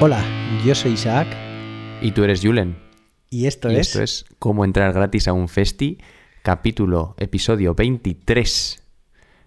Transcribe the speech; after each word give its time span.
Hola, 0.00 0.24
yo 0.64 0.74
soy 0.74 0.92
Isaac. 0.92 1.28
Y 2.00 2.12
tú 2.12 2.24
eres 2.24 2.40
Julen. 2.42 2.78
Y 3.30 3.46
esto 3.46 3.70
Y 3.70 3.76
es. 3.76 3.88
esto 3.88 4.02
es 4.02 4.24
Cómo 4.38 4.64
entrar 4.64 4.92
gratis 4.92 5.28
a 5.28 5.32
un 5.32 5.48
festi, 5.48 5.98
capítulo, 6.42 7.14
episodio 7.18 7.74
23 7.74 8.82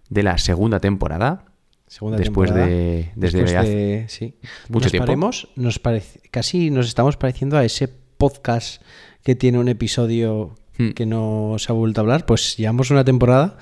de 0.10 0.24
la 0.24 0.38
segunda 0.38 0.80
temporada. 0.80 1.46
Segunda 1.88 2.18
después 2.18 2.50
temporada. 2.50 2.70
de- 2.74 3.12
desde 3.16 3.40
Después 3.40 3.56
hace 3.56 3.76
de- 3.76 4.06
sí. 4.10 4.36
mucho 4.70 4.86
nos 4.86 4.92
tiempo. 4.92 5.06
paremos- 5.08 5.48
nos 5.56 5.80
parece, 5.80 6.22
casi 6.32 6.70
nos 6.70 6.88
estamos 6.88 7.18
pareciendo 7.18 7.58
a 7.58 7.66
ese 7.66 7.88
podcast 7.88 8.82
que 9.24 9.36
tiene 9.36 9.58
un 9.60 9.68
episodio 9.68 10.56
Hmm. 10.78 10.92
que 10.92 11.06
no 11.06 11.56
se 11.58 11.72
ha 11.72 11.76
vuelto 11.76 12.00
a 12.00 12.04
hablar. 12.04 12.26
Pues 12.26 12.56
llevamos 12.58 12.92
una 12.92 13.04
temporada 13.04 13.58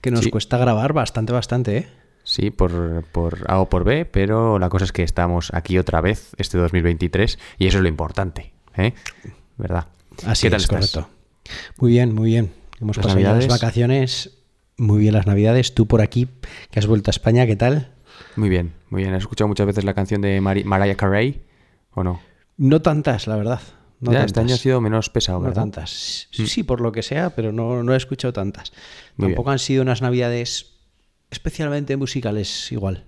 que 0.00 0.10
nos 0.10 0.24
Sí. 0.24 0.30
cuesta 0.30 0.56
grabar 0.56 0.92
bastante, 0.92 1.32
bastante, 1.32 1.76
¿eh? 1.76 1.88
Sí, 2.24 2.50
por, 2.50 3.04
por 3.12 3.44
A 3.50 3.60
o 3.60 3.68
por 3.68 3.84
B, 3.84 4.06
pero 4.06 4.58
la 4.58 4.68
cosa 4.70 4.84
es 4.86 4.92
que 4.92 5.02
estamos 5.02 5.52
aquí 5.52 5.78
otra 5.78 6.00
vez 6.00 6.32
este 6.38 6.58
2023 6.58 7.38
y 7.58 7.66
eso 7.66 7.76
es 7.78 7.82
lo 7.82 7.88
importante, 7.88 8.52
¿eh? 8.76 8.94
¿Verdad? 9.58 9.86
Así 10.26 10.46
¿Qué 10.46 10.50
tal 10.50 10.56
es, 10.60 10.64
estás? 10.64 10.90
correcto. 10.90 11.10
Muy 11.78 11.90
bien, 11.92 12.14
muy 12.14 12.30
bien. 12.30 12.52
Hemos 12.80 12.96
¿Las 12.96 13.06
pasado 13.06 13.20
ya 13.20 13.28
las 13.28 13.34
navidades? 13.36 13.60
vacaciones. 13.60 14.38
Muy 14.78 14.98
bien 15.00 15.12
las 15.14 15.26
navidades. 15.26 15.74
Tú 15.74 15.86
por 15.86 16.00
aquí, 16.00 16.28
que 16.70 16.78
has 16.80 16.86
vuelto 16.86 17.10
a 17.10 17.12
España, 17.12 17.46
¿qué 17.46 17.56
tal? 17.56 17.92
Muy 18.36 18.48
bien, 18.48 18.72
muy 18.90 19.02
bien. 19.02 19.14
¿Has 19.14 19.22
escuchado 19.22 19.46
muchas 19.48 19.66
veces 19.66 19.84
la 19.84 19.94
canción 19.94 20.20
de 20.22 20.40
Mari- 20.40 20.64
Mariah 20.64 20.96
Carey 20.96 21.42
o 21.92 22.02
no? 22.02 22.20
No 22.56 22.80
tantas, 22.82 23.26
la 23.26 23.36
verdad. 23.36 23.60
No 24.00 24.12
ya, 24.12 24.18
tantas. 24.20 24.26
este 24.26 24.40
año 24.40 24.54
ha 24.54 24.58
sido 24.58 24.80
menos 24.80 25.10
pesado, 25.10 25.38
No 25.38 25.44
¿verdad? 25.44 25.62
tantas. 25.62 26.28
Sí, 26.30 26.62
por 26.62 26.80
lo 26.80 26.90
que 26.90 27.02
sea, 27.02 27.30
pero 27.36 27.52
no, 27.52 27.82
no 27.82 27.94
he 27.94 27.96
escuchado 27.96 28.32
tantas. 28.32 28.72
Muy 29.16 29.28
Tampoco 29.28 29.50
han 29.50 29.58
sido 29.58 29.82
unas 29.82 30.02
navidades 30.02 30.73
especialmente 31.34 31.96
musicales 31.96 32.70
igual. 32.72 33.04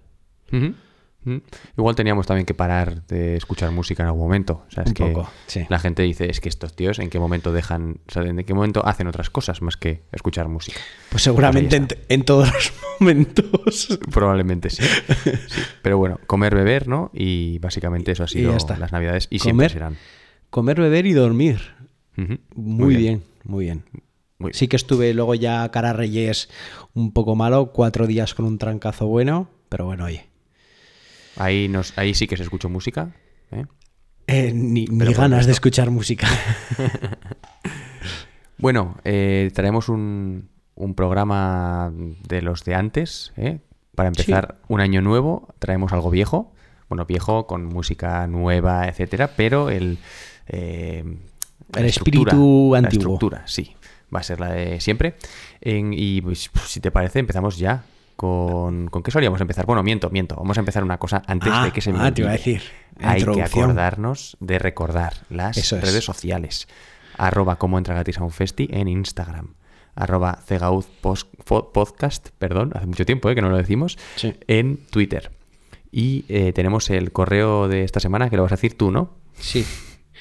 Igual 1.77 1.97
teníamos 1.97 2.27
también 2.27 2.47
que 2.47 2.55
parar 2.55 3.05
de 3.07 3.37
escuchar 3.37 3.73
música 3.73 4.03
en 4.05 4.07
algún 4.09 4.23
momento. 4.23 4.65
O 4.69 4.71
sea, 4.71 4.85
es 4.85 4.91
Un 4.91 4.95
que 4.95 5.05
poco, 5.07 5.29
sí. 5.47 5.67
la 5.69 5.81
gente 5.81 6.03
dice, 6.05 6.31
es 6.31 6.41
que 6.41 6.49
estos 6.49 6.77
tíos 6.77 7.01
en 7.01 7.11
qué 7.11 7.19
momento 7.19 7.53
dejan, 7.53 7.99
o 8.09 8.13
sea, 8.13 8.23
en 8.23 8.37
qué 8.45 8.55
momento 8.55 8.87
hacen 8.87 9.09
otras 9.09 9.29
cosas 9.31 9.61
más 9.61 9.77
que 9.77 10.03
escuchar 10.13 10.47
música. 10.47 10.79
Pues 11.11 11.25
seguramente 11.25 11.75
en, 11.77 11.89
en 12.09 12.23
todos 12.25 12.53
los 12.53 12.73
momentos. 13.01 13.99
Probablemente 14.13 14.71
sí. 14.71 14.83
Sí. 15.49 15.61
Pero 15.83 15.99
bueno, 15.99 16.21
comer, 16.27 16.55
beber, 16.55 16.87
¿no? 16.87 17.11
Y 17.13 17.59
básicamente 17.59 18.13
eso 18.13 18.23
ha 18.23 18.29
sido 18.29 18.57
las 18.79 18.93
navidades 18.93 19.27
y 19.31 19.41
siempre 19.41 19.69
serán. 19.69 19.97
comer, 20.51 20.81
beber 20.81 21.07
y 21.07 21.13
dormir. 21.13 21.61
Muy, 22.55 22.97
bien. 22.97 23.23
muy 23.45 23.65
bien. 23.65 23.83
Muy 24.39 24.53
Sí 24.53 24.69
que 24.69 24.77
estuve 24.77 25.15
luego 25.15 25.35
ya 25.35 25.71
cara 25.71 25.91
a 25.91 25.93
Reyes 25.93 26.49
un 26.95 27.13
poco 27.13 27.35
malo, 27.35 27.73
cuatro 27.73 28.07
días 28.07 28.35
con 28.35 28.45
un 28.45 28.59
trancazo 28.59 29.07
bueno, 29.07 29.49
pero 29.69 29.87
bueno, 29.87 30.05
oye. 30.05 30.27
Ahí, 31.37 31.69
nos, 31.69 31.97
ahí 31.99 32.15
sí 32.15 32.27
que 32.27 32.37
se 32.37 32.43
escuchó 32.43 32.69
música. 32.69 33.15
¿eh? 33.51 33.65
Eh, 34.27 34.53
ni 34.55 34.87
ni 34.87 35.13
ganas 35.13 35.47
de 35.47 35.53
escuchar 35.53 35.91
música. 35.91 36.27
Bueno, 38.59 38.97
eh, 39.05 39.51
traemos 39.55 39.91
un, 39.91 40.49
un 40.75 40.95
programa 40.95 41.93
de 42.27 42.41
los 42.41 42.65
de 42.65 42.75
antes. 42.75 43.33
¿eh? 43.37 43.61
Para 43.95 44.09
empezar 44.09 44.59
un 44.69 44.81
año 44.81 45.03
nuevo, 45.03 45.55
traemos 45.59 45.93
algo 45.93 46.11
viejo. 46.11 46.55
Bueno, 46.89 47.05
viejo 47.05 47.47
con 47.47 47.67
música 47.67 48.27
nueva, 48.27 48.89
etcétera, 48.89 49.33
pero 49.37 49.69
el. 49.69 49.99
eh, 50.47 51.05
la 51.75 51.81
El 51.81 51.87
espíritu 51.87 52.71
La 52.73 52.79
antiguo. 52.79 53.03
estructura, 53.15 53.43
sí. 53.47 53.76
Va 54.15 54.21
a 54.21 54.23
ser 54.23 54.41
la 54.41 54.51
de 54.51 54.81
siempre. 54.81 55.15
En- 55.61 55.93
y 55.93 56.21
pues, 56.21 56.51
si 56.67 56.81
te 56.81 56.91
parece, 56.91 57.19
empezamos 57.19 57.59
ya. 57.59 57.85
Con, 58.17 58.89
¿Con 58.89 59.03
qué 59.03 59.11
solíamos 59.11 59.41
empezar? 59.43 59.67
Bueno, 59.67 59.83
miento, 59.83 60.09
miento. 60.09 60.37
Vamos 60.37 60.57
a 60.57 60.61
empezar 60.61 60.83
una 60.83 60.97
cosa 60.99 61.23
antes 61.27 61.53
Ah, 61.55 61.65
de 61.67 61.71
que 61.73 61.83
se 61.83 61.93
me 61.93 61.99
ah, 62.01 62.15
te 62.15 62.23
iba 62.23 62.31
a 62.31 62.33
decir. 62.33 62.63
Hay 62.99 63.23
que 63.23 63.43
acordarnos 63.43 64.39
de 64.41 64.59
recordar 64.59 65.13
las 65.29 65.59
Eso 65.59 65.77
es. 65.77 65.83
redes 65.85 66.05
sociales. 66.05 66.67
Arroba 67.19 67.57
como 67.57 67.77
entra 67.77 67.93
gratis 67.95 68.17
a 68.19 68.25
un 68.25 68.31
festi 68.31 68.69
en 68.73 68.89
Instagram. 68.89 69.55
Arroba 69.95 70.39
cegauz 70.47 70.87
podcast, 71.45 72.29
perdón, 72.39 72.71
hace 72.75 72.87
mucho 72.87 73.05
tiempo 73.05 73.29
eh, 73.31 73.35
que 73.35 73.43
no 73.43 73.51
lo 73.51 73.57
decimos, 73.59 73.99
Sí. 74.17 74.35
en 74.47 74.79
Twitter. 74.91 75.31
Y 75.93 76.25
eh, 76.29 76.53
tenemos 76.55 76.89
el 76.91 77.13
correo 77.13 77.69
de 77.69 77.85
esta 77.85 78.01
semana 78.01 78.31
que 78.31 78.37
lo 78.37 78.43
vas 78.43 78.53
a 78.53 78.57
decir 78.57 78.77
tú, 78.79 78.91
¿no? 78.91 79.11
Sí. 79.35 79.65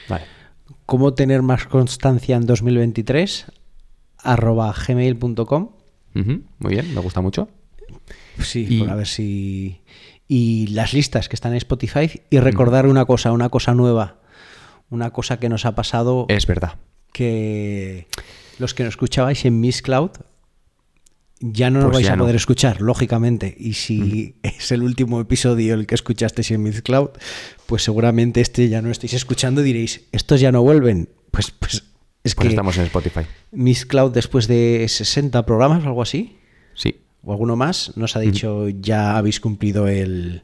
Vale. 0.09 0.25
¿Cómo 0.85 1.13
tener 1.13 1.41
más 1.41 1.65
constancia 1.65 2.35
en 2.35 2.45
2023? 2.45 3.45
Arroba 4.25 4.73
gmail.com. 4.73 5.69
Muy 6.13 6.71
bien, 6.73 6.93
me 6.93 7.01
gusta 7.01 7.21
mucho. 7.21 7.49
Sí, 8.39 8.65
Y- 8.69 8.79
por 8.79 8.89
a 8.89 8.95
ver 8.95 9.07
si... 9.07 9.81
Y 10.27 10.67
las 10.67 10.93
listas 10.93 11.29
que 11.29 11.35
están 11.35 11.51
en 11.51 11.57
Spotify. 11.57 12.09
Y 12.31 12.39
recordar 12.39 12.87
una 12.87 13.05
cosa, 13.05 13.31
una 13.31 13.49
cosa 13.49 13.73
nueva. 13.75 14.19
Una 14.89 15.11
cosa 15.11 15.39
que 15.39 15.49
nos 15.49 15.65
ha 15.65 15.75
pasado 15.75 16.25
Es 16.29 16.47
verdad. 16.47 16.75
que 17.13 18.07
los 18.59 18.73
que 18.73 18.83
nos 18.83 18.93
escuchabais 18.93 19.45
en 19.45 19.59
Miss 19.59 19.81
Cloud 19.81 20.11
ya 21.41 21.69
no 21.69 21.79
nos 21.81 21.91
Pues 21.91 21.95
vais 22.05 22.09
a 22.09 22.15
no. 22.15 22.23
poder 22.23 22.35
escuchar, 22.37 22.81
lógicamente. 22.81 23.55
Y 23.59 23.73
si 23.73 24.35
es 24.41 24.71
el 24.71 24.81
último 24.83 25.19
episodio 25.21 25.73
el 25.73 25.85
que 25.85 25.95
escuchasteis 25.95 26.49
en 26.51 26.63
Miss 26.63 26.81
Cloud, 26.81 27.09
pues 27.67 27.83
seguramente 27.83 28.41
este 28.41 28.67
ya 28.69 28.81
no 28.81 28.89
estáis 28.89 29.13
escuchando 29.13 29.61
y 29.61 29.65
diréis, 29.65 30.05
estos 30.11 30.39
ya 30.39 30.51
no 30.51 30.61
vuelven. 30.63 31.09
Pues, 31.31 31.51
pues 31.51 31.83
es 32.25 32.35
Pues 32.35 32.47
que 32.47 32.47
estamos 32.49 32.77
en 32.77 32.83
Spotify. 32.85 33.21
Miss 33.51 33.85
Cloud 33.85 34.11
después 34.11 34.47
de 34.47 34.85
60 34.89 35.45
programas 35.45 35.83
o 35.83 35.87
algo 35.87 36.01
así, 36.01 36.37
Sí. 36.73 36.97
o 37.23 37.31
alguno 37.31 37.55
más, 37.55 37.93
nos 37.95 38.15
ha 38.17 38.19
dicho 38.19 38.67
ya 38.69 39.17
habéis 39.17 39.39
cumplido 39.39 39.87
el, 39.87 40.43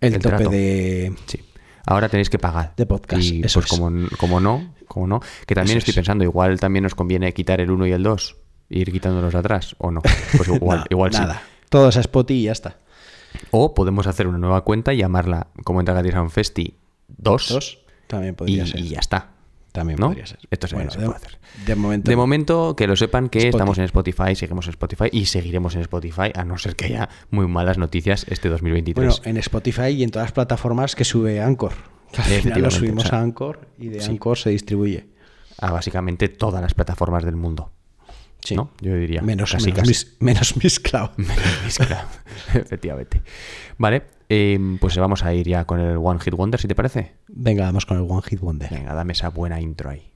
el, 0.00 0.14
El 0.14 0.20
tope 0.22 0.36
trato. 0.36 0.50
de... 0.50 1.12
Sí. 1.26 1.40
Ahora 1.86 2.08
tenéis 2.08 2.28
que 2.30 2.38
pagar. 2.38 2.74
De 2.76 2.86
podcast, 2.86 3.22
Y 3.22 3.40
eso 3.42 3.60
pues 3.60 3.72
es. 3.72 3.78
como, 3.78 4.08
como 4.18 4.40
no, 4.40 4.74
como 4.86 5.06
no. 5.06 5.20
Que 5.46 5.54
también 5.54 5.78
Eso 5.78 5.84
estoy 5.84 5.92
es. 5.92 5.96
pensando, 5.96 6.22
igual 6.22 6.60
también 6.60 6.82
nos 6.84 6.94
conviene 6.94 7.32
quitar 7.32 7.60
el 7.60 7.70
1 7.70 7.86
y 7.86 7.92
el 7.92 8.02
2. 8.02 8.36
e 8.70 8.78
Ir 8.80 8.92
quitándolos 8.92 9.34
atrás, 9.34 9.74
o 9.78 9.90
no. 9.90 10.02
Pues 10.02 10.48
igual, 10.54 10.80
No, 10.80 10.84
igual 10.90 11.12
sí. 11.14 11.18
nada. 11.20 11.42
Todos 11.70 11.96
a 11.96 12.00
Spotify 12.00 12.40
y 12.40 12.42
ya 12.44 12.52
está. 12.52 12.76
O 13.50 13.74
podemos 13.74 14.06
hacer 14.06 14.26
una 14.26 14.38
nueva 14.38 14.62
cuenta 14.64 14.92
y 14.92 14.98
llamarla 14.98 15.46
como 15.64 15.80
entra 15.80 15.94
gratis 15.94 16.14
a 16.14 16.22
un 16.22 16.30
festi 16.30 16.74
2. 17.08 17.48
Dos 17.48 17.78
también 18.06 18.34
y, 18.34 18.36
podría 18.36 18.66
ser. 18.66 18.80
y 18.80 18.88
ya 18.90 18.98
está. 19.00 19.30
También 19.72 19.98
¿no? 19.98 20.06
podría 20.08 20.26
ser. 20.26 20.38
Esto 20.50 20.66
se, 20.66 20.74
Bueno, 20.74 20.90
se 20.90 20.98
de, 20.98 21.06
puede 21.06 21.16
hacer. 21.18 21.38
de 21.66 21.74
momento. 21.74 22.10
De 22.10 22.16
momento, 22.16 22.74
que 22.76 22.86
lo 22.86 22.96
sepan 22.96 23.28
que 23.28 23.38
Spotify. 23.38 23.56
estamos 23.56 23.78
en 23.78 23.84
Spotify, 23.84 24.34
seguimos 24.34 24.66
en 24.66 24.70
Spotify 24.70 25.04
y 25.12 25.26
seguiremos 25.26 25.74
en 25.74 25.82
Spotify, 25.82 26.32
a 26.34 26.44
no 26.44 26.56
ser 26.58 26.74
que 26.76 26.86
haya 26.86 27.08
muy 27.30 27.46
malas 27.46 27.78
noticias 27.78 28.26
este 28.28 28.48
2023. 28.48 29.06
Bueno, 29.06 29.22
en 29.30 29.36
Spotify 29.38 29.88
y 29.88 30.02
en 30.02 30.10
todas 30.10 30.26
las 30.26 30.32
plataformas 30.32 30.94
que 30.96 31.04
sube 31.04 31.40
Anchor. 31.40 31.72
Al 32.16 32.24
final 32.24 32.62
lo 32.62 32.70
subimos 32.70 33.04
o 33.04 33.08
sea, 33.08 33.18
a 33.18 33.22
Anchor 33.22 33.68
y 33.78 33.88
de 33.88 34.00
sí. 34.00 34.10
Anchor 34.10 34.38
se 34.38 34.50
distribuye. 34.50 35.06
a 35.58 35.70
básicamente 35.72 36.28
todas 36.28 36.62
las 36.62 36.72
plataformas 36.74 37.24
del 37.24 37.36
mundo. 37.36 37.72
Sí. 38.42 38.54
¿No? 38.56 38.70
Yo 38.80 38.94
diría. 38.94 39.20
Menos, 39.20 39.52
casi, 39.52 39.66
menos, 39.66 39.78
casi. 39.80 39.88
Miss, 39.90 40.16
menos 40.20 40.56
Miss 40.62 40.80
Cloud. 40.80 41.10
Menos 41.16 41.76
Cloud. 41.76 42.08
Efectivamente. 42.54 43.20
Vale, 43.76 44.04
eh, 44.28 44.58
pues 44.80 44.96
vamos 44.98 45.24
a 45.24 45.32
ir 45.34 45.48
ya 45.48 45.64
con 45.64 45.80
el 45.80 45.96
One 45.96 46.20
Hit 46.20 46.34
Wonder, 46.34 46.60
si 46.60 46.68
te 46.68 46.74
parece. 46.74 47.14
Venga, 47.28 47.64
vamos 47.64 47.86
con 47.86 47.96
el 47.96 48.04
One 48.08 48.22
Hit 48.22 48.40
Wonder. 48.40 48.70
Venga, 48.70 48.94
dame 48.94 49.12
esa 49.12 49.30
buena 49.30 49.60
intro 49.60 49.90
ahí. 49.90 50.12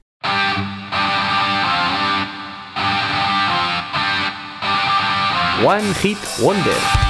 One 5.65 5.93
Hit 6.01 6.17
Wonder. 6.41 7.02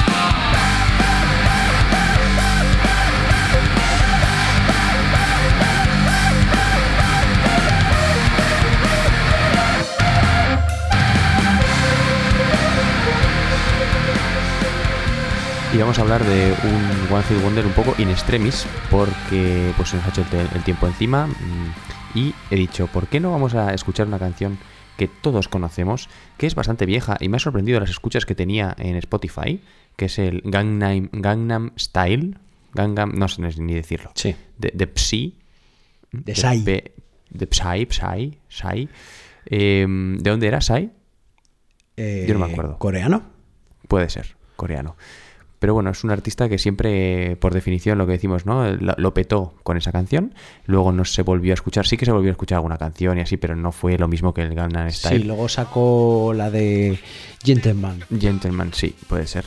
Vamos 15.79 15.97
a 15.99 16.01
hablar 16.01 16.23
de 16.23 16.53
un 16.63 17.13
One 17.13 17.23
Hit 17.23 17.41
Wonder 17.41 17.65
un 17.65 17.73
poco 17.73 17.95
in 17.97 18.09
extremis, 18.09 18.65
porque 18.91 19.71
pues 19.75 19.89
se 19.89 19.97
nos 19.97 20.05
ha 20.05 20.09
hecho 20.09 20.23
el, 20.55 20.63
tiempo 20.63 20.87
encima. 20.87 21.27
mm, 21.27 22.17
Y 22.17 22.33
he 22.51 22.55
dicho, 22.55 22.87
¿por 22.87 23.07
qué 23.07 23.19
no 23.19 23.31
vamos 23.31 23.55
a 23.55 23.73
escuchar 23.73 24.07
una 24.07 24.19
canción 24.19 24.57
que 24.97 25.07
todos 25.07 25.47
conocemos, 25.47 26.09
que 26.37 26.45
es 26.45 26.53
bastante 26.53 26.85
vieja 26.85 27.17
y 27.19 27.27
me 27.29 27.37
ha 27.37 27.39
sorprendido 27.39 27.79
las 27.79 27.89
escuchas 27.89 28.25
que 28.27 28.35
tenía 28.35 28.75
en 28.77 28.95
Spotify, 28.97 29.61
que 29.95 30.05
es 30.05 30.19
el 30.19 30.41
Gangnam, 30.45 31.09
Gangnam 31.11 31.71
Style, 31.77 32.37
Gangnam, 32.73 33.13
no 33.15 33.27
sé 33.27 33.41
ni 33.57 33.73
decirlo, 33.73 34.11
Sí. 34.13 34.35
de, 34.59 34.71
de 34.75 34.91
Psy, 34.95 35.35
De 36.11 36.35
Psy. 36.35 36.61
P- 36.63 36.93
de 37.31 37.47
Psy, 37.51 37.87
Psy, 37.89 38.37
Psy. 38.47 38.89
Eh, 39.47 39.85
¿De 40.19 40.29
dónde 40.29 40.47
era 40.47 40.61
Psy? 40.61 40.91
Eh, 41.97 42.25
Yo 42.27 42.35
no 42.37 42.45
me 42.45 42.51
acuerdo. 42.51 42.77
¿Coreano? 42.77 43.23
Puede 43.87 44.09
ser, 44.09 44.35
coreano. 44.55 44.95
Pero 45.63 45.75
bueno, 45.75 45.91
es 45.91 46.03
un 46.03 46.11
artista 46.11 46.49
que 46.49 46.57
siempre, 46.57 47.37
por 47.37 47.53
definición, 47.53 47.97
lo 47.97 48.05
que 48.05 48.11
decimos, 48.11 48.45
¿no? 48.45 48.69
Lo, 48.69 48.95
lo 48.97 49.13
petó 49.13 49.53
con 49.63 49.77
esa 49.77 49.93
canción. 49.93 50.33
Luego 50.65 50.91
no 50.91 51.05
se 51.05 51.21
volvió 51.21 51.53
a 51.53 51.55
escuchar. 51.55 51.87
Sí 51.87 51.95
que 51.95 52.03
se 52.03 52.11
volvió 52.11 52.31
a 52.31 52.33
escuchar 52.33 52.57
alguna 52.57 52.77
canción 52.77 53.17
y 53.17 53.21
así, 53.21 53.37
pero 53.37 53.55
no 53.55 53.71
fue 53.71 53.97
lo 53.97 54.09
mismo 54.09 54.33
que 54.33 54.41
el 54.41 54.53
Gangnam 54.55 54.91
Style. 54.91 55.21
Sí, 55.21 55.23
luego 55.25 55.47
sacó 55.47 56.33
la 56.35 56.51
de 56.51 56.99
Gentleman. 57.41 58.03
Gentleman, 58.19 58.73
sí, 58.73 58.93
puede 59.07 59.25
ser. 59.25 59.45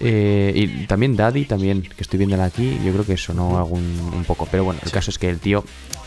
Eh, 0.00 0.52
y 0.52 0.86
también 0.88 1.14
Daddy, 1.14 1.44
también, 1.44 1.82
que 1.82 2.02
estoy 2.02 2.18
viéndola 2.18 2.46
aquí, 2.46 2.80
yo 2.84 2.92
creo 2.92 3.06
que 3.06 3.16
sonó 3.16 3.56
algún 3.56 3.84
un 4.12 4.24
poco. 4.24 4.48
Pero 4.50 4.64
bueno, 4.64 4.80
el 4.84 4.90
caso 4.90 5.12
es 5.12 5.18
que 5.20 5.28
el 5.28 5.38
tío, 5.38 5.62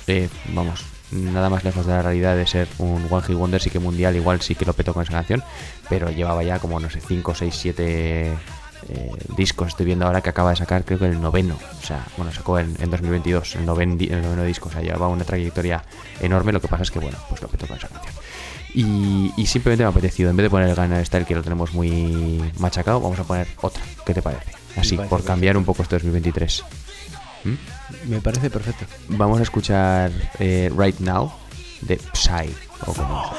eh, 0.08 0.28
vamos, 0.54 0.84
nada 1.12 1.50
más 1.50 1.64
lejos 1.64 1.86
de 1.86 1.94
la 1.94 2.02
realidad 2.02 2.36
de 2.36 2.46
ser 2.46 2.68
un 2.78 3.08
One 3.10 3.26
Hit 3.26 3.38
Wonder, 3.38 3.62
sí 3.62 3.70
que 3.70 3.80
mundial, 3.80 4.18
igual 4.18 4.42
sí 4.42 4.54
que 4.54 4.66
lo 4.66 4.74
petó 4.74 4.94
con 4.94 5.04
esa 5.04 5.14
canción, 5.14 5.46
pero 5.88 6.12
llevaba 6.12 6.44
ya 6.44 6.60
como, 6.60 6.78
no 6.82 6.90
sé, 6.90 7.00
5, 7.00 7.34
6, 7.34 7.56
7 7.56 8.34
discos. 9.38 9.70
Estoy 9.70 9.86
viendo 9.86 10.06
ahora 10.06 10.22
que 10.22 10.30
acaba 10.30 10.52
de 10.52 10.56
sacar, 10.56 10.86
creo 10.86 11.00
que 11.00 11.06
el 11.06 11.22
noveno. 11.22 11.58
O 11.82 11.86
sea, 11.86 12.06
bueno, 12.18 12.32
sacó 12.32 12.60
en, 12.60 12.76
en 12.80 12.90
2022 12.90 13.56
el, 13.56 13.66
noven, 13.66 13.98
el 14.00 14.22
noveno 14.22 14.44
disco. 14.44 14.70
O 14.70 14.72
sea, 14.72 14.82
llevaba 14.82 15.08
una 15.08 15.24
trayectoria 15.24 15.84
enorme. 16.22 16.52
Lo 16.52 16.62
que 16.62 16.68
pasa 16.68 16.84
es 16.84 16.92
que, 16.92 17.00
bueno, 17.00 17.18
pues 17.30 17.42
lo 17.42 17.48
petó 17.48 17.68
con 17.68 17.78
esa 17.78 17.88
canción. 17.88 18.14
Y, 18.74 19.32
y 19.38 19.46
simplemente 19.46 19.84
me 19.84 19.88
ha 19.88 19.92
apetecido, 19.92 20.30
en 20.30 20.36
vez 20.36 20.46
de 20.46 20.50
poner 20.50 20.70
el 20.70 20.76
Gangnam 20.76 21.04
Style, 21.06 21.26
que 21.26 21.34
lo 21.36 21.42
tenemos 21.42 21.74
muy 21.74 22.44
machacado, 22.60 23.00
vamos 23.00 23.18
a 23.20 23.24
poner 23.24 23.48
otra. 23.62 23.82
¿Qué 24.06 24.14
te 24.14 24.22
parece? 24.22 24.52
Así, 24.76 24.96
parece 24.96 24.96
por 24.96 25.20
perfecto. 25.20 25.28
cambiar 25.28 25.58
un 25.58 25.64
poco 25.64 25.84
este 25.84 25.96
2023. 25.96 26.64
Me 28.08 28.20
parece 28.20 28.50
perfecto. 28.50 28.86
Vamos 29.10 29.40
a 29.40 29.44
escuchar 29.44 30.12
eh, 30.40 30.72
Right 30.76 31.00
Now 31.00 31.32
de 31.82 32.00
Psy. 32.14 32.54
O 32.86 32.94
como 32.94 33.32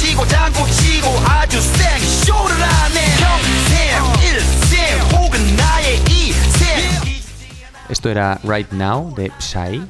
치고 0.00 0.26
장구 0.26 0.70
치고 0.70 1.08
아주 1.26 1.60
쌩 1.60 1.98
쇼를 2.00 2.62
하네 2.62 2.99
Esto 7.90 8.08
era 8.10 8.40
Right 8.44 8.70
Now 8.72 9.14
de 9.14 9.30
Psy, 9.38 9.82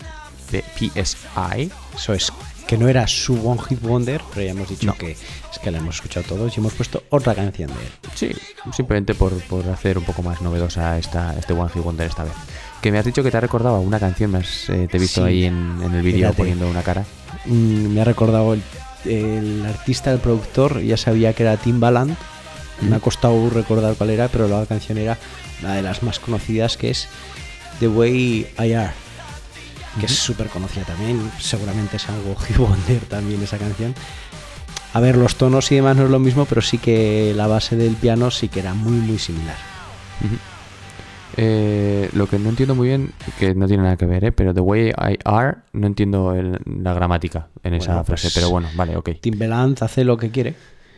de 0.51 0.65
PSI. 0.79 1.71
Eso 1.95 2.15
es, 2.15 2.33
que 2.67 2.77
no 2.79 2.89
era 2.89 3.07
su 3.07 3.35
One 3.47 3.61
Hit 3.69 3.81
Wonder, 3.83 4.23
pero 4.33 4.47
ya 4.47 4.53
hemos 4.53 4.69
dicho 4.69 4.87
No. 4.87 4.95
que 4.95 5.13
es 5.13 5.59
que 5.63 5.71
la 5.71 5.79
hemos 5.79 5.97
escuchado 5.97 6.25
todos 6.27 6.57
y 6.57 6.61
hemos 6.61 6.73
puesto 6.73 7.03
otra 7.11 7.35
canción 7.35 7.69
de 7.69 7.75
él. 7.75 7.91
Sí, 8.15 8.31
simplemente 8.73 9.15
por, 9.15 9.33
por 9.45 9.69
hacer 9.69 9.99
un 9.99 10.05
poco 10.05 10.23
más 10.23 10.41
novedosa 10.41 10.99
esta, 10.99 11.37
este 11.39 11.53
One 11.53 11.71
Hit 11.73 11.83
Wonder 11.83 12.07
esta 12.09 12.25
vez. 12.25 12.33
Que 12.81 12.91
me 12.91 12.99
has 12.99 13.05
dicho 13.05 13.23
que 13.23 13.31
te 13.31 13.37
ha 13.37 13.41
recordado 13.41 13.77
a 13.77 13.81
una 13.81 14.01
canción, 14.01 14.31
me 14.31 14.39
has, 14.39 14.71
eh, 14.71 14.89
te 14.91 14.97
he 14.97 15.01
visto 15.01 15.21
Sí. 15.23 15.27
ahí 15.29 15.45
en, 15.45 15.81
en 15.83 15.93
el 15.95 16.03
vídeo 16.03 16.33
poniendo 16.33 16.67
una 16.69 16.83
cara. 16.83 17.05
Mm, 17.45 17.89
me 17.95 18.01
ha 18.01 18.05
recordado 18.05 18.55
el, 18.55 18.63
el 19.05 19.67
artista, 19.67 20.11
el 20.13 20.21
productor, 20.21 20.81
ya 20.81 20.97
sabía 20.97 21.35
que 21.35 21.43
era 21.43 21.57
Timbaland. 21.59 22.17
Me 22.81 22.97
ha 22.97 23.01
costado 23.01 23.51
recordar 23.51 23.95
cuál 23.97 24.09
era, 24.09 24.29
pero 24.29 24.49
la 24.49 24.65
canción 24.65 24.97
era 24.97 25.19
una 25.61 25.75
de 25.75 25.83
las 25.83 26.03
más 26.03 26.19
conocidas 26.19 26.79
que 26.79 26.89
es 26.91 27.09
The 27.81 27.89
Way 27.89 28.47
I 28.59 28.73
Are, 28.75 28.93
que 29.99 30.07
es 30.07 30.13
súper 30.15 30.49
conocida 30.49 30.85
también. 30.85 31.31
Seguramente 31.41 31.97
es 31.97 32.09
algo 32.09 32.37
Wonder 32.59 33.01
también 33.07 33.43
esa 33.43 33.59
canción. 33.59 33.95
A 34.93 35.01
ver, 35.01 35.17
los 35.17 35.37
tonos 35.37 35.71
y 35.73 35.77
demás 35.77 35.97
no 35.97 36.05
es 36.05 36.11
lo 36.11 36.19
mismo, 36.19 36.45
pero 36.47 36.63
sí 36.63 36.79
que 36.79 37.33
la 37.35 37.47
base 37.47 37.77
del 37.77 37.95
piano 37.97 38.31
sí 38.31 38.49
que 38.49 38.61
era 38.61 38.75
muy, 38.75 38.93
muy 38.99 39.19
similar. 39.19 39.57
Eh, 41.37 42.11
lo 42.13 42.27
que 42.29 42.39
no 42.39 42.49
entiendo 42.49 42.75
muy 42.75 42.89
bien, 42.89 43.13
que 43.39 43.55
no 43.55 43.67
tiene 43.69 43.85
nada 43.85 43.97
que 43.97 44.05
ver, 44.05 44.25
¿eh? 44.25 44.33
pero 44.33 44.53
The 44.53 44.61
Way 44.61 44.89
I 44.91 45.19
Are, 45.25 45.59
no 45.73 45.87
entiendo 45.87 46.35
el- 46.35 46.59
la 46.83 46.93
gramática 46.93 47.49
en 47.63 47.75
esa 47.75 48.03
frase, 48.05 48.23
pues- 48.29 48.35
pero 48.35 48.51
bueno, 48.51 48.69
vale, 48.75 48.97
ok. 48.97 49.11
Timbaland 49.21 49.81
hace 49.83 50.03
lo 50.05 50.17
que 50.17 50.31
quiere. 50.31 50.55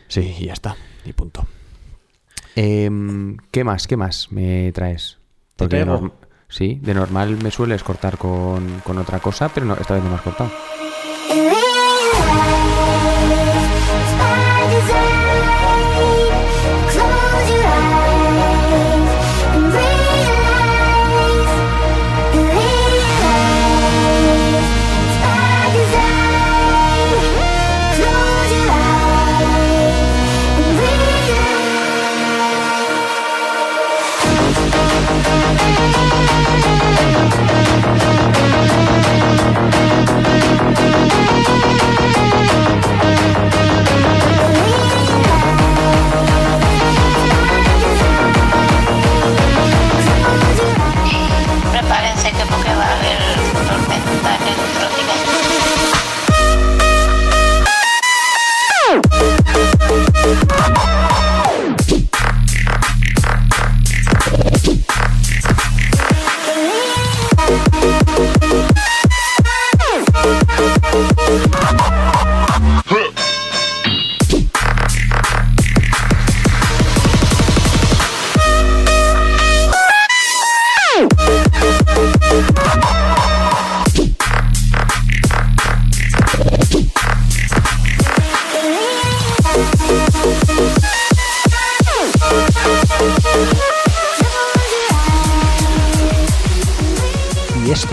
Sí, 0.07 0.35
y 0.39 0.45
ya 0.45 0.53
está, 0.53 0.75
y 1.05 1.13
punto. 1.13 1.45
Em, 2.55 3.37
¿Qué 3.51 3.63
más? 3.63 3.87
¿Qué 3.87 3.95
más 3.95 4.31
me 4.31 4.71
traes? 4.73 5.17
Norm- 5.85 6.11
sí, 6.53 6.79
de 6.81 6.93
normal 6.93 7.37
me 7.41 7.49
sueles 7.51 7.83
cortar 7.83 8.17
con, 8.17 8.79
con 8.81 8.97
otra 8.99 9.19
cosa, 9.19 9.49
pero 9.49 9.65
no, 9.65 9.73
esta 9.75 9.95
vez 9.95 10.03
no 10.03 10.09
me 10.09 10.15
has 10.15 10.21
cortado. 10.21 10.51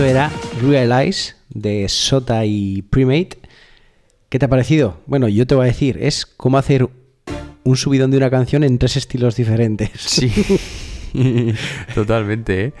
Esto 0.01 0.09
era 0.09 0.31
Realize 0.63 1.35
de 1.49 1.87
Sota 1.87 2.43
y 2.43 2.81
Primate. 2.81 3.37
¿Qué 4.29 4.39
te 4.39 4.45
ha 4.45 4.49
parecido? 4.49 4.97
Bueno, 5.05 5.27
yo 5.27 5.45
te 5.45 5.53
voy 5.53 5.65
a 5.65 5.67
decir, 5.67 5.99
es 6.01 6.25
como 6.25 6.57
hacer 6.57 6.89
un 7.63 7.77
subidón 7.77 8.09
de 8.09 8.17
una 8.17 8.31
canción 8.31 8.63
en 8.63 8.79
tres 8.79 8.97
estilos 8.97 9.35
diferentes. 9.35 9.91
Sí, 10.01 10.33
totalmente, 11.93 12.65
¿eh? 12.65 12.73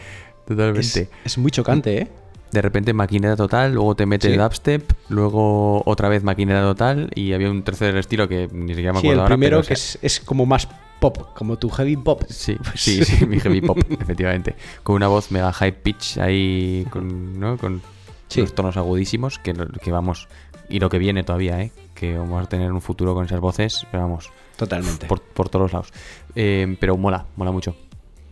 Totalmente. 0.47 1.09
es 1.23 1.37
muy 1.37 1.51
chocante, 1.51 1.97
¿eh? 1.99 2.07
De 2.51 2.61
repente 2.61 2.91
maquinera 2.93 3.35
total, 3.35 3.73
luego 3.75 3.93
te 3.95 4.05
mete 4.07 4.31
Sí. 4.31 4.37
dubstep, 4.37 4.91
luego 5.09 5.83
otra 5.85 6.09
vez 6.09 6.23
maquinera 6.23 6.61
total 6.63 7.11
y 7.13 7.33
había 7.33 7.51
un 7.51 7.61
tercer 7.63 7.95
estilo 7.97 8.27
que 8.27 8.47
ni 8.51 8.69
siquiera 8.69 8.93
me 8.93 8.99
Sí, 9.01 9.07
acuerdo 9.07 9.13
el 9.13 9.19
ahora. 9.19 9.35
primero 9.35 9.57
pero, 9.57 9.65
o 9.65 9.67
que 9.67 9.73
es, 9.75 9.99
es 10.01 10.19
como 10.21 10.45
más 10.47 10.67
Pop, 11.01 11.33
como 11.35 11.57
tu 11.57 11.69
heavy 11.69 11.97
pop. 11.97 12.23
Sí, 12.29 12.55
sí, 12.75 13.03
sí, 13.03 13.25
mi 13.25 13.39
heavy 13.41 13.59
pop, 13.59 13.77
efectivamente. 13.99 14.55
Con 14.83 14.95
una 14.95 15.07
voz 15.09 15.31
mega 15.31 15.51
high 15.51 15.73
pitch 15.83 16.17
ahí, 16.19 16.87
con, 16.89 17.37
¿no? 17.39 17.57
con 17.57 17.81
Sí. 18.29 18.39
los 18.39 18.55
tonos 18.55 18.77
agudísimos, 18.77 19.39
que, 19.39 19.53
que 19.81 19.91
vamos, 19.91 20.29
y 20.69 20.79
lo 20.79 20.89
que 20.89 20.99
viene 20.99 21.23
todavía, 21.23 21.59
¿eh? 21.61 21.71
que 21.95 22.17
vamos 22.17 22.41
a 22.41 22.47
tener 22.47 22.71
un 22.71 22.79
futuro 22.81 23.13
con 23.13 23.25
esas 23.25 23.41
voces, 23.41 23.85
pero 23.91 24.03
vamos, 24.03 24.29
Totalmente. 24.55 25.05
por, 25.07 25.19
por 25.21 25.49
todos 25.49 25.73
lados. 25.73 25.89
Eh, 26.35 26.77
pero 26.79 26.95
mola, 26.95 27.25
mola 27.35 27.51
mucho. 27.51 27.75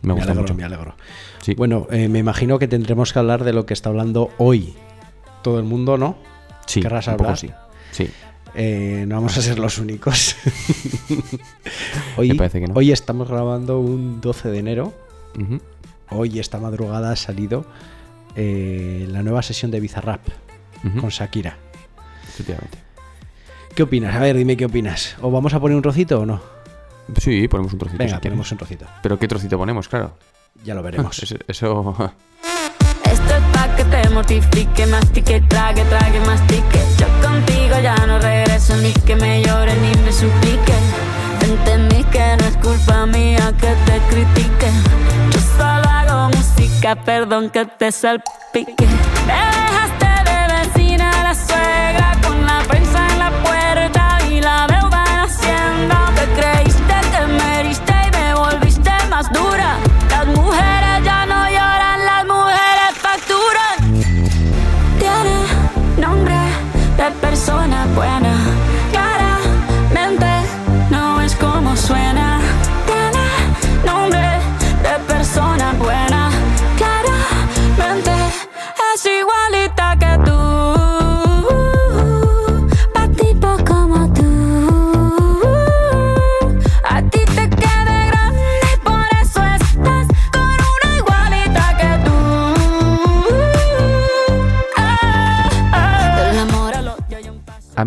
Me 0.00 0.08
me 0.08 0.14
gusta 0.14 0.30
alegro, 0.30 0.42
mucho. 0.44 0.54
me 0.54 0.64
alegro. 0.64 0.94
Sí. 1.42 1.54
Bueno, 1.54 1.86
eh, 1.90 2.08
me 2.08 2.18
imagino 2.20 2.58
que 2.58 2.66
tendremos 2.68 3.12
que 3.12 3.18
hablar 3.18 3.44
de 3.44 3.52
lo 3.52 3.66
que 3.66 3.74
está 3.74 3.90
hablando 3.90 4.30
hoy 4.38 4.72
todo 5.42 5.58
el 5.58 5.64
mundo, 5.66 5.98
¿no? 5.98 6.16
sí, 6.66 6.80
¿querrás 6.80 7.08
un 7.08 7.14
poco 7.16 7.24
hablar? 7.24 7.38
sí. 7.38 7.50
Sí, 7.92 8.08
Eh, 8.54 9.04
no 9.06 9.16
vamos 9.16 9.36
a 9.38 9.42
ser 9.42 9.58
los 9.58 9.78
únicos. 9.78 10.36
hoy, 12.16 12.28
Me 12.30 12.34
parece 12.34 12.60
que 12.60 12.66
no. 12.66 12.74
hoy 12.74 12.92
estamos 12.92 13.28
grabando 13.28 13.78
un 13.80 14.20
12 14.20 14.48
de 14.50 14.58
enero. 14.58 14.92
Hoy, 16.10 16.38
esta 16.40 16.58
madrugada, 16.58 17.12
ha 17.12 17.16
salido 17.16 17.64
eh, 18.36 19.06
la 19.08 19.22
nueva 19.22 19.42
sesión 19.42 19.70
de 19.70 19.80
Bizarrap 19.80 20.20
con 21.00 21.10
Shakira. 21.10 21.56
Efectivamente. 22.28 22.78
¿Qué 23.74 23.82
opinas? 23.84 24.14
A 24.16 24.18
ver, 24.18 24.36
dime 24.36 24.56
qué 24.56 24.64
opinas. 24.66 25.16
¿O 25.22 25.30
vamos 25.30 25.54
a 25.54 25.60
poner 25.60 25.76
un 25.76 25.82
trocito 25.82 26.20
o 26.20 26.26
no? 26.26 26.40
Sí, 27.20 27.46
ponemos 27.48 27.72
un 27.72 27.78
trocito. 27.78 27.98
Venga, 27.98 28.16
si 28.16 28.22
ponemos 28.22 28.50
un 28.52 28.58
trocito. 28.58 28.86
Pero 29.02 29.18
¿qué 29.18 29.28
trocito 29.28 29.56
ponemos? 29.58 29.88
Claro. 29.88 30.16
Ya 30.64 30.74
lo 30.74 30.82
veremos. 30.82 31.18
Eso- 31.48 32.12
mortifique, 34.10 34.86
mastique, 34.86 35.40
trague, 35.48 35.82
trague, 35.84 36.20
mastique. 36.20 36.80
Yo 36.98 37.06
contigo 37.22 37.78
ya 37.80 37.94
no 38.06 38.18
regreso, 38.18 38.76
ni 38.76 38.92
que 38.92 39.16
me 39.16 39.42
llore 39.42 39.74
ni 39.76 39.94
me 40.02 40.12
suplique. 40.12 40.74
Entendí 41.42 42.04
que 42.04 42.36
no 42.38 42.44
es 42.46 42.56
culpa 42.56 43.06
mía 43.06 43.52
que 43.60 43.74
te 43.86 43.98
critique. 44.10 44.70
Yo 45.32 45.40
solo 45.56 45.88
hago 45.88 46.28
música, 46.36 46.96
perdón 46.96 47.50
que 47.50 47.64
te 47.64 47.90
salpique. 47.92 48.86
Me 49.26 49.32
dejaste 49.32 50.30
de 50.30 50.39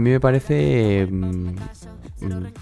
mí 0.04 0.12
me 0.12 0.20
parece. 0.20 1.08
mm, 1.10 1.56
mm, 2.22 2.54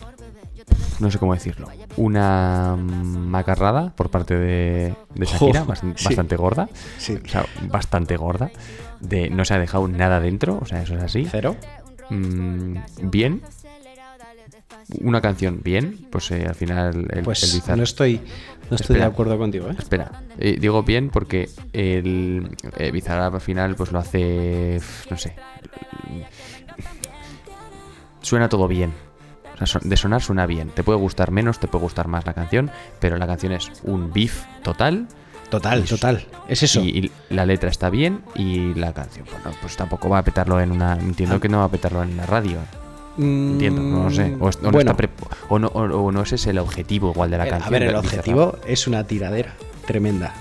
no 0.99 1.09
sé 1.09 1.17
cómo 1.17 1.33
decirlo. 1.33 1.67
Una 1.97 2.77
macarrada 2.77 3.93
por 3.95 4.11
parte 4.11 4.37
de, 4.37 4.93
de 5.15 5.25
Shakira, 5.25 5.65
sí. 5.75 6.05
bastante 6.05 6.35
gorda. 6.35 6.69
Sí. 6.97 7.17
O 7.23 7.27
sea, 7.27 7.45
bastante 7.63 8.15
gorda. 8.17 8.51
De, 8.99 9.29
no 9.31 9.43
se 9.43 9.55
ha 9.55 9.59
dejado 9.59 9.87
nada 9.87 10.19
dentro, 10.19 10.59
o 10.61 10.65
sea, 10.65 10.83
eso 10.83 10.95
es 10.95 11.01
así. 11.01 11.27
Cero. 11.29 11.55
Mm, 12.11 12.77
bien. 13.03 13.41
Una 15.01 15.21
canción 15.21 15.61
bien, 15.63 16.07
pues 16.09 16.29
eh, 16.31 16.45
al 16.47 16.55
final 16.55 17.07
el, 17.11 17.23
Pues 17.23 17.43
el 17.43 17.77
no 17.77 17.83
estoy, 17.83 18.21
no 18.69 18.75
estoy 18.75 18.97
de 18.97 19.03
acuerdo 19.03 19.37
contigo, 19.37 19.69
¿eh? 19.69 19.75
Espera, 19.77 20.23
eh, 20.37 20.57
digo 20.59 20.83
bien 20.83 21.09
porque 21.09 21.49
el 21.71 22.57
eh, 22.77 22.91
Bizarrap 22.91 23.35
al 23.35 23.41
final 23.41 23.75
pues 23.75 23.91
lo 23.91 23.99
hace, 23.99 24.81
no 25.09 25.17
sé, 25.17 25.35
suena 28.21 28.49
todo 28.49 28.67
bien. 28.67 28.93
O 29.61 29.65
sea, 29.67 29.79
de 29.83 29.95
sonar 29.97 30.21
suena 30.21 30.45
bien. 30.47 30.69
Te 30.69 30.83
puede 30.83 30.97
gustar 30.99 31.29
menos, 31.31 31.59
te 31.59 31.67
puede 31.67 31.83
gustar 31.83 32.07
más 32.07 32.25
la 32.25 32.33
canción, 32.33 32.71
pero 32.99 33.17
la 33.17 33.27
canción 33.27 33.51
es 33.53 33.71
un 33.83 34.11
beef 34.11 34.43
total. 34.63 35.07
Total, 35.49 35.83
total. 35.83 36.25
Es 36.47 36.63
eso. 36.63 36.79
Y, 36.81 36.87
y 36.89 37.11
la 37.29 37.45
letra 37.45 37.69
está 37.69 37.89
bien 37.89 38.21
y 38.35 38.73
la 38.73 38.93
canción, 38.93 39.25
bueno, 39.29 39.55
pues 39.61 39.75
tampoco 39.75 40.07
va 40.09 40.19
a 40.19 40.23
petarlo 40.23 40.61
en 40.61 40.71
una... 40.71 40.93
Entiendo 40.93 41.35
Ah. 41.35 41.39
que 41.41 41.49
no 41.49 41.57
va 41.59 41.65
a 41.65 41.69
petarlo 41.69 42.01
en 42.03 42.15
la 42.15 42.25
radio. 42.25 42.57
Entiendo, 43.17 43.81
no 43.81 44.05
lo 44.05 44.11
sé. 44.11 44.35
O, 44.39 44.47
es- 44.49 44.55
o 44.55 44.61
no, 44.61 44.71
bueno, 44.71 44.91
está 44.91 44.97
pre- 44.97 45.09
o 45.49 45.59
no, 45.59 45.67
o- 45.67 46.11
no 46.11 46.21
ese 46.21 46.35
es 46.35 46.47
el 46.47 46.57
objetivo 46.57 47.11
igual 47.11 47.29
de 47.31 47.37
la 47.37 47.47
eh, 47.47 47.49
canción. 47.49 47.67
a 47.67 47.69
ver, 47.79 47.83
el 47.83 47.95
objetivo 47.95 48.55
es 48.65 48.87
una 48.87 49.03
tiradera 49.05 49.53
tremenda. 49.85 50.33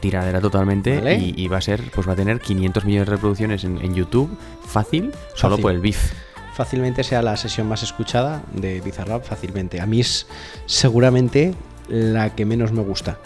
tiradera 0.00 0.40
totalmente 0.40 0.96
¿Vale? 0.98 1.16
y, 1.18 1.34
y 1.36 1.48
va 1.48 1.58
a 1.58 1.60
ser 1.60 1.82
pues 1.94 2.08
va 2.08 2.12
a 2.12 2.16
tener 2.16 2.40
500 2.40 2.84
millones 2.86 3.06
de 3.08 3.14
reproducciones 3.14 3.64
en, 3.64 3.78
en 3.78 3.94
YouTube 3.94 4.30
fácil 4.66 5.12
solo 5.34 5.52
Fácil. 5.56 5.62
por 5.62 5.72
el 5.72 5.80
beef 5.80 6.12
Fácilmente 6.54 7.02
sea 7.02 7.20
la 7.20 7.36
sesión 7.36 7.68
más 7.68 7.82
escuchada 7.82 8.42
de 8.52 8.80
Bizarrap, 8.80 9.24
fácilmente. 9.24 9.80
A 9.80 9.86
mí 9.86 10.00
es 10.00 10.26
seguramente 10.66 11.54
la 11.88 12.34
que 12.34 12.44
menos 12.44 12.72
me 12.72 12.82
gusta. 12.82 13.18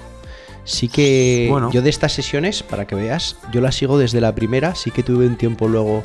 Sí 0.64 0.88
que 0.88 1.46
Bueno. 1.50 1.70
yo 1.70 1.82
de 1.82 1.90
estas 1.90 2.12
sesiones, 2.12 2.62
para 2.62 2.86
que 2.86 2.94
veas, 2.94 3.36
yo 3.52 3.60
las 3.60 3.74
sigo 3.74 3.98
desde 3.98 4.20
la 4.20 4.34
primera, 4.34 4.74
sí 4.74 4.90
que 4.90 5.02
tuve 5.02 5.26
un 5.26 5.36
tiempo 5.36 5.68
luego 5.68 6.02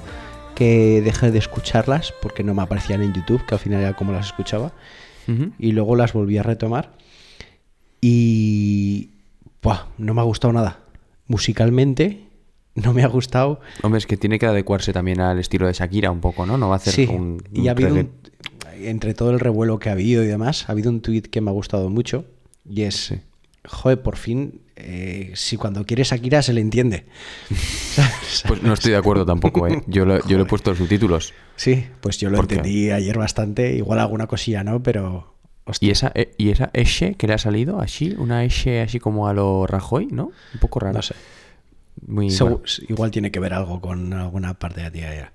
que 0.55 1.01
dejé 1.01 1.31
de 1.31 1.39
escucharlas 1.39 2.13
porque 2.21 2.43
no 2.43 2.53
me 2.53 2.61
aparecían 2.61 3.01
en 3.01 3.13
YouTube, 3.13 3.45
que 3.45 3.55
al 3.55 3.59
final 3.59 3.81
era 3.81 3.93
como 3.93 4.11
las 4.11 4.27
escuchaba. 4.27 4.71
Y 5.57 5.71
luego 5.71 5.95
las 5.95 6.11
volví 6.11 6.37
a 6.37 6.43
retomar 6.43 6.91
y 8.01 9.11
buah, 9.61 9.85
no 9.97 10.13
me 10.13 10.19
ha 10.19 10.25
gustado 10.25 10.51
nada. 10.51 10.79
Musicalmente 11.27 12.27
no 12.75 12.93
me 12.93 13.03
ha 13.03 13.07
gustado. 13.07 13.59
hombre 13.81 13.99
es 13.99 14.07
que 14.07 14.17
tiene 14.17 14.39
que 14.39 14.45
adecuarse 14.45 14.93
también 14.93 15.21
al 15.21 15.39
estilo 15.39 15.67
de 15.67 15.73
Shakira 15.73 16.09
un 16.11 16.19
poco 16.21 16.45
no 16.45 16.57
no 16.57 16.69
va 16.69 16.75
a 16.75 16.77
hacer 16.77 16.93
Sí, 16.93 17.07
un, 17.09 17.41
y 17.53 17.61
un 17.61 17.67
ha 17.67 17.71
habido 17.71 17.93
un- 17.95 18.09
entre 18.81 19.13
todo 19.13 19.31
el 19.31 19.39
revuelo 19.39 19.79
que 19.79 19.89
ha 19.89 19.93
habido 19.93 20.23
y 20.23 20.27
demás, 20.27 20.67
ha 20.67 20.71
habido 20.73 20.89
un 20.89 21.01
tweet 21.01 21.21
que 21.23 21.39
me 21.41 21.49
ha 21.49 21.53
gustado 21.53 21.89
mucho 21.89 22.25
y 22.67 22.81
es, 22.83 22.95
Sí. 22.95 23.15
joder, 23.65 24.01
por 24.01 24.17
fin, 24.17 24.61
eh, 24.75 25.31
si 25.35 25.55
cuando 25.57 25.85
quiere 25.85 26.03
Shakira 26.03 26.41
se 26.41 26.51
le 26.53 26.61
entiende. 26.61 27.05
pues 28.47 28.63
no 28.63 28.73
estoy 28.73 28.91
de 28.91 28.97
acuerdo 28.97 29.25
tampoco 29.25 29.67
¿eh? 29.67 29.83
yo 29.87 30.05
lo, 30.05 30.25
yo 30.27 30.37
le 30.37 30.43
he 30.43 30.45
puesto 30.47 30.71
los 30.71 30.79
subtítulos 30.79 31.33
Sí, 31.55 31.85
pues 32.01 32.17
yo 32.17 32.29
lo 32.31 32.39
entendí 32.39 32.89
ayer 32.89 33.17
bastante, 33.17 33.75
igual 33.75 33.99
alguna 33.99 34.25
cosilla, 34.27 34.63
¿no? 34.63 34.81
Pero... 34.81 35.35
hostia, 35.65 35.87
y 35.87 35.91
esa 35.91 36.11
eh, 36.15 36.33
y 36.39 36.49
esa 36.49 36.71
Eshe 36.73 37.13
que 37.13 37.27
le 37.27 37.33
ha 37.33 37.37
salido 37.37 37.79
así 37.79 38.15
una 38.17 38.43
Eshe 38.43 38.81
así 38.81 38.99
como 38.99 39.27
a 39.27 39.33
lo 39.33 39.67
Rajoy 39.67 40.07
no 40.07 40.31
un 40.53 40.59
poco 40.59 40.79
raro 40.79 40.95
no 40.95 41.01
sé. 41.03 41.13
Muy 42.07 42.29
Igual 42.87 43.11
tiene 43.11 43.31
que 43.31 43.39
ver 43.39 43.53
algo 43.53 43.79
con 43.81 44.13
alguna 44.13 44.53
parte 44.59 44.81
de 44.81 44.83
la 44.85 44.91
tía. 44.91 45.33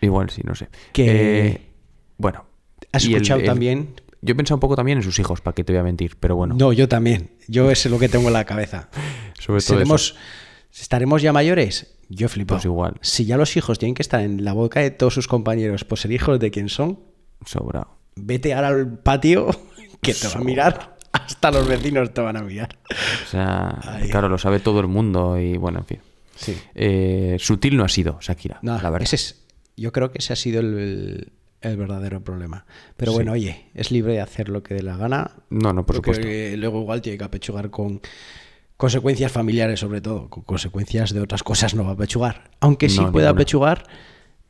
igual 0.00 0.30
sí 0.30 0.42
no 0.44 0.54
sé 0.54 0.68
Que- 0.92 1.46
Eh, 1.48 1.60
bueno 2.18 2.44
¿Has 2.92 3.04
el- 3.04 3.12
escuchado 3.12 3.40
el- 3.40 3.46
también 3.46 3.94
yo 4.24 4.32
he 4.32 4.34
pensado 4.36 4.56
un 4.56 4.60
poco 4.60 4.76
también 4.76 4.98
en 4.98 5.04
sus 5.04 5.18
hijos 5.18 5.40
para 5.40 5.54
que 5.54 5.64
te 5.64 5.72
voy 5.72 5.80
a 5.80 5.82
mentir 5.82 6.16
pero 6.18 6.36
bueno 6.36 6.54
No, 6.56 6.72
yo 6.72 6.88
también. 6.88 7.30
Yo 7.48 7.70
es 7.72 7.84
lo 7.86 7.98
que 7.98 8.08
tengo 8.08 8.28
en 8.28 8.34
la 8.34 8.44
cabeza. 8.44 8.88
sobre 9.38 9.60
todo 9.60 9.60
eso. 9.60 9.66
Seremos, 9.74 10.16
¿Estaremos 10.72 11.20
ya 11.22 11.32
mayores? 11.32 11.98
Yo 12.08 12.28
flipo. 12.28 12.54
Pues 12.54 12.64
igual. 12.64 12.94
Si 13.00 13.24
ya 13.26 13.36
los 13.36 13.56
hijos 13.56 13.78
tienen 13.80 13.94
que 13.94 14.02
estar 14.02 14.20
en 14.20 14.44
la 14.44 14.52
boca 14.52 14.78
de 14.80 14.90
todos 14.92 15.14
sus 15.14 15.26
compañeros 15.26 15.84
por 15.84 15.98
ser 15.98 16.12
hijos 16.12 16.38
de 16.38 16.50
quien 16.52 16.68
son, 16.68 17.00
sobrado 17.44 17.98
vete 18.14 18.54
ahora 18.54 18.68
al 18.68 18.98
patio 19.00 19.48
que 20.00 20.14
te 20.14 20.28
va 20.28 20.34
a 20.34 20.44
mirar. 20.44 20.91
Hasta 21.12 21.50
los 21.50 21.66
vecinos 21.68 22.12
te 22.14 22.20
van 22.20 22.36
a 22.36 22.42
mirar. 22.42 22.78
O 23.24 23.28
sea, 23.30 23.78
Ay. 23.82 24.08
claro, 24.08 24.28
lo 24.28 24.38
sabe 24.38 24.60
todo 24.60 24.80
el 24.80 24.88
mundo 24.88 25.38
y 25.38 25.56
bueno, 25.56 25.80
en 25.80 25.86
fin. 25.86 25.98
Sí. 26.36 26.56
Eh, 26.74 27.36
sutil 27.38 27.76
no 27.76 27.84
ha 27.84 27.88
sido 27.88 28.18
Shakira, 28.20 28.58
No, 28.62 28.80
la 28.80 28.90
verdad. 28.90 29.02
ese 29.04 29.16
es, 29.16 29.44
yo 29.76 29.92
creo 29.92 30.10
que 30.10 30.18
ese 30.18 30.32
ha 30.32 30.36
sido 30.36 30.60
el, 30.60 30.78
el- 30.78 31.32
el 31.60 31.76
verdadero 31.76 32.24
problema. 32.24 32.66
Pero 32.96 33.12
Sí. 33.12 33.16
bueno, 33.18 33.32
oye, 33.32 33.66
es 33.74 33.92
libre 33.92 34.14
de 34.14 34.20
hacer 34.20 34.48
lo 34.48 34.62
que 34.64 34.74
dé 34.74 34.82
la 34.82 34.96
gana. 34.96 35.30
No, 35.50 35.72
no, 35.72 35.86
por 35.86 35.96
porque 35.96 36.14
supuesto. 36.14 36.56
luego 36.56 36.80
igual 36.80 37.00
tiene 37.02 37.18
que 37.18 37.24
apechugar 37.24 37.70
con 37.70 38.00
consecuencias 38.76 39.30
familiares, 39.30 39.78
sobre 39.78 40.00
todo. 40.00 40.28
Con 40.28 40.42
consecuencias 40.42 41.12
de 41.12 41.20
otras 41.20 41.44
cosas 41.44 41.74
no 41.74 41.84
va 41.84 41.90
a 41.90 41.94
apechugar. 41.94 42.50
Aunque 42.58 42.88
sí 42.88 42.96
No, 42.98 43.12
puede 43.12 43.26
ninguna. 43.26 43.40
apechugar 43.42 43.84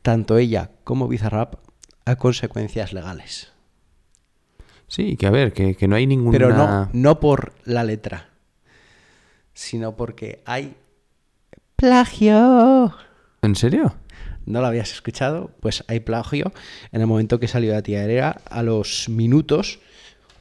tanto 0.00 0.38
ella 0.38 0.70
como 0.84 1.06
Bizarrap 1.06 1.56
a 2.06 2.16
consecuencias 2.16 2.94
legales. 2.94 3.52
Sí, 4.92 5.16
que 5.16 5.26
a 5.26 5.30
ver, 5.30 5.54
que, 5.54 5.74
que 5.74 5.88
no 5.88 5.96
hay 5.96 6.06
ninguna... 6.06 6.32
Pero 6.32 6.54
no, 6.54 6.90
no 6.92 7.18
por 7.18 7.54
la 7.64 7.82
letra, 7.82 8.28
sino 9.54 9.96
porque 9.96 10.42
hay 10.44 10.76
plagio. 11.76 12.94
¿En 13.40 13.56
serio? 13.56 13.94
¿No 14.44 14.60
lo 14.60 14.66
habías 14.66 14.92
escuchado? 14.92 15.50
Pues 15.60 15.82
hay 15.88 16.00
plagio. 16.00 16.52
En 16.90 17.00
el 17.00 17.06
momento 17.06 17.40
que 17.40 17.48
salió 17.48 17.72
la 17.72 17.80
tía 17.80 18.04
Herrera, 18.04 18.42
a 18.50 18.62
los 18.62 19.08
minutos 19.08 19.80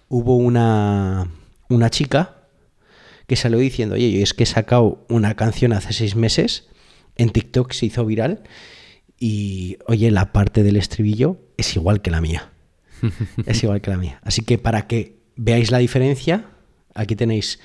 hubo 0.10 0.36
una, 0.36 1.29
una 1.70 1.89
chica 1.89 2.36
que 3.27 3.38
salió 3.38 3.58
diciendo, 3.58 3.96
oye, 3.96 4.12
yo 4.12 4.22
es 4.22 4.34
que 4.34 4.43
he 4.43 4.48
sacado 4.48 5.05
una 5.08 5.38
canción 5.38 5.72
hace 5.72 5.93
seis 5.93 6.17
meses, 6.17 6.67
en 7.15 7.29
TikTok 7.29 7.72
se 7.72 7.86
hizo 7.86 8.05
viral, 8.05 8.43
y 9.17 9.77
oye, 9.88 10.12
la 10.12 10.34
parte 10.34 10.62
del 10.62 10.75
estribillo 10.75 11.38
es 11.55 11.74
igual 11.77 12.01
que 12.01 12.12
la 12.12 12.20
mía. 12.20 12.51
es 13.46 13.63
igual 13.63 13.81
que 13.81 13.91
la 13.91 13.98
mía. 13.98 14.20
Así 14.24 14.43
que 14.43 14.58
para 14.58 14.88
que 14.88 15.17
veáis 15.36 15.72
la 15.72 15.77
diferencia, 15.77 16.46
aquí 16.93 17.15
tenéis, 17.15 17.60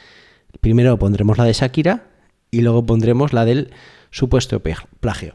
primero 0.61 0.99
pondremos 0.99 1.38
la 1.38 1.45
de 1.45 1.52
Shakira 1.52 2.09
y 2.50 2.61
luego 2.62 2.87
pondremos 2.87 3.33
la 3.33 3.45
del 3.45 3.73
supuesto 4.11 4.62
plagio. 5.00 5.35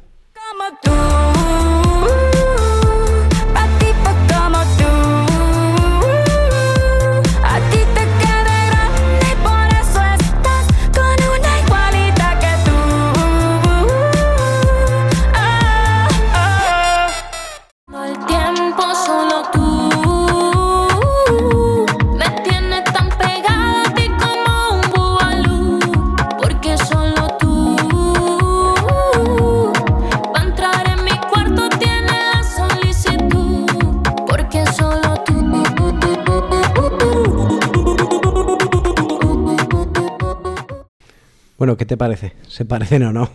Bueno, 41.71 41.77
¿qué 41.77 41.85
te 41.85 41.95
parece? 41.95 42.33
¿Se 42.49 42.65
parecen 42.65 43.03
o 43.03 43.13
no? 43.13 43.29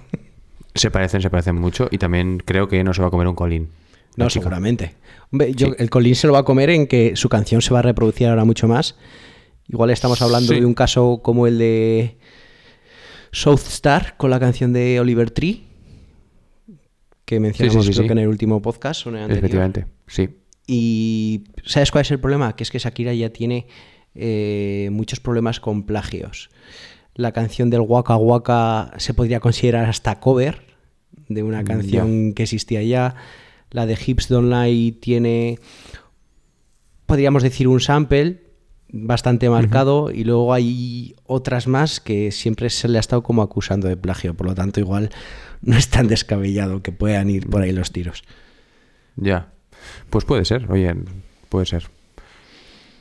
Se 0.74 0.90
parecen, 0.90 1.22
se 1.22 1.30
parecen 1.30 1.54
mucho 1.56 1.88
y 1.90 1.96
también 1.96 2.36
creo 2.44 2.68
que 2.68 2.84
no 2.84 2.92
se 2.92 3.00
va 3.00 3.08
a 3.08 3.10
comer 3.10 3.26
un 3.28 3.34
colín. 3.34 3.70
No, 4.18 4.26
chica. 4.28 4.42
seguramente. 4.42 4.94
Hombre, 5.32 5.54
yo, 5.54 5.68
Sí. 5.68 5.72
el 5.78 5.88
Colín 5.88 6.14
se 6.14 6.26
lo 6.26 6.34
va 6.34 6.40
a 6.40 6.42
comer 6.44 6.68
en 6.70 6.86
que 6.86 7.16
su 7.16 7.30
canción 7.30 7.62
se 7.62 7.72
va 7.72 7.78
a 7.78 7.82
reproducir 7.82 8.26
ahora 8.28 8.44
mucho 8.44 8.68
más. 8.68 8.96
Igual 9.68 9.88
estamos 9.90 10.20
hablando 10.20 10.52
Sí. 10.52 10.60
de 10.60 10.66
un 10.66 10.74
caso 10.74 11.20
como 11.22 11.46
el 11.46 11.56
de 11.58 12.18
South 13.32 13.60
Star 13.68 14.16
con 14.18 14.28
la 14.30 14.38
canción 14.38 14.72
de 14.74 15.00
Oliver 15.00 15.30
Tree, 15.30 15.64
que 17.24 17.40
mencionamos 17.40 17.86
sí, 17.86 17.92
creo 17.92 18.06
que 18.06 18.12
en 18.12 18.18
el 18.18 18.28
último 18.28 18.60
podcast. 18.60 19.06
o 19.06 19.10
en 19.10 19.16
el 19.16 19.22
anterior. 19.22 19.38
Efectivamente, 19.44 19.86
sí. 20.06 20.28
Y 20.66 21.44
¿sabes 21.64 21.90
cuál 21.90 22.02
es 22.02 22.10
el 22.10 22.20
problema? 22.20 22.54
Que 22.54 22.64
es 22.64 22.70
que 22.70 22.78
Shakira 22.78 23.14
ya 23.14 23.30
tiene 23.30 23.66
eh, 24.14 24.88
muchos 24.92 25.20
problemas 25.20 25.58
con 25.60 25.84
plagios. 25.84 26.50
La 27.16 27.32
canción 27.32 27.70
del 27.70 27.80
Waka 27.80 28.16
Waka 28.16 28.92
se 28.98 29.14
podría 29.14 29.40
considerar 29.40 29.88
hasta 29.88 30.20
cover 30.20 30.60
de 31.28 31.42
una 31.42 31.64
canción 31.64 32.34
que 32.34 32.42
existía 32.42 32.82
ya. 32.82 33.14
La 33.70 33.86
de 33.86 33.98
Hips 34.06 34.28
Don't 34.28 34.52
Lie 34.52 34.92
tiene, 34.92 35.58
podríamos 37.06 37.42
decir, 37.42 37.68
un 37.68 37.80
sample 37.80 38.42
bastante 38.88 39.48
marcado 39.48 40.10
y 40.10 40.24
luego 40.24 40.52
hay 40.52 41.16
otras 41.24 41.66
más 41.66 42.00
que 42.00 42.30
siempre 42.32 42.68
se 42.68 42.86
le 42.86 42.98
ha 42.98 43.00
estado 43.00 43.22
como 43.22 43.40
acusando 43.40 43.88
de 43.88 43.96
plagio. 43.96 44.34
Por 44.34 44.46
lo 44.46 44.54
tanto, 44.54 44.80
igual 44.80 45.10
no 45.62 45.76
es 45.76 45.88
tan 45.88 46.08
descabellado 46.08 46.82
que 46.82 46.92
puedan 46.92 47.30
ir 47.30 47.48
por 47.48 47.62
ahí 47.62 47.72
los 47.72 47.92
tiros. 47.92 48.24
Ya. 49.16 49.52
Pues 50.10 50.26
puede 50.26 50.44
ser, 50.44 50.70
oye, 50.70 50.94
puede 51.48 51.64
ser. 51.64 51.88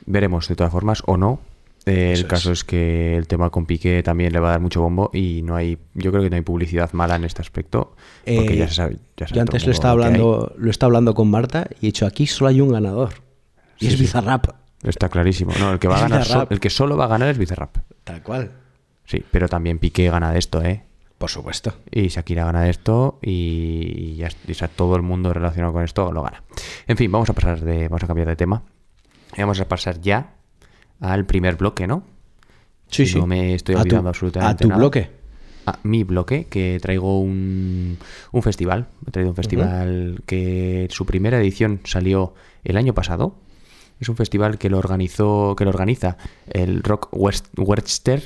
Veremos 0.06 0.48
de 0.48 0.56
todas 0.56 0.72
formas 0.72 1.04
o 1.06 1.18
no. 1.18 1.42
Eh, 1.86 2.14
el 2.14 2.26
caso 2.28 2.52
es. 2.52 2.60
es. 2.60 2.64
que 2.64 3.16
el 3.16 3.28
tema 3.28 3.50
con 3.52 3.66
Piqué 3.66 4.02
también 4.04 4.34
le 4.34 4.40
va 4.40 4.48
a 4.48 4.52
dar 4.52 4.60
mucho 4.60 4.82
bombo 4.82 5.12
y 5.14 5.42
no 5.44 5.56
hay, 5.56 5.78
yo 5.94 6.12
creo 6.12 6.24
que 6.24 6.30
no 6.30 6.36
hay 6.36 6.42
publicidad 6.42 6.92
mala 6.94 7.16
en 7.16 7.24
este 7.26 7.42
aspecto. 7.42 7.96
Porque 8.26 8.54
Eh, 8.54 8.58
ya 8.58 8.68
se 8.68 8.74
sabe. 8.76 8.98
Ya 9.18 9.28
sabe 9.28 9.36
Yo 9.38 9.42
antes 9.42 9.66
lo 9.66 9.72
estaba 9.72 9.92
hablando, 9.92 10.54
lo 10.58 10.72
estaba 10.72 10.90
hablando 10.90 11.14
con 11.14 11.30
Marta 11.30 11.68
y 11.82 11.86
he 11.86 11.88
dicho 11.90 12.06
aquí 12.08 12.26
solo 12.28 12.50
hay 12.50 12.62
un 12.62 12.70
ganador. 12.72 13.10
Y 13.78 13.86
Sí, 13.86 13.88
es 13.88 13.94
sí. 13.94 14.02
Bizarrap. 14.02 14.48
Está 14.84 15.10
clarísimo. 15.10 15.52
No, 15.60 15.74
el 15.74 15.80
que 15.80 15.88
va 15.90 15.98
a 15.98 16.02
ganar, 16.02 16.26
so- 16.26 16.48
el 16.50 16.60
que 16.60 16.70
solo 16.70 16.98
va 16.98 17.06
a 17.06 17.08
ganar 17.10 17.30
es 17.30 17.38
Bizarrap. 17.38 17.78
Tal 18.04 18.24
cual. 18.24 18.52
Sí, 19.06 19.24
pero 19.30 19.48
también 19.48 19.78
Piqué 19.80 20.10
gana 20.10 20.32
de 20.32 20.40
esto, 20.40 20.64
¿eh? 20.64 20.84
Por 21.20 21.30
supuesto. 21.30 21.74
Y 21.92 22.08
Shakira 22.08 22.44
gana 22.46 22.64
de 22.64 22.72
esto 22.72 23.20
y, 23.22 24.16
ya 24.16 24.30
y, 24.48 24.54
sea, 24.54 24.68
todo 24.68 24.96
el 24.96 25.02
mundo 25.02 25.32
relacionado 25.34 25.72
con 25.74 25.84
esto 25.84 26.12
lo 26.12 26.24
gana. 26.24 26.44
En 26.88 26.98
fin, 26.98 27.12
vamos 27.12 27.30
a 27.30 27.34
pasar 27.34 27.62
de, 27.62 27.88
vamos 27.88 28.04
a 28.04 28.08
cambiar 28.08 28.28
de 28.28 28.36
tema. 28.36 28.64
Vamos 29.38 29.60
a 29.62 29.68
pasar 29.68 30.02
ya 30.02 30.35
al 31.00 31.26
primer 31.26 31.56
bloque, 31.56 31.88
¿no? 31.88 32.04
Sí, 32.90 33.06
sí. 33.06 33.20
No 33.20 33.28
me 33.28 33.54
estoy 33.56 33.76
A 33.76 33.80
tu- 33.80 33.84
olvidando 33.84 34.10
absolutamente 34.10 34.52
A 34.52 34.58
tu 34.58 34.68
nada. 34.70 34.78
bloque. 34.80 35.10
A 35.68 35.80
mi 35.84 36.04
bloque, 36.04 36.46
que 36.46 36.78
traigo 36.82 37.20
un, 37.20 37.98
un 38.32 38.42
festival. 38.44 38.88
He 39.08 39.12
traído 39.12 39.32
un 39.32 39.36
festival 39.36 40.22
que 40.28 40.88
su 40.92 41.06
primera 41.08 41.40
edición 41.40 41.80
salió 41.86 42.36
el 42.64 42.78
año 42.78 42.94
pasado. 42.94 43.36
Es 44.00 44.10
un 44.10 44.16
festival 44.16 44.60
que 44.60 44.70
lo 44.70 44.78
organizó, 44.78 45.56
que 45.58 45.64
lo 45.64 45.72
organiza 45.72 46.18
el 46.48 46.84
Rock 46.84 47.08
West, 47.12 47.48
Western, 47.58 48.22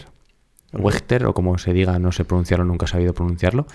Wechter, 0.73 1.25
o 1.25 1.33
como 1.33 1.57
se 1.57 1.73
diga, 1.73 1.97
no 1.99 2.11
sé 2.11 2.25
pronunciarlo, 2.25 2.65
nunca 2.65 2.85
he 2.85 2.89
sabido 2.89 3.13
pronunciarlo. 3.13 3.67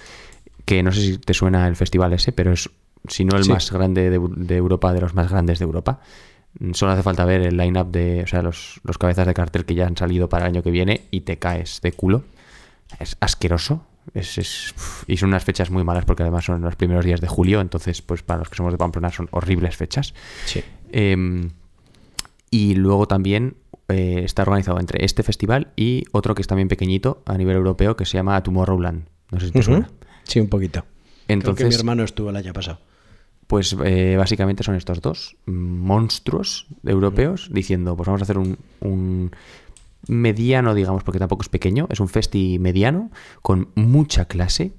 Que 0.66 0.82
no 0.82 0.92
sé 0.92 1.00
si 1.00 1.18
te 1.18 1.32
suena 1.34 1.66
el 1.66 1.76
festival 1.76 2.12
ese, 2.12 2.32
pero 2.32 2.52
es, 2.52 2.68
si 3.08 3.24
no 3.24 3.36
el 3.36 3.44
Sí. 3.44 3.50
más 3.50 3.70
grande 3.72 4.10
de, 4.10 4.20
de 4.36 4.56
Europa, 4.56 4.92
de 4.92 5.00
los 5.00 5.14
más 5.14 5.30
grandes 5.30 5.58
de 5.58 5.64
Europa. 5.64 6.00
Mm, 6.58 6.72
Solo 6.72 6.92
hace 6.92 7.02
falta 7.02 7.24
ver 7.24 7.42
el 7.42 7.56
line-up 7.56 7.90
de, 7.90 8.22
o 8.22 8.26
sea, 8.26 8.42
los, 8.42 8.80
los 8.84 8.98
cabezas 8.98 9.26
de 9.26 9.34
cartel 9.34 9.64
que 9.64 9.74
ya 9.74 9.86
han 9.86 9.96
salido 9.96 10.28
para 10.28 10.46
el 10.46 10.52
año 10.52 10.62
que 10.62 10.70
viene 10.70 11.02
y 11.10 11.20
te 11.22 11.38
caes 11.38 11.80
de 11.82 11.92
culo. 11.92 12.24
Es 13.00 13.16
asqueroso. 13.20 13.86
Es, 14.12 14.74
y 15.06 15.16
son 15.16 15.30
unas 15.30 15.44
fechas 15.44 15.70
muy 15.70 15.82
malas 15.82 16.04
porque 16.04 16.22
además 16.22 16.44
son 16.44 16.60
los 16.60 16.76
primeros 16.76 17.04
días 17.06 17.22
de 17.22 17.26
julio, 17.26 17.62
entonces 17.62 18.02
pues 18.02 18.22
para 18.22 18.40
los 18.40 18.50
que 18.50 18.56
somos 18.56 18.70
de 18.70 18.76
Pamplona 18.76 19.10
son 19.10 19.28
horribles 19.30 19.76
fechas. 19.76 20.12
Sí. 20.44 20.62
Em, 20.92 21.50
y 22.50 22.74
luego 22.74 23.08
también 23.08 23.56
eh, 23.88 24.22
está 24.24 24.42
organizado 24.42 24.78
entre 24.78 25.04
este 25.04 25.22
festival 25.22 25.72
y 25.74 26.04
otro 26.12 26.34
que 26.34 26.42
es 26.42 26.46
también 26.46 26.68
pequeñito 26.68 27.22
a 27.24 27.38
nivel 27.38 27.56
europeo 27.56 27.96
que 27.96 28.04
se 28.04 28.18
llama 28.18 28.42
Tomorrowland. 28.42 29.06
No 29.30 29.40
sé 29.40 29.46
si 29.46 29.52
te 29.52 29.62
suena. 29.62 29.90
Sí, 30.24 30.38
un 30.38 30.48
poquito. 30.48 30.80
Creo 30.80 30.90
que 31.26 31.34
mi 31.34 31.34
Entonces, 31.34 31.78
hermano 31.78 32.04
estuvo 32.04 32.30
el 32.30 32.36
año 32.36 32.52
pasado. 32.52 32.78
Pues 33.46 33.76
eh, 33.84 34.16
básicamente 34.16 34.62
son 34.62 34.74
estos 34.74 35.00
dos 35.00 35.36
monstruos 35.46 36.66
europeos 36.84 37.48
diciendo, 37.52 37.96
pues 37.96 38.06
vamos 38.06 38.22
a 38.22 38.24
hacer 38.24 38.38
un, 38.38 38.58
un 38.80 39.30
mediano, 40.08 40.74
digamos, 40.74 41.02
porque 41.04 41.18
tampoco 41.18 41.42
es 41.42 41.48
pequeño, 41.48 41.86
es 41.90 42.00
un 42.00 42.08
festi 42.08 42.58
mediano 42.58 43.10
con 43.42 43.68
mucha 43.74 44.26
clase. 44.26 44.72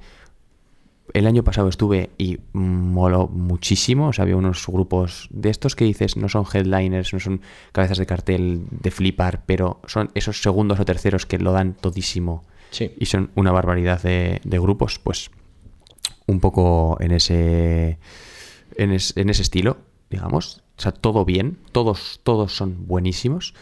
El 1.14 1.28
año 1.28 1.44
pasado 1.44 1.70
estuve 1.70 2.10
y 2.18 2.40
moló 2.54 3.28
muchísimo, 3.28 4.08
o 4.08 4.14
sea, 4.14 4.24
había 4.24 4.36
unos 4.36 4.66
grupos 4.68 5.30
de 5.32 5.50
estos 5.50 5.76
que 5.76 5.86
dices, 5.86 6.18
no 6.18 6.28
son 6.30 6.46
headliners, 6.52 7.14
no 7.14 7.20
son 7.20 7.42
cabezas 7.72 8.00
de 8.00 8.06
cartel 8.08 8.64
de 8.72 8.92
flipar, 8.92 9.44
pero 9.46 9.80
son 9.86 10.10
esos 10.16 10.42
segundos 10.42 10.80
o 10.80 10.86
terceros 10.86 11.26
que 11.26 11.38
lo 11.38 11.52
dan 11.52 11.74
todísimo 11.76 12.44
Sí. 12.72 12.92
y 13.00 13.06
son 13.06 13.30
una 13.36 13.52
barbaridad 13.52 14.02
de, 14.02 14.42
de 14.44 14.60
grupos, 14.60 15.00
pues 15.00 15.30
un 16.26 16.40
poco 16.40 16.98
en 17.00 17.12
ese, 17.12 18.00
en, 18.78 18.92
es- 18.92 19.16
en 19.18 19.30
ese 19.30 19.42
estilo, 19.42 19.78
digamos. 20.10 20.62
O 20.78 20.82
sea, 20.82 20.92
todo 20.92 21.26
bien, 21.26 21.58
todos, 21.72 22.20
todos 22.24 22.56
son 22.56 22.88
buenísimos. 22.88 23.54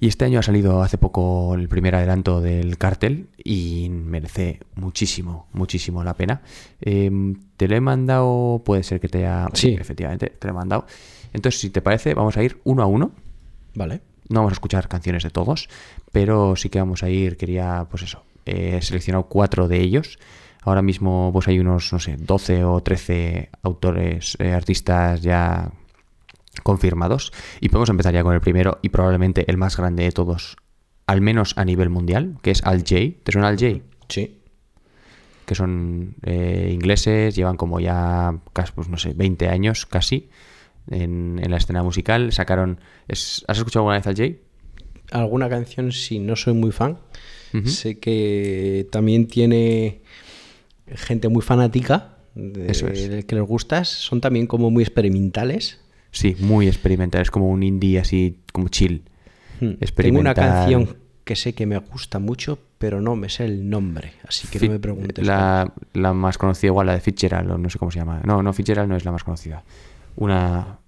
Y 0.00 0.06
este 0.06 0.24
año 0.24 0.38
ha 0.38 0.42
salido 0.44 0.80
hace 0.82 0.96
poco 0.96 1.54
el 1.56 1.68
primer 1.68 1.96
adelanto 1.96 2.40
del 2.40 2.78
cartel 2.78 3.26
y 3.42 3.88
merece 3.90 4.60
muchísimo, 4.76 5.48
muchísimo 5.52 6.04
la 6.04 6.14
pena. 6.14 6.42
Em, 6.80 7.34
te 7.56 7.66
lo 7.66 7.74
he 7.74 7.80
mandado, 7.80 8.62
puede 8.64 8.84
ser 8.84 9.00
que 9.00 9.08
te 9.08 9.18
haya... 9.26 9.48
Sí. 9.54 9.76
efectivamente, 9.78 10.28
te 10.38 10.46
lo 10.46 10.52
he 10.52 10.56
mandado. 10.56 10.86
Entonces, 11.32 11.60
si 11.60 11.70
te 11.70 11.82
parece, 11.82 12.14
vamos 12.14 12.36
a 12.36 12.44
ir 12.44 12.60
uno 12.62 12.82
a 12.84 12.86
uno. 12.86 13.10
Vale. 13.74 14.00
No 14.28 14.40
vamos 14.40 14.52
a 14.52 14.54
escuchar 14.54 14.86
canciones 14.88 15.24
de 15.24 15.30
todos, 15.30 15.68
pero 16.12 16.54
sí 16.54 16.68
que 16.68 16.78
vamos 16.78 17.02
a 17.02 17.10
ir, 17.10 17.36
quería, 17.36 17.86
pues 17.90 18.04
eso, 18.04 18.22
he 18.46 18.80
seleccionado 18.82 19.24
cuatro 19.24 19.66
de 19.66 19.80
ellos. 19.80 20.18
Ahora 20.68 20.82
mismo 20.82 21.30
pues 21.32 21.48
hay 21.48 21.58
unos, 21.58 21.92
no 21.92 21.98
sé, 21.98 22.16
12 22.18 22.64
o 22.64 22.82
13 22.82 23.50
autores, 23.62 24.36
eh, 24.40 24.52
artistas 24.52 25.22
ya 25.22 25.70
confirmados. 26.62 27.32
Y 27.60 27.68
podemos 27.68 27.88
empezar 27.90 28.12
ya 28.14 28.22
con 28.22 28.34
el 28.34 28.40
primero 28.40 28.78
y 28.82 28.88
probablemente 28.90 29.44
el 29.50 29.56
más 29.56 29.76
grande 29.76 30.04
de 30.04 30.12
todos, 30.12 30.56
al 31.06 31.20
menos 31.20 31.54
a 31.56 31.64
nivel 31.64 31.88
mundial, 31.90 32.36
que 32.42 32.50
es 32.50 32.62
Al 32.64 32.78
J. 32.80 32.94
¿Te 33.22 33.32
suena 33.32 33.48
Al 33.48 33.58
J? 33.58 33.80
Sí. 34.08 34.34
Que 35.46 35.54
son 35.54 36.14
eh, 36.24 36.70
ingleses, 36.72 37.34
llevan 37.34 37.56
como 37.56 37.80
ya, 37.80 38.38
casi, 38.52 38.72
pues 38.72 38.88
no 38.88 38.98
sé, 38.98 39.14
20 39.14 39.48
años 39.48 39.86
casi 39.86 40.28
en, 40.90 41.40
en 41.42 41.50
la 41.50 41.56
escena 41.56 41.82
musical. 41.82 42.32
Sacaron... 42.32 42.80
es- 43.08 43.44
¿Has 43.48 43.58
escuchado 43.58 43.82
alguna 43.88 43.96
vez 43.98 44.06
Al 44.06 44.16
J? 44.16 44.38
Alguna 45.18 45.48
canción, 45.48 45.90
sí, 45.92 46.18
no 46.18 46.36
soy 46.36 46.52
muy 46.52 46.72
fan. 46.72 46.98
Sé 47.64 47.98
que 47.98 48.86
también 48.92 49.26
tiene 49.26 50.02
gente 50.94 51.28
muy 51.28 51.42
fanática 51.42 52.16
de, 52.34 52.70
Eso 52.70 52.86
es. 52.88 53.08
del 53.08 53.26
que 53.26 53.34
les 53.34 53.44
gustas. 53.44 53.88
Son 53.88 54.20
también 54.20 54.46
como 54.46 54.70
muy 54.70 54.82
experimentales. 54.82 55.80
Sí, 56.10 56.36
muy 56.40 56.66
experimental. 56.68 57.20
Es 57.22 57.30
como 57.30 57.48
un 57.48 57.62
indie 57.62 57.98
así, 57.98 58.40
como 58.52 58.68
chill. 58.68 59.02
Hmm. 59.60 59.72
Tengo 59.94 60.20
una 60.20 60.34
canción 60.34 60.96
que 61.24 61.36
sé 61.36 61.52
que 61.52 61.66
me 61.66 61.76
gusta 61.78 62.18
mucho, 62.18 62.58
pero 62.78 63.00
no 63.02 63.14
me 63.16 63.28
sé 63.28 63.44
el 63.44 63.68
nombre, 63.68 64.12
así 64.26 64.48
que 64.48 64.58
Fi- 64.58 64.66
no 64.68 64.72
me 64.74 64.78
preguntes. 64.78 65.26
La, 65.26 65.74
la 65.92 66.12
más 66.14 66.38
conocida, 66.38 66.68
igual 66.68 66.86
la 66.86 66.94
de 66.94 67.00
Fitzgerald, 67.00 67.50
o 67.50 67.58
no 67.58 67.68
sé 67.68 67.78
cómo 67.78 67.90
se 67.90 67.98
llama. 67.98 68.22
No, 68.24 68.42
no, 68.42 68.52
Fitzgerald 68.54 68.88
no 68.88 68.96
es 68.96 69.04
la 69.04 69.12
más 69.12 69.24
conocida. 69.24 69.62
Una. 70.16 70.78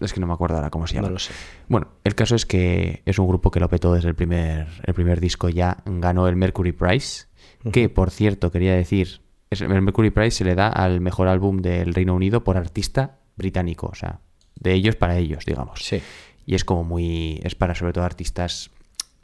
Es 0.00 0.12
que 0.12 0.20
no 0.20 0.26
me 0.26 0.32
acuerdo 0.32 0.56
ahora 0.56 0.70
cómo 0.70 0.86
se 0.88 0.96
llama. 0.96 1.08
No 1.08 1.12
lo 1.14 1.18
sé. 1.20 1.32
Bueno, 1.68 1.88
el 2.02 2.14
caso 2.16 2.34
es 2.34 2.44
que 2.44 3.02
es 3.06 3.18
un 3.20 3.28
grupo 3.28 3.50
que 3.52 3.60
lo 3.60 3.68
petó 3.68 3.94
desde 3.94 4.08
el 4.08 4.14
primer, 4.16 4.66
el 4.84 4.94
primer 4.94 5.20
disco, 5.20 5.48
ya 5.48 5.78
ganó 5.86 6.26
el 6.26 6.34
Mercury 6.34 6.72
Prize, 6.72 7.26
que 7.72 7.88
por 7.88 8.10
cierto 8.10 8.50
quería 8.50 8.74
decir, 8.74 9.20
el 9.60 9.82
Mercury 9.82 10.10
Prize 10.10 10.30
se 10.38 10.44
le 10.44 10.54
da 10.54 10.68
al 10.68 11.00
mejor 11.00 11.28
álbum 11.28 11.58
del 11.58 11.94
Reino 11.94 12.14
Unido 12.14 12.44
por 12.44 12.56
artista 12.56 13.18
británico, 13.36 13.88
o 13.90 13.94
sea, 13.94 14.20
de 14.56 14.72
ellos 14.72 14.96
para 14.96 15.16
ellos, 15.16 15.44
digamos. 15.44 15.80
Sí. 15.82 16.00
Y 16.46 16.54
es 16.54 16.64
como 16.64 16.84
muy, 16.84 17.40
es 17.42 17.54
para 17.54 17.74
sobre 17.74 17.92
todo 17.92 18.04
artistas, 18.04 18.70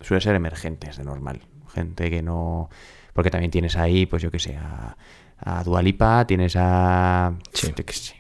suele 0.01 0.21
ser 0.21 0.35
emergentes 0.35 0.97
de 0.97 1.05
normal, 1.05 1.41
gente 1.75 2.11
que 2.11 2.23
no, 2.23 2.69
porque 3.13 3.31
también 3.31 3.51
tienes 3.51 3.77
ahí, 3.77 4.07
pues 4.07 4.23
yo 4.23 4.31
qué 4.31 4.39
sé, 4.39 4.57
a, 4.57 4.97
a 5.39 5.63
Dua 5.65 5.83
Lipa, 5.83 6.27
tienes 6.27 6.55
a, 6.57 7.35
Sí. 7.53 7.69
yo 7.77 7.85
qué 7.85 7.93
sé, 7.93 8.15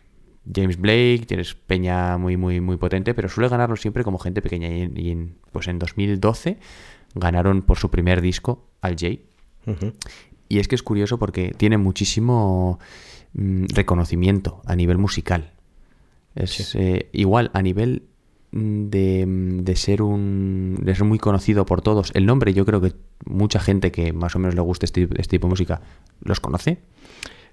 James 0.54 0.78
Blake, 0.78 1.24
tienes 1.26 1.54
peña 1.54 2.16
muy, 2.18 2.36
muy, 2.36 2.60
muy 2.60 2.76
potente, 2.76 3.14
pero 3.14 3.28
suele 3.28 3.48
ganarlo 3.48 3.76
siempre 3.76 4.04
como 4.04 4.18
gente 4.18 4.42
pequeña. 4.42 4.68
Y, 4.68 4.82
en- 4.82 4.96
y 4.98 5.10
en- 5.10 5.36
pues 5.52 5.68
en 5.68 5.78
2012 5.78 6.58
ganaron 7.14 7.62
por 7.62 7.78
su 7.78 7.90
primer 7.90 8.20
disco 8.20 8.68
al 8.80 8.96
Jay. 8.98 9.26
Y 10.50 10.58
es 10.58 10.68
que 10.68 10.74
es 10.74 10.82
curioso 10.82 11.18
porque 11.18 11.54
tiene 11.56 11.78
muchísimo 11.78 12.78
mm, 13.32 13.66
reconocimiento 13.72 14.60
a 14.66 14.76
nivel 14.76 14.98
musical. 14.98 15.52
Es 16.34 16.74
eh, 16.74 17.08
igual 17.12 17.50
a 17.54 17.62
nivel 17.62 18.02
mm, 18.50 18.88
de, 18.90 19.26
mm, 19.26 19.58
de 19.64 19.76
ser 19.76 20.02
un 20.02 20.76
de 20.82 20.94
ser 20.94 21.04
muy 21.04 21.18
conocido 21.18 21.64
por 21.64 21.82
todos. 21.82 22.10
El 22.14 22.26
nombre 22.26 22.52
yo 22.52 22.66
creo 22.66 22.80
que 22.80 22.92
mucha 23.24 23.60
gente 23.60 23.92
que 23.92 24.12
más 24.12 24.34
o 24.36 24.38
menos 24.40 24.54
le 24.56 24.60
guste 24.60 24.86
este, 24.86 25.04
este 25.16 25.36
tipo 25.38 25.46
de 25.46 25.50
música 25.50 25.80
los 26.20 26.40
conoce. 26.40 26.78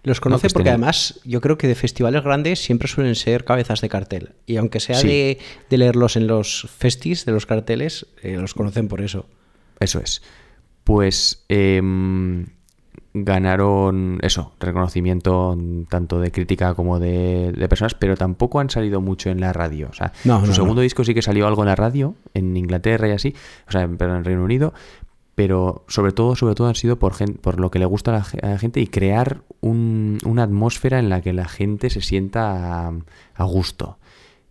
Los 0.04 0.18
No, 0.18 0.22
conoce 0.22 0.50
porque 0.50 0.70
además 0.70 1.20
yo 1.24 1.40
creo 1.42 1.58
que 1.58 1.68
de 1.68 1.76
festivales 1.76 2.24
grandes 2.24 2.60
siempre 2.60 2.88
suelen 2.88 3.16
ser 3.16 3.46
cabezas 3.46 3.82
de 3.82 3.90
cartel. 3.90 4.34
Y 4.48 4.58
aunque 4.58 4.80
sea 4.80 4.96
Sí. 4.96 5.08
de, 5.08 5.38
de 5.70 5.78
leerlos 5.78 6.16
en 6.16 6.26
los 6.28 6.68
festis, 6.78 7.26
de 7.26 7.32
los 7.32 7.46
carteles, 7.46 8.08
eh, 8.24 8.38
los 8.38 8.54
conocen 8.54 8.88
por 8.88 9.02
eso. 9.02 9.28
Eso 9.80 10.00
es. 10.00 10.22
Pues 10.84 11.46
em, 11.50 12.46
ganaron 13.13 14.20
eso, 14.22 14.52
reconocimiento 14.60 15.58
tanto 15.89 16.20
de 16.20 16.32
crítica 16.32 16.74
como 16.76 17.00
de, 17.00 17.52
de 17.52 17.70
personas, 17.70 17.93
pero 17.96 18.15
tampoco 18.15 18.60
han 18.60 18.70
salido 18.70 19.02
mucho 19.02 19.30
en 19.30 19.41
la 19.41 19.54
radio. 19.54 19.88
O 19.89 19.93
sea, 19.93 20.12
No, 20.24 20.41
su 20.41 20.48
no, 20.48 20.54
segundo 20.54 20.76
no. 20.76 20.82
disco 20.82 21.04
sí 21.04 21.13
que 21.13 21.22
salió 21.22 21.48
algo 21.48 21.63
en 21.63 21.67
la 21.70 21.76
radio, 21.76 22.15
en 22.34 22.56
Inglaterra 22.58 23.08
y 23.08 23.12
así, 23.12 23.36
o 23.67 23.72
sea, 23.72 23.82
en- 23.82 23.98
en 24.00 24.24
Reino 24.24 24.43
Unido, 24.43 24.74
pero 25.36 25.84
sobre 25.88 26.12
todo, 26.13 26.36
sobre 26.36 26.56
todo 26.56 26.67
han 26.67 26.76
sido 26.76 26.98
por, 26.98 27.13
por 27.41 27.60
lo 27.60 27.70
que 27.70 27.80
le 27.80 27.86
gusta 27.86 28.12
a 28.12 28.15
la, 28.17 28.24
ge- 28.24 28.39
a 28.41 28.50
la 28.50 28.58
gente 28.58 28.80
y 28.82 28.88
crear 28.88 29.41
un- 29.62 30.20
una 30.26 30.43
atmósfera 30.43 31.00
en 31.00 31.10
la 31.10 31.22
que 31.22 31.34
la 31.34 31.48
gente 31.48 31.89
se 31.89 32.02
sienta 32.02 32.88
a, 32.88 32.93
a 33.36 33.43
gusto. 33.43 33.98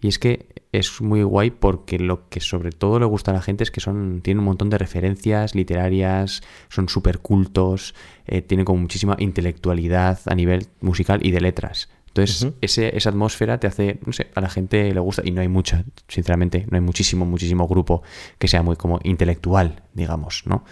Y 0.06 0.08
es 0.08 0.20
que 0.20 0.46
es 0.70 1.00
muy 1.00 1.24
guay 1.24 1.50
porque 1.50 1.98
lo 1.98 2.28
que 2.28 2.38
sobre 2.38 2.70
todo 2.70 3.00
le 3.00 3.06
gusta 3.06 3.32
a 3.32 3.34
la 3.34 3.42
gente 3.42 3.64
es 3.64 3.72
que 3.72 3.80
son 3.80 4.20
tienen 4.22 4.38
un 4.38 4.44
montón 4.44 4.70
de 4.70 4.78
referencias 4.78 5.56
literarias, 5.56 6.42
son 6.68 6.88
súper 6.88 7.18
cultos, 7.18 7.92
eh, 8.28 8.40
tienen 8.40 8.64
como 8.64 8.80
muchísima 8.82 9.16
intelectualidad 9.18 10.20
a 10.26 10.34
nivel 10.36 10.68
musical 10.80 11.26
y 11.26 11.32
de 11.32 11.40
letras. 11.40 11.88
Entonces, 12.06 12.46
ese- 12.60 12.96
esa 12.96 13.10
atmósfera 13.10 13.58
te 13.58 13.66
hace, 13.66 13.98
no 14.06 14.12
sé, 14.12 14.28
a 14.36 14.40
la 14.40 14.48
gente 14.48 14.94
le 14.94 15.00
gusta 15.00 15.22
y 15.24 15.32
no 15.32 15.40
hay 15.40 15.48
mucha, 15.48 15.84
sinceramente, 16.06 16.66
no 16.70 16.76
hay 16.76 16.80
muchísimo, 16.82 17.26
muchísimo 17.26 17.66
grupo 17.66 18.02
que 18.38 18.46
sea 18.46 18.62
muy 18.62 18.76
como 18.76 19.00
intelectual, 19.02 19.82
digamos, 19.92 20.44
¿no? 20.46 20.64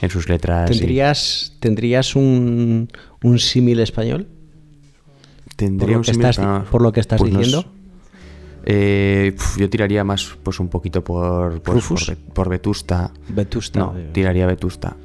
En 0.00 0.10
sus 0.10 0.28
letras. 0.28 0.68
y- 0.72 0.78
¿Tendrías, 0.80 1.56
¿tendrías 1.60 2.16
un, 2.16 2.88
un 3.22 3.38
símil 3.38 3.78
español? 3.78 4.26
Tendría 5.54 5.86
por 5.86 5.90
lo 5.92 5.96
un 5.98 6.04
que 6.04 6.12
símil, 6.14 6.26
estás- 6.26 6.44
ah, 6.44 6.66
por 6.68 6.82
lo 6.82 6.92
que 6.92 6.98
estás 7.00 7.20
pues 7.20 7.32
no 7.32 7.40
es- 7.40 7.46
diciendo? 7.46 7.72
Eh, 8.64 9.34
yo 9.58 9.68
tiraría 9.70 10.04
más, 10.04 10.36
pues 10.42 10.60
un 10.60 10.68
poquito 10.68 11.02
por, 11.02 11.60
por, 11.62 11.74
Rufus. 11.74 12.06
por, 12.06 12.16
Ve- 12.16 12.22
por 12.34 12.48
Vetusta. 12.48 13.10
Vetusta. 13.28 13.78
No, 13.78 13.94
eh, 13.96 14.10
tiraría 14.12 14.46
Vetusta. 14.46 14.96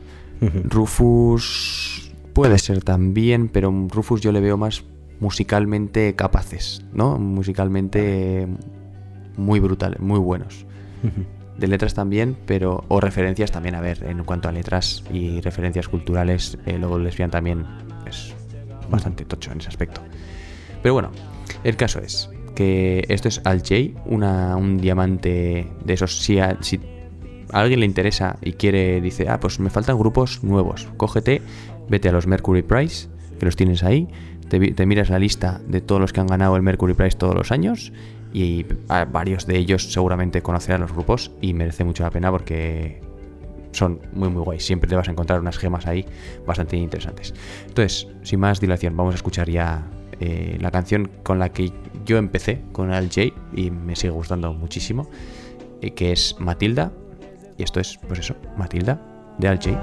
Rufus 0.87 2.11
puede 2.33 2.57
ser 2.59 2.83
también, 2.83 3.49
pero 3.49 3.73
Rufus 3.89 4.21
yo 4.21 4.31
le 4.31 4.39
veo 4.41 4.57
más 4.57 4.83
musicalmente 5.19 6.15
capaces, 6.15 6.85
¿no? 6.93 7.17
Musicalmente 7.17 8.47
muy 9.35 9.59
brutal, 9.59 9.97
muy 9.99 10.19
buenos. 10.19 10.65
De 11.57 11.67
letras 11.67 11.93
también, 11.95 12.37
pero. 12.45 12.83
O 12.87 12.99
referencias 12.99 13.51
también, 13.51 13.73
a 13.75 13.81
ver, 13.81 14.03
en 14.03 14.23
cuanto 14.23 14.47
a 14.47 14.51
letras 14.51 15.03
y 15.11 15.41
referencias 15.41 15.87
culturales, 15.87 16.57
eh, 16.67 16.77
luego 16.77 16.99
Lesbian 16.99 17.31
también 17.31 17.65
es 18.05 18.35
bastante 18.91 19.25
tocho 19.25 19.51
en 19.51 19.59
ese 19.59 19.69
aspecto. 19.69 20.01
Pero 20.83 20.93
bueno, 20.93 21.11
el 21.63 21.75
caso 21.75 21.99
es 21.99 22.29
que 22.57 23.05
esto 23.09 23.27
es 23.27 23.39
Al 23.43 23.59
J, 23.59 24.01
una, 24.07 24.55
un 24.55 24.79
diamante 24.79 25.67
de 25.85 25.93
esos. 25.93 26.17
Si 26.17 26.39
a, 26.39 26.57
alguien 27.53 27.81
le 27.81 27.85
interesa 27.85 28.39
y 28.41 28.53
quiere, 28.53 28.99
dice, 28.99 29.29
ah, 29.29 29.39
pues 29.39 29.59
me 29.59 29.69
faltan 29.69 29.95
grupos 29.99 30.43
nuevos, 30.43 30.87
cógete, 30.97 31.43
vete 31.87 32.09
a 32.09 32.11
los 32.11 32.25
Mercury 32.25 32.63
Prize, 32.63 33.09
que 33.37 33.45
los 33.45 33.55
tienes 33.55 33.83
ahí, 33.83 34.07
te, 34.49 34.85
miras 34.87 35.11
la 35.11 35.19
lista 35.19 35.61
de 35.67 35.81
todos 35.81 36.01
los 36.01 36.13
que 36.13 36.19
han 36.19 36.25
ganado 36.25 36.55
el 36.55 36.63
Mercury 36.63 36.95
Prize 36.95 37.15
todos 37.15 37.35
los 37.35 37.51
años 37.51 37.93
y 38.33 38.65
varios 39.11 39.45
de 39.45 39.55
ellos 39.55 39.93
seguramente 39.93 40.41
conocerán 40.41 40.81
los 40.81 40.91
grupos 40.91 41.31
y 41.41 41.53
merece 41.53 41.83
mucho 41.83 42.01
la 42.01 42.09
pena 42.09 42.31
porque 42.31 43.01
son 43.71 43.99
muy 44.13 44.29
muy 44.29 44.41
guays. 44.41 44.65
Siempre 44.65 44.89
te 44.89 44.95
vas 44.95 45.07
a 45.09 45.11
encontrar 45.11 45.41
unas 45.41 45.59
gemas 45.59 45.85
ahí 45.85 46.07
bastante 46.47 46.75
interesantes. 46.75 47.35
Entonces, 47.67 48.07
sin 48.23 48.39
más 48.39 48.59
dilación, 48.59 48.97
vamos 48.97 49.13
a 49.13 49.17
escuchar 49.17 49.47
ya 49.47 49.87
eh, 50.19 50.57
la 50.59 50.71
canción 50.71 51.09
con 51.23 51.39
la 51.39 51.49
que 51.49 51.71
yo 52.05 52.17
empecé 52.17 52.61
con 52.71 52.91
Al 52.91 53.09
J 53.09 53.33
y 53.53 53.71
me 53.71 53.95
sigue 53.95 54.11
gustando 54.11 54.53
muchísimo, 54.53 55.09
eh, 55.81 55.91
que 55.91 56.11
es 56.11 56.35
Matilda. 56.39 56.91
Y 57.57 57.63
esto 57.63 57.79
es, 57.79 57.97
pues 58.07 58.19
eso, 58.19 58.35
Matilda 58.57 59.01
de 59.37 59.47
Al 59.47 59.57
J. 59.57 59.79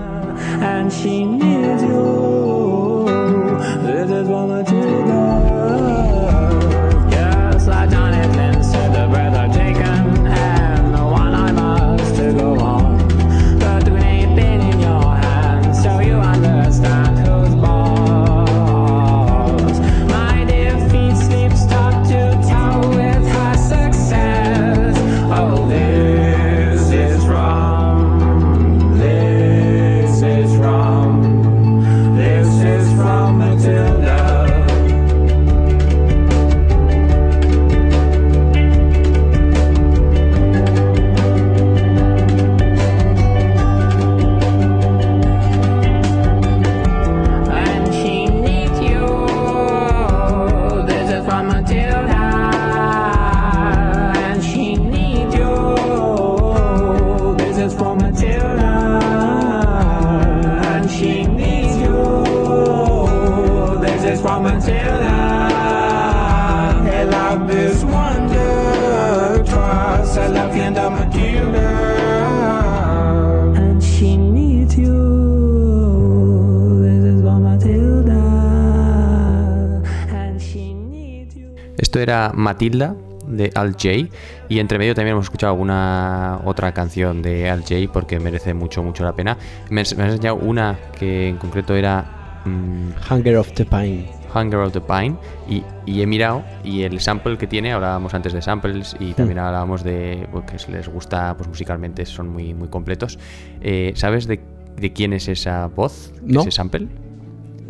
Matilda 82.59 82.95
de 83.27 83.51
Al 83.55 83.73
J. 83.73 84.09
Y 84.49 84.59
entre 84.61 84.79
medio 84.79 84.95
también 84.95 85.14
hemos 85.14 85.25
escuchado 85.27 85.53
alguna 85.53 86.40
otra 86.45 86.73
canción 86.73 87.21
de 87.23 87.51
Al 87.51 87.62
J 87.62 87.90
porque 87.93 88.21
merece 88.21 88.55
mucho, 88.55 88.83
mucho 88.83 89.03
la 89.05 89.12
pena. 89.14 89.37
Me, 89.71 89.81
has- 89.81 89.93
enseñado 89.93 90.37
una 90.37 90.79
que 90.99 91.29
en 91.31 91.37
concreto 91.38 91.75
era 91.75 92.43
mm, 92.45 93.12
Hunger 93.12 93.37
of 93.38 93.53
the 93.55 93.64
Pine. 93.64 94.09
Hunger 94.35 94.59
of 94.61 94.73
the 94.73 94.81
Pine 94.81 95.17
y, 95.49 95.62
y 95.87 96.03
he 96.03 96.07
mirado 96.09 96.43
y 96.64 96.83
el 96.83 96.99
sample 97.01 97.38
que 97.38 97.47
tiene, 97.47 97.73
hablábamos 97.73 98.14
antes 98.14 98.33
de 98.33 98.43
samples 98.43 98.97
y 98.99 99.12
también 99.14 99.38
hablábamos 99.38 99.85
de 99.85 100.29
pues, 100.33 100.64
que 100.67 100.73
les 100.73 100.88
gusta 100.88 101.37
pues 101.37 101.49
musicalmente, 101.49 102.05
son 102.07 102.29
muy, 102.31 102.53
muy 102.55 102.69
completos. 102.69 103.19
Eh, 103.61 103.93
¿Sabes 103.97 104.27
de, 104.27 104.40
de 104.77 104.93
quién 104.93 105.12
es 105.12 105.29
esa 105.29 105.67
voz, 105.69 106.12
No. 106.23 106.40
ese 106.43 106.51
sample? 106.51 106.88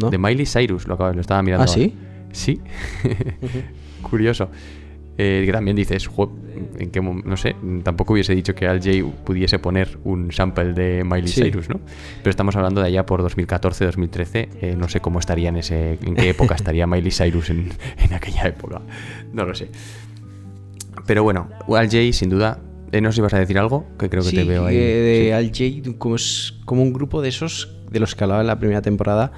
¿No? 0.00 0.08
De 0.10 0.16
Miley 0.18 0.46
Cyrus, 0.46 0.86
lo, 0.88 0.94
acabo- 0.94 1.12
lo 1.14 1.20
estaba 1.20 1.42
mirando. 1.42 1.64
¿Ah, 1.64 1.66
ahora. 1.68 1.74
sí? 1.74 1.96
Sí. 2.34 2.60
Curioso. 4.14 4.48
Eh, 5.16 5.44
que 5.46 5.52
también 5.52 5.76
dices, 5.76 6.08
"Jo, 6.08 6.32
en 6.76 6.90
qué 6.90 7.00
mom- 7.00 7.22
no 7.24 7.36
sé, 7.36 7.54
tampoco 7.84 8.14
hubiese 8.14 8.34
dicho 8.34 8.52
que 8.56 8.66
Al 8.66 8.80
Jay 8.82 9.00
pudiese 9.24 9.60
poner 9.60 9.96
un 10.02 10.32
sample 10.32 10.72
de 10.72 11.04
Miley 11.04 11.28
Sí. 11.28 11.42
Cyrus, 11.42 11.68
¿no? 11.68 11.80
Pero 12.18 12.30
estamos 12.30 12.56
hablando 12.56 12.80
de 12.80 12.88
allá 12.88 13.06
por 13.06 13.22
2014, 13.22 13.84
2013, 13.84 14.48
eh, 14.60 14.74
no 14.76 14.88
sé 14.88 14.98
cómo 14.98 15.20
estaría 15.20 15.50
en 15.50 15.56
ese, 15.56 15.98
en 16.02 16.16
qué 16.16 16.30
época 16.30 16.56
estaría 16.56 16.88
Miley 16.88 17.12
Cyrus 17.12 17.50
en, 17.50 17.68
en 17.98 18.12
aquella 18.12 18.48
época, 18.48 18.82
no 19.32 19.44
lo 19.44 19.54
sé. 19.54 19.68
Pero 21.06 21.22
bueno, 21.22 21.48
Al 21.68 21.88
Jay 21.88 22.12
sin 22.12 22.30
duda, 22.30 22.58
eh, 22.90 23.00
no 23.00 23.12
sé 23.12 23.16
si 23.16 23.20
vas 23.22 23.34
a 23.34 23.38
decir 23.38 23.58
algo, 23.58 23.86
que 23.98 24.08
creo 24.08 24.22
que 24.22 24.30
Sí, 24.30 24.36
te 24.36 24.44
veo 24.44 24.66
ahí. 24.66 24.76
eh, 24.76 24.80
de 24.80 25.24
Sí. 25.26 25.30
Al 25.32 25.50
Jay, 25.54 25.94
como 25.98 26.16
es 26.16 26.54
como 26.64 26.82
un 26.82 26.92
grupo 26.92 27.22
de 27.22 27.28
esos 27.28 27.76
de 27.90 28.00
los 28.00 28.14
que 28.16 28.24
hablaba 28.24 28.40
en 28.40 28.46
la 28.48 28.58
primera 28.58 28.82
temporada 28.82 29.30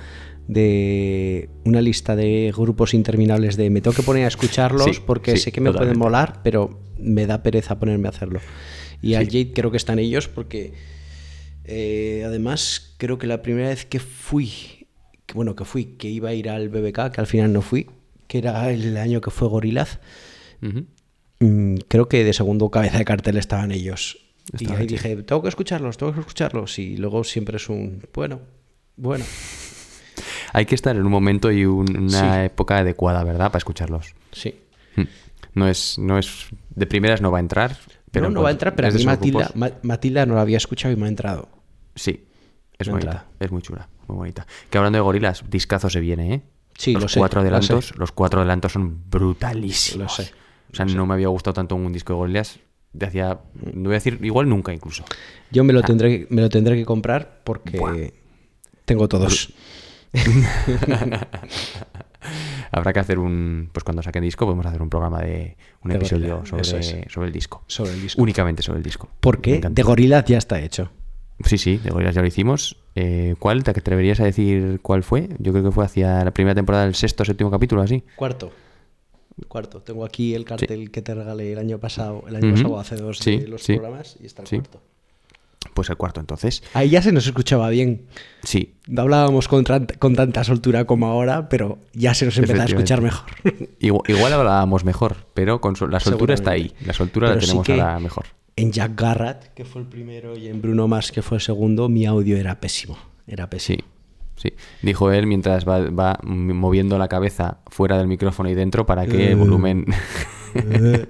de 0.49 1.51
una 1.65 1.81
lista 1.81 2.15
de 2.15 2.53
grupos 2.57 2.95
interminables 2.95 3.57
de 3.57 3.69
me 3.71 3.81
tengo 3.81 3.97
que 3.97 4.03
poner 4.03 4.25
a 4.25 4.29
escucharlos 4.29 4.85
Sí, 4.85 5.03
porque 5.05 5.33
sí, 5.33 5.45
sé 5.45 5.53
que 5.53 5.61
me 5.61 5.71
totalmente. 5.71 5.97
pueden 5.99 6.13
molar, 6.13 6.41
pero 6.43 6.81
me 6.99 7.27
da 7.27 7.43
pereza 7.43 7.79
ponerme 7.79 8.07
a 8.09 8.11
hacerlo. 8.11 8.41
Y 9.03 9.15
Al 9.15 9.27
Jade 9.27 9.53
creo 9.53 9.71
que 9.71 9.77
están 9.77 9.99
ellos 9.99 10.29
porque 10.29 10.73
eh, 11.65 12.23
además 12.25 12.95
creo 12.97 13.19
que 13.19 13.27
la 13.27 13.43
primera 13.43 13.69
vez 13.69 13.85
que 13.85 13.99
fui, 13.99 14.87
que, 15.27 15.35
bueno, 15.35 15.57
que 15.57 15.65
fui, 15.65 15.85
que 15.99 16.09
iba 16.09 16.29
a 16.31 16.35
ir 16.35 16.49
al 16.49 16.69
BBK, 16.69 17.11
que 17.13 17.21
al 17.21 17.27
final 17.27 17.53
no 17.53 17.61
fui, 17.61 17.91
que 18.29 18.39
era 18.39 18.71
el 18.71 18.97
año 18.97 19.21
que 19.21 19.31
fue 19.31 19.49
Gorillaz. 19.49 19.99
Mm, 21.41 21.75
creo 21.89 22.09
que 22.09 22.25
de 22.25 22.33
segundo 22.33 22.71
cabeza 22.71 22.99
de 22.99 23.05
cartel 23.05 23.37
estaban 23.37 23.73
ellos. 23.73 24.19
Y 24.59 24.71
ahí 24.71 24.87
dije, 24.87 25.17
tengo 25.25 25.43
que 25.43 25.49
escucharlos, 25.49 25.97
tengo 25.99 26.15
que 26.15 26.21
escucharlos. 26.21 26.79
Y 26.79 26.97
luego 26.97 27.25
siempre 27.25 27.57
es 27.57 27.69
un, 27.69 28.03
bueno, 28.15 28.41
bueno. 28.97 29.25
Hay 30.57 30.64
que 30.66 30.75
estar 30.75 30.97
en 30.97 31.05
un 31.05 31.11
momento 31.12 31.53
y 31.53 31.66
un- 31.66 31.97
una 32.05 32.35
Sí. 32.40 32.47
época 32.47 32.79
adecuada, 32.79 33.23
¿verdad? 33.25 33.47
Para 33.49 33.59
escucharlos. 33.59 34.14
Sí. 34.33 34.55
Hmm. 34.97 35.03
No 35.55 35.69
es, 35.69 35.99
no 35.99 36.19
es, 36.19 36.47
de 36.75 36.87
primeras 36.87 37.21
no 37.21 37.31
va 37.31 37.38
a 37.38 37.40
entrar. 37.40 37.77
Pero 38.11 38.29
no, 38.29 38.37
no 38.37 38.42
va 38.42 38.49
a 38.49 38.53
entrar, 38.53 38.75
pero 38.75 38.88
a 38.88 38.90
mí 38.90 39.05
Matilda, 39.05 39.51
Ma- 39.55 39.71
Matilda 39.83 40.25
no 40.25 40.35
la 40.35 40.40
había 40.40 40.57
escuchado 40.57 40.95
y 40.95 40.97
me 40.97 41.05
ha 41.05 41.09
entrado. 41.09 41.49
Sí, 41.95 42.25
es 42.79 42.87
Me 42.87 42.92
bonita. 42.95 43.27
Es 43.38 43.53
muy 43.53 43.61
chula, 43.61 43.88
muy 44.09 44.16
bonita. 44.16 44.47
Que 44.71 44.79
hablando 44.79 44.97
de 44.97 45.03
gorilas, 45.03 45.45
discazo 45.51 45.90
se 45.90 46.01
viene, 46.01 46.35
¿eh? 46.35 46.42
Sí, 46.79 46.92
los 46.95 47.03
lo 47.03 47.09
sé, 47.11 47.19
cuatro 47.19 47.40
lo 47.40 47.42
adelantos, 47.42 47.88
sé. 47.88 47.95
los 47.99 48.12
cuatro 48.12 48.40
adelantos 48.40 48.73
son 48.73 49.03
brutalísimos. 49.11 50.03
Lo 50.19 50.25
sé, 50.25 50.33
O 50.73 50.75
sea, 50.77 50.85
no 50.87 51.05
me 51.07 51.14
había 51.14 51.29
gustado 51.29 51.53
tanto 51.55 51.75
un 51.77 51.92
disco 51.92 52.12
de 52.14 52.16
gorilas 52.19 52.59
de 52.95 53.05
hacía, 53.07 53.38
no 53.75 53.83
voy 53.85 53.92
a 53.92 54.01
decir, 54.01 54.19
igual 54.23 54.49
nunca 54.49 54.73
incluso. 54.73 55.05
Yo 55.51 55.64
me 55.64 55.75
lo 55.75 55.81
Ah. 55.81 55.83
tendré, 55.83 56.27
que- 56.27 56.35
me 56.35 56.40
lo 56.40 56.49
tendré 56.49 56.77
que 56.77 56.85
comprar 56.87 57.40
porque 57.45 58.14
tengo 58.87 59.07
todos. 59.09 59.53
Habrá 62.72 62.92
que 62.92 62.98
hacer 63.00 63.18
un, 63.18 63.70
pues 63.72 63.85
cuando 63.85 64.02
saquen 64.02 64.22
disco 64.22 64.44
podemos 64.44 64.66
hacer 64.66 64.83
un 64.83 64.90
programa 64.90 65.20
de 65.22 65.57
un 65.85 65.90
De 65.90 65.96
episodio 65.96 66.38
gorila, 66.38 66.64
sobre, 66.64 66.81
es. 66.81 66.96
sobre 67.12 67.26
el 67.29 67.33
disco. 67.33 67.62
Sobre 67.66 67.92
el 67.92 68.02
disco. 68.02 68.20
Únicamente 68.20 68.62
sobre 68.62 68.79
el 68.79 68.83
disco. 68.83 69.09
Porque 69.20 69.61
de 69.70 69.83
Gorillaz 69.83 70.24
ya 70.26 70.38
está 70.38 70.61
hecho. 70.61 70.90
Sí, 71.44 71.59
sí, 71.59 71.76
de 71.79 71.90
Gorillaz 71.90 72.14
ya 72.14 72.22
lo 72.22 72.26
hicimos. 72.26 72.76
Eh, 72.94 73.37
¿Cuál? 73.38 73.62
¿Te 73.62 73.70
atreverías 73.70 74.20
a 74.20 74.24
decir 74.24 74.81
cuál 74.83 75.02
fue? 75.02 75.29
Yo 75.38 75.52
creo 75.52 75.64
que 75.64 75.70
fue 75.70 75.85
hacia 75.85 76.24
la 76.24 76.33
primera 76.33 76.55
temporada 76.55 76.85
del 76.85 76.94
sexto 76.94 77.22
o 77.22 77.26
séptimo 77.26 77.50
capítulo, 77.50 77.83
así. 77.83 78.02
Cuarto. 78.16 78.50
Cuarto. 79.48 79.83
Tengo 79.83 80.05
aquí 80.05 80.35
el 80.35 80.44
cartel 80.44 80.90
que 80.90 81.02
te 81.02 81.14
regalé 81.14 81.52
el 81.52 81.59
año 81.59 81.79
pasado, 81.79 82.24
el 82.26 82.37
año 82.37 82.52
pasado 82.55 82.79
hace 82.81 82.96
dos 82.96 83.18
Sí, 83.18 83.37
de 83.38 83.48
los 83.48 83.62
sí. 83.62 83.74
programas 83.74 84.16
y 84.20 84.26
está 84.26 84.42
el 84.42 84.48
cuarto. 84.48 84.81
Pues 85.77 85.91
el 85.91 85.99
cuarto, 85.99 86.21
entonces. 86.21 86.62
Ahí 86.73 86.89
ya 86.89 87.03
se 87.03 87.12
nos 87.12 87.27
escuchaba 87.27 87.69
bien. 87.69 88.07
Sí. 88.43 88.73
No 88.89 89.03
hablábamos 89.03 89.47
con, 89.47 89.62
con 89.99 90.17
tanta 90.17 90.43
soltura 90.43 90.87
como 90.87 91.07
ahora, 91.07 91.51
pero 91.51 91.79
ya 91.93 92.15
se 92.15 92.25
nos 92.25 92.39
empezó 92.39 92.62
a 92.62 92.65
escuchar 92.65 93.03
mejor. 93.03 93.27
Igual, 93.81 94.03
igual 94.09 94.33
hablábamos 94.33 94.85
mejor, 94.87 95.27
pero 95.35 95.61
con 95.61 95.75
la 95.91 96.01
soltura 96.01 96.33
está 96.33 96.53
ahí. 96.53 96.73
La 96.87 96.95
soltura 96.95 97.29
la 97.29 97.35
Pero 97.35 97.47
tenemos 97.47 97.69
ahora 97.69 97.99
mejor. 98.01 98.25
En 98.57 98.73
Jack 98.73 98.99
Garrett, 98.99 99.53
que 99.53 99.67
fue 99.67 99.83
el 99.83 99.87
primero, 99.87 100.35
y 100.35 100.49
en 100.49 100.62
Bruno 100.62 100.89
Mars, 100.89 101.12
que 101.12 101.21
fue 101.21 101.37
el 101.37 101.43
segundo, 101.43 101.91
mi 101.91 102.07
audio 102.07 102.39
era 102.39 102.59
pésimo. 102.59 102.97
Era 103.27 103.51
pésimo. 103.51 103.83
Sí, 104.37 104.49
sí. 104.49 104.55
Dijo 104.81 105.12
él 105.12 105.27
mientras 105.27 105.69
va, 105.69 105.81
va 105.91 106.19
moviendo 106.23 106.97
la 106.99 107.09
cabeza 107.09 107.59
fuera 107.67 107.99
del 107.99 108.07
micrófono 108.07 108.49
y 108.49 108.55
dentro 108.55 108.87
para 108.87 109.05
que 109.05 109.27
Eh. 109.27 109.31
el 109.33 109.37
volumen... 109.37 109.85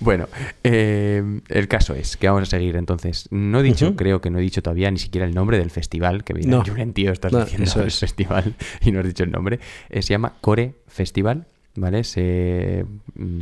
bueno, 0.00 0.28
eh, 0.64 1.40
el 1.48 1.68
caso 1.68 1.94
es 1.94 2.16
que 2.16 2.28
vamos 2.28 2.42
a 2.42 2.46
seguir 2.46 2.76
entonces. 2.76 3.28
No 3.30 3.60
he 3.60 3.62
dicho, 3.62 3.96
creo 3.96 4.20
que 4.20 4.30
no 4.30 4.38
he 4.38 4.42
dicho 4.42 4.62
todavía 4.62 4.90
ni 4.90 4.98
siquiera 4.98 5.26
el 5.26 5.34
nombre 5.34 5.58
del 5.58 5.70
festival, 5.70 6.24
que 6.24 6.34
me 6.34 6.40
dirán, 6.40 6.58
No. 6.58 6.64
Julen, 6.66 6.92
tío, 6.92 7.12
estás 7.12 7.32
No, 7.32 7.40
diciendo 7.40 7.64
eso 7.70 7.80
el 7.80 7.88
es. 7.88 7.98
festival 7.98 8.54
y 8.82 8.92
no 8.92 9.00
has 9.00 9.06
dicho 9.06 9.24
el 9.24 9.30
nombre. 9.32 9.58
Eh, 9.90 10.02
se 10.02 10.10
llama 10.14 10.34
Core 10.40 10.74
Festival, 10.86 11.46
¿vale? 11.74 12.04
Se, 12.04 12.84
mm, 13.14 13.40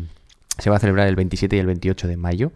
se 0.59 0.71
va 0.71 0.77
a 0.77 0.79
celebrar 0.81 1.09
el 1.09 1.17
27 1.17 1.57
y 1.57 1.59
el 1.59 1.67
28 1.67 2.07
de 2.09 2.17
mayo 2.17 2.53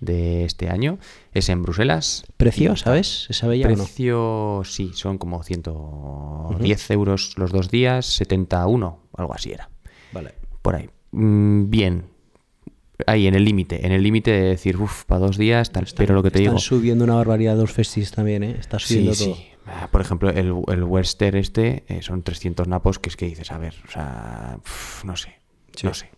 de 0.00 0.44
este 0.44 0.68
año. 0.68 0.98
Es 1.32 1.48
en 1.48 1.62
Bruselas. 1.62 2.24
¿Precio, 2.36 2.76
sabes? 2.76 3.24
¿Se 3.24 3.32
sabe 3.32 3.58
ya 3.58 3.66
o 3.66 3.70
no? 3.70 3.76
Precio, 3.76 4.62
sí, 4.64 4.90
son 4.94 5.16
como 5.18 5.42
110 5.42 6.90
euros 6.90 7.34
los 7.38 7.50
dos 7.52 7.70
días, 7.70 8.06
71, 8.06 8.98
algo 9.16 9.34
así 9.34 9.52
era, 9.52 9.70
Vale. 10.12 10.34
por 10.62 10.74
ahí. 10.76 10.90
Mm, 11.12 11.70
bien, 11.70 12.04
ahí 13.06 13.26
en 13.26 13.34
el 13.34 13.44
límite, 13.44 13.84
en 13.86 13.92
el 13.92 14.02
límite 14.02 14.30
de 14.30 14.42
decir, 14.42 14.76
uff, 14.76 15.04
para 15.04 15.20
dos 15.20 15.36
días, 15.36 15.70
tal, 15.72 15.86
pero 15.96 16.14
lo 16.14 16.22
que 16.22 16.30
te 16.30 16.38
Están 16.38 16.54
digo. 16.54 16.58
subiendo 16.60 17.04
una 17.04 17.14
barbaridad 17.16 17.56
los 17.56 17.72
festis 17.72 18.10
también, 18.10 18.42
¿eh? 18.42 18.56
Está 18.58 18.78
Sí, 18.78 18.86
subiendo 18.94 19.14
sí. 19.14 19.24
todo. 19.24 19.36
Ah, 19.66 19.88
Por 19.90 20.00
ejemplo, 20.00 20.30
el, 20.30 20.54
el 20.68 20.84
Western 20.84 21.36
este 21.36 21.84
eh, 21.88 22.00
son 22.02 22.22
300 22.22 22.68
napos, 22.68 22.98
que 22.98 23.08
es 23.08 23.16
que 23.16 23.26
dices, 23.26 23.50
a 23.50 23.58
ver, 23.58 23.74
o 23.86 23.90
sea, 23.90 24.58
uf, 24.64 25.04
no 25.04 25.16
sé, 25.16 25.40
Sí. 25.74 25.86
no 25.86 25.92
sé. 25.94 26.08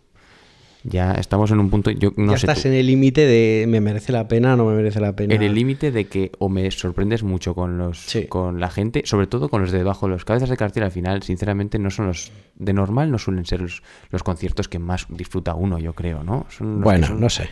Ya 0.83 1.11
estamos 1.15 1.51
en 1.51 1.59
un 1.59 1.69
punto, 1.69 1.91
yo 1.91 2.13
no 2.15 2.31
ya 2.31 2.37
sé 2.37 2.45
estás 2.45 2.61
tú. 2.63 2.69
en 2.69 2.73
el 2.75 2.87
límite 2.87 3.25
de 3.25 3.65
me 3.67 3.81
merece 3.81 4.13
la 4.13 4.27
pena 4.29 4.53
o 4.53 4.57
no 4.57 4.65
me 4.65 4.75
merece 4.75 5.01
la 5.01 5.13
pena. 5.13 5.35
En 5.35 5.41
el 5.43 5.53
límite 5.53 5.91
de 5.91 6.05
que 6.07 6.31
o 6.39 6.47
me 6.47 6.71
sorprendes 6.71 7.21
mucho 7.23 7.53
con 7.53 7.77
los 7.77 7.99
Sí. 8.05 8.27
con 8.27 8.61
la 8.61 8.69
gente, 8.69 9.01
sobre 9.05 9.27
todo 9.27 9.49
con 9.49 9.61
los 9.61 9.71
de 9.71 9.77
debajo, 9.79 10.07
los 10.07 10.23
cabezas 10.23 10.49
de 10.49 10.55
cartel 10.55 10.83
al 10.83 10.91
final, 10.91 11.21
sinceramente 11.23 11.79
no 11.79 11.89
son 11.89 12.07
los 12.07 12.31
de 12.55 12.71
normal 12.73 13.11
no 13.11 13.17
suelen 13.17 13.45
ser 13.45 13.61
los, 13.61 13.83
los 14.09 14.23
conciertos 14.23 14.69
que 14.69 14.79
más 14.79 15.05
disfruta 15.09 15.53
uno, 15.53 15.79
yo 15.79 15.93
creo, 15.93 16.23
¿no? 16.23 16.45
Son 16.49 16.75
los 16.75 16.83
bueno, 16.83 17.07
son- 17.07 17.19
no 17.19 17.29
sé. 17.29 17.49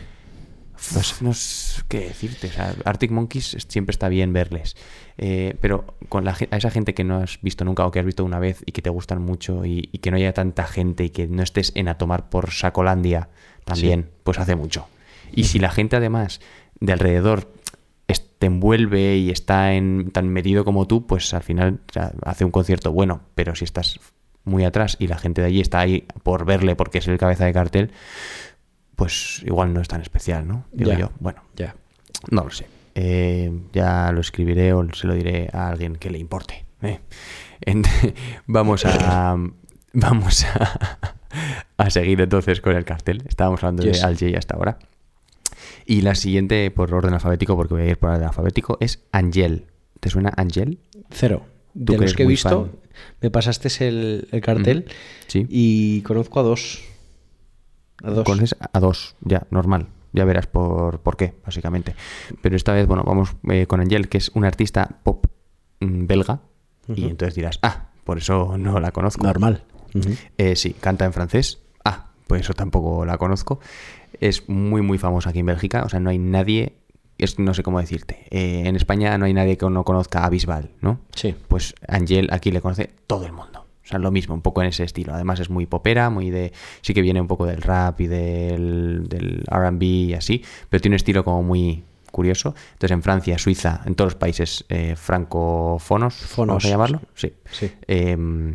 No 0.94 1.02
sé, 1.02 1.24
no 1.24 1.34
sé 1.34 1.82
qué 1.88 2.00
decirte. 2.00 2.48
o 2.48 2.50
sea, 2.50 2.74
Arctic 2.84 3.10
Monkeys 3.10 3.56
siempre 3.68 3.92
está 3.92 4.08
bien 4.08 4.32
verles. 4.32 4.76
Eh, 5.16 5.56
pero 5.60 5.96
con 6.08 6.24
la, 6.24 6.36
a 6.50 6.56
esa 6.56 6.70
gente 6.70 6.94
que 6.94 7.04
no 7.04 7.18
has 7.18 7.40
visto 7.42 7.64
nunca 7.64 7.86
o 7.86 7.90
que 7.90 7.98
has 7.98 8.06
visto 8.06 8.24
una 8.24 8.38
vez 8.38 8.62
y 8.66 8.72
que 8.72 8.82
te 8.82 8.90
gustan 8.90 9.20
mucho 9.20 9.64
y, 9.64 9.88
y 9.92 9.98
que 9.98 10.10
no 10.10 10.16
haya 10.16 10.32
tanta 10.32 10.64
gente 10.64 11.04
y 11.04 11.10
que 11.10 11.26
no 11.26 11.42
estés 11.42 11.72
en 11.74 11.88
a 11.88 11.98
tomar 11.98 12.28
por 12.30 12.50
Sacolandia 12.50 13.28
también, 13.64 14.10
pues 14.24 14.38
hace 14.38 14.56
mucho. 14.56 14.86
Y 15.32 15.44
si 15.44 15.58
la 15.58 15.70
gente 15.70 15.96
además 15.96 16.40
de 16.80 16.92
alrededor 16.92 17.48
te 18.38 18.46
envuelve 18.46 19.16
y 19.16 19.30
está 19.30 19.74
en, 19.74 20.10
tan 20.12 20.28
medido 20.28 20.64
como 20.64 20.86
tú, 20.86 21.06
pues 21.06 21.34
al 21.34 21.42
final 21.42 21.80
o 21.88 21.92
sea, 21.92 22.12
hace 22.22 22.44
un 22.44 22.50
concierto 22.50 22.92
bueno. 22.92 23.22
Pero 23.34 23.54
si 23.54 23.64
estás 23.64 23.98
muy 24.44 24.64
atrás 24.64 24.96
y 24.98 25.08
la 25.08 25.18
gente 25.18 25.42
de 25.42 25.48
allí 25.48 25.60
está 25.60 25.80
ahí 25.80 26.06
por 26.22 26.44
verle 26.44 26.76
porque 26.76 26.98
es 26.98 27.08
el 27.08 27.18
cabeza 27.18 27.44
de 27.44 27.52
cartel, 27.52 27.90
pues 28.98 29.42
igual 29.46 29.72
no 29.72 29.80
es 29.80 29.86
tan 29.86 30.02
especial, 30.02 30.46
¿no? 30.48 30.64
Digo 30.72 30.90
Ya. 30.90 30.98
yo. 30.98 31.10
Bueno, 31.20 31.40
Ya. 31.54 31.76
no 32.32 32.42
lo 32.44 32.50
sé. 32.50 32.66
Eh, 32.96 33.52
ya 33.72 34.10
lo 34.10 34.20
escribiré 34.20 34.72
o 34.72 34.84
se 34.92 35.06
lo 35.06 35.14
diré 35.14 35.48
a 35.52 35.68
alguien 35.68 35.94
que 35.94 36.10
le 36.10 36.18
importe. 36.18 36.64
¿eh? 36.82 36.98
En- 37.60 37.84
vamos 38.46 38.84
a. 38.84 39.36
Vamos 39.94 40.44
a, 40.44 40.98
a 41.78 41.90
seguir 41.90 42.20
entonces 42.20 42.60
con 42.60 42.76
el 42.76 42.84
cartel. 42.84 43.22
Estábamos 43.26 43.64
hablando 43.64 43.84
Yes. 43.84 44.02
de 44.02 44.26
Al 44.28 44.36
hasta 44.36 44.54
ahora. 44.54 44.78
Y 45.86 46.02
la 46.02 46.14
siguiente, 46.14 46.70
por 46.70 46.92
orden 46.92 47.14
alfabético, 47.14 47.56
porque 47.56 47.74
voy 47.74 47.82
a 47.84 47.86
ir 47.86 47.98
por 47.98 48.10
orden 48.10 48.24
alfabético, 48.26 48.76
es 48.80 49.02
Angel. 49.12 49.64
¿Te 50.00 50.10
suena 50.10 50.32
Angel? 50.36 50.78
Cero. 51.10 51.46
Tú 51.72 51.94
De 51.94 51.98
los 51.98 52.14
que 52.14 52.24
he 52.24 52.26
visto, 52.26 52.66
fan. 52.66 52.72
me 53.22 53.30
pasaste 53.30 53.68
el, 53.88 54.28
el 54.30 54.40
cartel. 54.42 54.84
Sí. 55.26 55.46
y 55.48 56.02
conozco 56.02 56.40
a 56.40 56.42
dos. 56.42 56.82
A 58.02 58.10
dos. 58.10 58.24
Conoces 58.24 58.56
a 58.72 58.80
dos, 58.80 59.16
ya, 59.20 59.46
normal. 59.50 59.88
Ya 60.12 60.24
verás 60.24 60.46
por, 60.46 61.00
por 61.00 61.16
qué, 61.16 61.34
básicamente. 61.44 61.94
Pero 62.40 62.56
esta 62.56 62.72
vez, 62.72 62.86
bueno, 62.86 63.04
vamos 63.04 63.36
eh, 63.50 63.66
con 63.66 63.80
Angel, 63.80 64.08
que 64.08 64.18
es 64.18 64.30
una 64.34 64.48
artista 64.48 64.98
pop 65.02 65.26
mm, 65.80 66.06
belga. 66.06 66.40
Y 66.88 67.04
entonces 67.04 67.34
dirás, 67.34 67.58
ah, 67.62 67.88
por 68.04 68.16
eso 68.16 68.56
no 68.56 68.80
la 68.80 68.92
conozco. 68.92 69.22
Normal. 69.24 69.64
Eh, 70.38 70.56
sí, 70.56 70.72
canta 70.72 71.04
en 71.04 71.12
francés. 71.12 71.58
Ah, 71.84 72.06
pues 72.26 72.42
eso 72.42 72.54
tampoco 72.54 73.04
la 73.04 73.18
conozco. 73.18 73.60
Es 74.20 74.48
muy, 74.48 74.80
muy 74.80 74.96
famosa 74.96 75.30
aquí 75.30 75.40
en 75.40 75.46
Bélgica. 75.46 75.82
O 75.84 75.88
sea, 75.90 76.00
no 76.00 76.08
hay 76.08 76.18
nadie. 76.18 76.76
Es, 77.18 77.38
no 77.38 77.52
sé 77.52 77.62
cómo 77.62 77.80
decirte. 77.80 78.26
Eh, 78.30 78.62
en 78.66 78.76
España 78.76 79.18
no 79.18 79.26
hay 79.26 79.34
nadie 79.34 79.58
que 79.58 79.68
no 79.68 79.84
conozca 79.84 80.24
a 80.24 80.30
Bisbal, 80.30 80.70
¿no? 80.80 81.00
Sí. 81.14 81.34
Pues 81.48 81.74
Angel 81.86 82.28
aquí 82.32 82.50
le 82.50 82.60
conoce 82.60 82.90
todo 83.06 83.26
el 83.26 83.32
mundo. 83.32 83.57
O 83.88 83.90
sea, 83.90 83.98
lo 83.98 84.10
mismo, 84.10 84.34
un 84.34 84.42
poco 84.42 84.60
en 84.60 84.68
ese 84.68 84.84
estilo. 84.84 85.14
Además 85.14 85.40
es 85.40 85.48
muy 85.48 85.64
popera, 85.64 86.10
muy 86.10 86.28
de... 86.28 86.52
Sí 86.82 86.92
que 86.92 87.00
viene 87.00 87.22
un 87.22 87.26
poco 87.26 87.46
del 87.46 87.62
rap 87.62 87.98
y 88.02 88.06
del, 88.06 89.08
del 89.08 89.44
RB 89.50 89.82
y 89.82 90.12
así, 90.12 90.44
pero 90.68 90.82
tiene 90.82 90.92
un 90.92 90.96
estilo 90.96 91.24
como 91.24 91.42
muy 91.42 91.84
curioso. 92.12 92.54
Entonces 92.72 92.90
en 92.90 93.02
Francia, 93.02 93.38
Suiza, 93.38 93.80
en 93.86 93.94
todos 93.94 94.12
los 94.12 94.18
países 94.18 94.66
eh, 94.68 94.94
francófonos, 94.94 96.14
Fonos. 96.14 96.48
vamos 96.48 96.64
a 96.66 96.68
llamarlo. 96.68 97.00
Sí. 97.14 97.32
Sí. 97.50 97.72
Eh, 97.86 98.54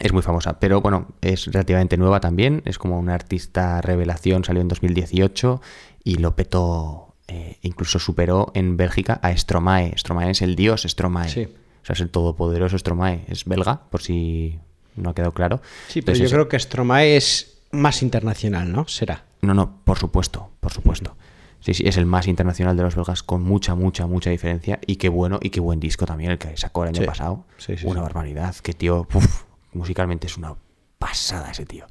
es 0.00 0.12
muy 0.12 0.22
famosa, 0.22 0.58
pero 0.58 0.80
bueno, 0.80 1.08
es 1.20 1.44
relativamente 1.46 1.98
nueva 1.98 2.20
también. 2.20 2.62
Es 2.64 2.78
como 2.78 2.98
una 2.98 3.14
artista 3.14 3.82
revelación, 3.82 4.44
salió 4.44 4.62
en 4.62 4.68
2018 4.68 5.60
y 6.04 6.16
lo 6.16 6.34
petó, 6.34 7.14
eh, 7.28 7.58
incluso 7.60 7.98
superó 7.98 8.50
en 8.54 8.78
Bélgica 8.78 9.20
a 9.22 9.36
Stromae. 9.36 9.92
Stromae 9.98 10.30
es 10.30 10.40
el 10.40 10.56
dios 10.56 10.84
Stromae. 10.88 11.28
Sí. 11.28 11.48
O 11.84 11.86
sea, 11.86 11.92
es 11.92 12.00
el 12.00 12.08
todopoderoso 12.08 12.76
Stromae. 12.78 13.24
Es 13.28 13.44
belga, 13.44 13.82
por 13.90 14.00
si 14.00 14.58
no 14.96 15.10
ha 15.10 15.14
quedado 15.14 15.32
claro. 15.32 15.60
Sí, 15.88 16.00
pero 16.00 16.14
Entonces 16.14 16.30
yo 16.30 16.34
creo 16.34 16.48
que 16.48 16.58
Stromae 16.58 17.16
es 17.16 17.58
más 17.72 18.02
internacional, 18.02 18.72
¿no? 18.72 18.88
Será. 18.88 19.24
No, 19.42 19.52
no, 19.52 19.80
por 19.84 19.98
supuesto, 19.98 20.50
por 20.60 20.72
supuesto. 20.72 21.14
Sí, 21.60 21.74
sí, 21.74 21.84
es 21.86 21.96
el 21.98 22.06
más 22.06 22.26
internacional 22.26 22.76
de 22.76 22.82
los 22.84 22.94
belgas 22.96 23.22
con 23.22 23.42
mucha, 23.42 23.74
mucha, 23.74 24.06
mucha 24.06 24.30
diferencia. 24.30 24.80
Y 24.86 24.96
qué 24.96 25.10
bueno 25.10 25.38
y 25.42 25.50
qué 25.50 25.60
buen 25.60 25.78
disco 25.78 26.06
también 26.06 26.30
el 26.30 26.38
que 26.38 26.56
sacó 26.56 26.84
el 26.84 26.88
año 26.88 27.00
Sí. 27.02 27.06
pasado. 27.06 27.44
Sí, 27.58 27.76
sí, 27.76 27.86
una 27.86 28.00
barbaridad. 28.02 28.54
Que 28.56 28.72
tío, 28.72 29.06
uf, 29.12 29.44
musicalmente 29.74 30.26
es 30.26 30.36
una 30.38 30.54
pasada 30.98 31.50
ese 31.50 31.66
tío. 31.66 31.86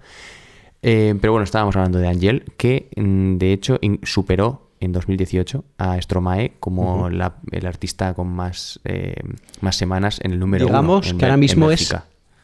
Eh, 0.82 1.15
pero 1.21 1.34
bueno, 1.34 1.43
estábamos 1.43 1.75
hablando 1.75 1.99
de 1.99 2.08
Angel, 2.08 2.43
que 2.58 2.89
mm, 2.95 3.38
de 3.38 3.53
hecho 3.53 3.79
superó 4.03 4.71
en 4.84 4.91
2018 4.91 5.63
a 5.78 6.00
Stromae 6.02 6.54
como 6.60 7.10
la- 7.10 7.36
el 7.52 7.65
artista 7.65 8.13
con 8.13 8.28
más, 8.28 8.80
eh, 8.84 9.15
más 9.62 9.76
semanas 9.76 10.19
en 10.24 10.32
el 10.34 10.39
número 10.39 10.65
uno 10.65 10.74
Digamos 10.74 11.13
que 11.13 11.26
ahora 11.26 11.38
mismo 11.38 11.72
es 11.72 11.96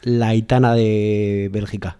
la 0.04 0.28
Aitana 0.30 0.73
de 0.75 1.49
Bélgica. 1.52 1.97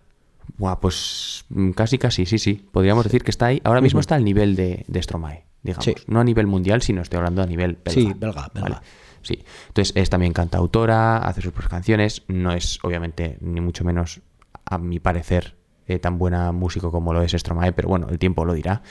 Buah, 0.58 0.80
pues 0.80 1.46
mm, 1.50 1.72
casi, 1.72 1.98
casi, 1.98 2.26
sí, 2.26 2.38
sí. 2.40 2.66
Podríamos 2.72 3.04
decir 3.04 3.24
que 3.24 3.32
está 3.32 3.48
ahí. 3.48 3.62
Ahora 3.64 3.82
mismo 3.82 4.00
está 4.00 4.16
al 4.16 4.24
nivel 4.24 4.56
de, 4.56 4.84
de 4.88 5.02
Stromae, 5.04 5.44
digamos. 5.64 5.86
Sí. 5.86 5.94
No 6.08 6.20
a 6.20 6.24
nivel 6.24 6.48
mundial, 6.48 6.82
sino 6.82 7.02
estoy 7.02 7.18
hablando 7.18 7.42
a 7.42 7.46
nivel 7.46 7.78
belga. 7.84 7.92
Sí, 7.92 8.14
belga, 8.18 8.50
belga. 8.54 8.82
Sí. 9.22 9.44
Entonces 9.68 9.94
es 9.96 10.10
también 10.10 10.32
cantautora, 10.34 11.18
hace 11.18 11.42
sus 11.42 11.52
propias 11.52 11.70
canciones. 11.72 12.24
No 12.28 12.52
es, 12.54 12.80
obviamente, 12.84 13.38
ni 13.42 13.60
mucho 13.62 13.84
menos, 13.84 14.22
a 14.66 14.78
mi 14.78 15.00
parecer, 15.00 15.56
eh, 15.90 16.00
tan 16.00 16.18
buena 16.18 16.52
músico 16.52 16.92
como 16.92 17.12
lo 17.14 17.22
es 17.22 17.32
Stromae, 17.34 17.72
pero 17.74 17.90
bueno, 17.90 18.08
el 18.10 18.18
tiempo 18.20 18.46
lo 18.46 18.54
dirá. 18.54 18.82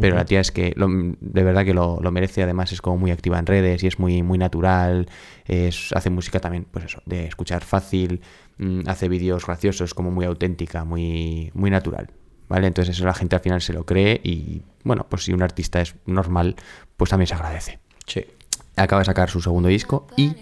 Pero 0.00 0.16
la 0.16 0.24
tía 0.24 0.40
es 0.40 0.50
que 0.50 0.72
lo- 0.76 0.88
de 0.88 1.42
verdad 1.44 1.64
que 1.64 1.74
lo, 1.74 1.98
lo 2.00 2.10
merece. 2.10 2.42
Además 2.42 2.72
es 2.72 2.80
como 2.80 2.96
muy 2.98 3.10
activa 3.12 3.38
en 3.38 3.46
redes 3.46 3.82
y 3.84 3.86
es 3.86 3.98
muy, 3.98 4.22
muy 4.22 4.38
natural. 4.38 5.08
Es, 5.46 5.90
hace 5.94 6.10
música 6.10 6.40
también, 6.40 6.66
pues 6.70 6.86
eso, 6.86 7.00
de 7.06 7.26
escuchar 7.26 7.62
fácil. 7.62 8.20
mm, 8.58 8.80
hace 8.88 9.08
vídeos 9.08 9.44
graciosos, 9.46 9.92
como 9.94 10.10
muy 10.10 10.24
auténtica, 10.24 10.84
muy, 10.84 11.50
muy 11.54 11.70
natural. 11.70 12.10
¿Vale? 12.48 12.68
Entonces 12.68 12.96
eso 12.96 13.04
la 13.04 13.12
gente 13.14 13.34
al 13.36 13.42
final 13.42 13.60
se 13.60 13.72
lo 13.72 13.84
cree 13.84 14.20
y 14.22 14.62
bueno, 14.84 15.04
pues 15.08 15.24
si 15.24 15.32
un 15.32 15.42
artista 15.42 15.80
es 15.80 15.96
normal, 16.06 16.54
pues 16.96 17.10
también 17.10 17.26
se 17.26 17.34
agradece 17.34 17.80
Sí. 18.06 18.24
acaba 18.76 19.00
de 19.00 19.04
sacar 19.06 19.28
su 19.30 19.40
segundo 19.40 19.68
disco 19.68 20.06
y 20.16 20.36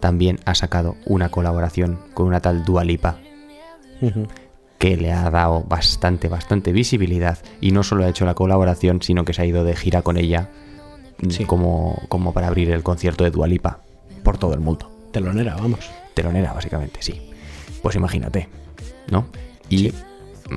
también 0.00 0.38
ha 0.46 0.54
sacado 0.54 0.96
una 1.04 1.28
colaboración 1.28 1.98
con 2.14 2.26
una 2.26 2.40
tal 2.40 2.64
Dua 2.64 2.82
Lipa 2.82 3.18
que 4.84 4.98
le 4.98 5.14
ha 5.14 5.30
dado 5.30 5.62
bastante, 5.62 6.28
bastante 6.28 6.70
visibilidad 6.70 7.38
y 7.62 7.70
no 7.70 7.82
solo 7.82 8.04
ha 8.04 8.08
hecho 8.10 8.26
la 8.26 8.34
colaboración, 8.34 9.00
sino 9.00 9.24
que 9.24 9.32
se 9.32 9.40
ha 9.40 9.46
ido 9.46 9.64
de 9.64 9.74
gira 9.74 10.02
con 10.02 10.18
ella 10.18 10.50
mm, 11.22 11.30
Sí. 11.30 11.46
como, 11.46 12.02
como 12.10 12.34
para 12.34 12.48
abrir 12.48 12.70
el 12.70 12.82
concierto 12.82 13.24
de 13.24 13.30
Dua 13.30 13.46
Lipa 13.46 13.78
por 14.22 14.36
todo 14.36 14.52
el 14.52 14.60
mundo. 14.60 14.90
Telonera, 15.10 15.56
vamos. 15.56 15.90
Telonera, 16.12 16.52
básicamente, 16.52 17.00
sí. 17.00 17.30
Pues 17.80 17.96
imagínate, 17.96 18.50
¿no? 19.10 19.24
Y 19.70 19.90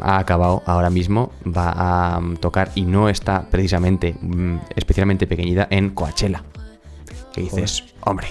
ha 0.02 0.18
acabado 0.18 0.62
ahora 0.66 0.90
mismo, 0.90 1.32
va 1.46 1.72
a 2.16 2.20
mm, 2.20 2.36
tocar 2.36 2.72
y 2.76 2.82
no 2.82 3.08
está 3.08 3.48
precisamente 3.50 4.14
mm, 4.20 4.58
especialmente 4.76 5.26
pequeñita 5.26 5.70
en 5.72 5.92
Coachella. 5.92 6.44
Que 7.32 7.44
dices, 7.44 7.82
hombre, 8.02 8.28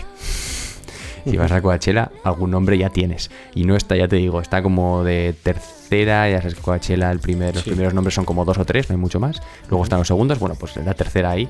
si 1.24 1.38
vas 1.38 1.52
a 1.52 1.62
Coachella, 1.62 2.12
algún 2.22 2.50
nombre 2.50 2.76
ya 2.76 2.90
tienes. 2.90 3.30
Y 3.54 3.64
no 3.64 3.76
está, 3.76 3.96
ya 3.96 4.08
te 4.08 4.16
digo, 4.16 4.42
está 4.42 4.62
como 4.62 5.02
de 5.02 5.34
tercera, 5.42 5.75
ya 5.90 6.38
sabes 6.38 6.54
que 6.54 6.60
Coachella, 6.60 7.10
el 7.10 7.18
primer, 7.20 7.54
los 7.54 7.64
Sí. 7.64 7.70
primeros 7.70 7.94
nombres 7.94 8.14
son 8.14 8.24
como 8.24 8.44
dos 8.44 8.58
o 8.58 8.64
tres, 8.64 8.88
no 8.88 8.94
hay 8.94 9.00
mucho 9.00 9.20
más. 9.20 9.40
Luego 9.68 9.84
están 9.84 9.98
los 9.98 10.08
segundos, 10.08 10.38
bueno, 10.38 10.54
pues 10.58 10.76
la 10.76 10.94
tercera 10.94 11.30
ahí, 11.30 11.48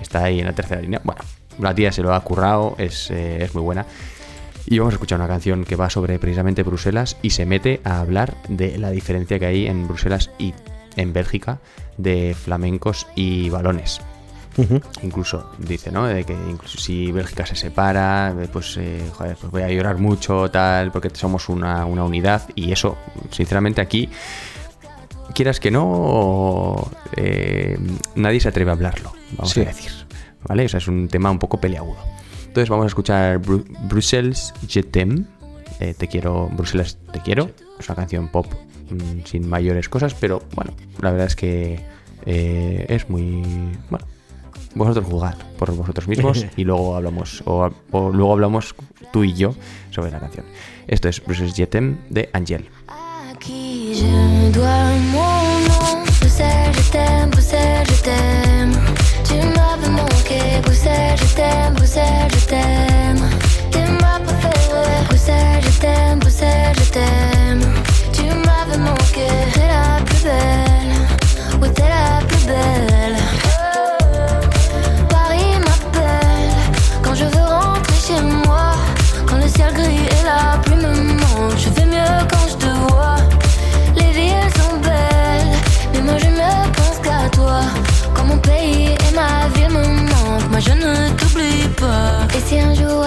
está 0.00 0.24
ahí 0.24 0.40
en 0.40 0.46
la 0.46 0.52
tercera 0.52 0.80
línea. 0.80 1.00
Bueno, 1.04 1.20
la 1.58 1.74
tía 1.74 1.92
se 1.92 2.02
lo 2.02 2.14
ha 2.14 2.20
currado, 2.20 2.74
es, 2.78 3.10
eh, 3.10 3.44
es 3.44 3.54
muy 3.54 3.62
buena. 3.62 3.86
Y 4.66 4.78
vamos 4.78 4.94
a 4.94 4.96
escuchar 4.96 5.18
una 5.18 5.28
canción 5.28 5.64
que 5.64 5.76
va 5.76 5.90
sobre 5.90 6.18
precisamente 6.18 6.62
Bruselas 6.62 7.16
y 7.20 7.30
se 7.30 7.44
mete 7.44 7.80
a 7.84 8.00
hablar 8.00 8.34
de 8.48 8.78
la 8.78 8.90
diferencia 8.90 9.38
que 9.38 9.46
hay 9.46 9.66
en 9.66 9.86
Bruselas 9.86 10.30
y 10.38 10.54
en 10.96 11.12
Bélgica 11.12 11.58
de 11.98 12.34
flamencos 12.34 13.06
y 13.14 13.50
balones. 13.50 14.00
Incluso 15.02 15.50
dice, 15.58 15.90
¿no? 15.90 16.06
De 16.06 16.24
que 16.24 16.32
incluso 16.32 16.78
si 16.78 17.10
Bélgica 17.10 17.44
se 17.46 17.56
separa, 17.56 18.34
eh, 18.40 18.48
pues, 18.52 18.76
eh, 18.76 19.02
joder, 19.12 19.36
pues 19.36 19.50
voy 19.50 19.62
a 19.62 19.68
llorar 19.68 19.98
mucho, 19.98 20.50
tal, 20.50 20.92
porque 20.92 21.10
somos 21.12 21.48
una, 21.48 21.84
una 21.86 22.04
unidad. 22.04 22.48
Y 22.54 22.70
eso, 22.72 22.96
sinceramente, 23.30 23.80
aquí, 23.80 24.08
quieras 25.34 25.58
que 25.60 25.70
no, 25.70 26.90
eh, 27.16 27.78
nadie 28.14 28.40
se 28.40 28.48
atreve 28.48 28.70
a 28.70 28.74
hablarlo, 28.74 29.12
vamos 29.36 29.50
Sí. 29.52 29.60
a 29.62 29.64
decir. 29.64 29.90
¿Vale? 30.46 30.66
O 30.66 30.68
sea, 30.68 30.78
es 30.78 30.88
un 30.88 31.08
tema 31.08 31.30
un 31.30 31.38
poco 31.38 31.58
peleagudo. 31.58 31.96
Entonces 32.46 32.68
vamos 32.68 32.84
a 32.84 32.88
escuchar 32.88 33.40
Bru- 33.40 33.64
Brussels 33.88 34.52
Je 34.68 34.82
t'aime. 34.82 35.24
eh, 35.80 35.94
te 35.98 36.06
quiero, 36.06 36.48
Bruselas 36.52 36.98
te 37.12 37.20
quiero. 37.20 37.50
Es 37.80 37.88
una 37.88 37.96
canción 37.96 38.28
pop 38.28 38.46
mm, 38.90 39.24
sin 39.24 39.48
mayores 39.48 39.88
cosas, 39.88 40.14
pero 40.14 40.42
bueno, 40.54 40.72
la 41.00 41.10
verdad 41.10 41.26
es 41.26 41.34
que 41.34 41.80
eh, 42.26 42.86
es 42.88 43.08
muy... 43.10 43.42
Bueno, 43.90 44.06
vosotros 44.74 45.06
juzgad 45.06 45.36
por 45.58 45.74
vosotros 45.74 46.08
mismos 46.08 46.46
y 46.56 46.64
luego 46.64 46.96
hablamos, 46.96 47.42
o, 47.46 47.70
o 47.90 48.10
luego 48.10 48.32
hablamos 48.32 48.74
tú 49.12 49.24
y 49.24 49.34
yo 49.34 49.54
sobre 49.90 50.10
la 50.10 50.20
canción. 50.20 50.46
Esto 50.86 51.08
es 51.08 51.24
Brussels 51.24 51.54
Je 51.54 51.66
t'aime 51.66 51.96
de 52.10 52.28
Angel. 52.32 52.68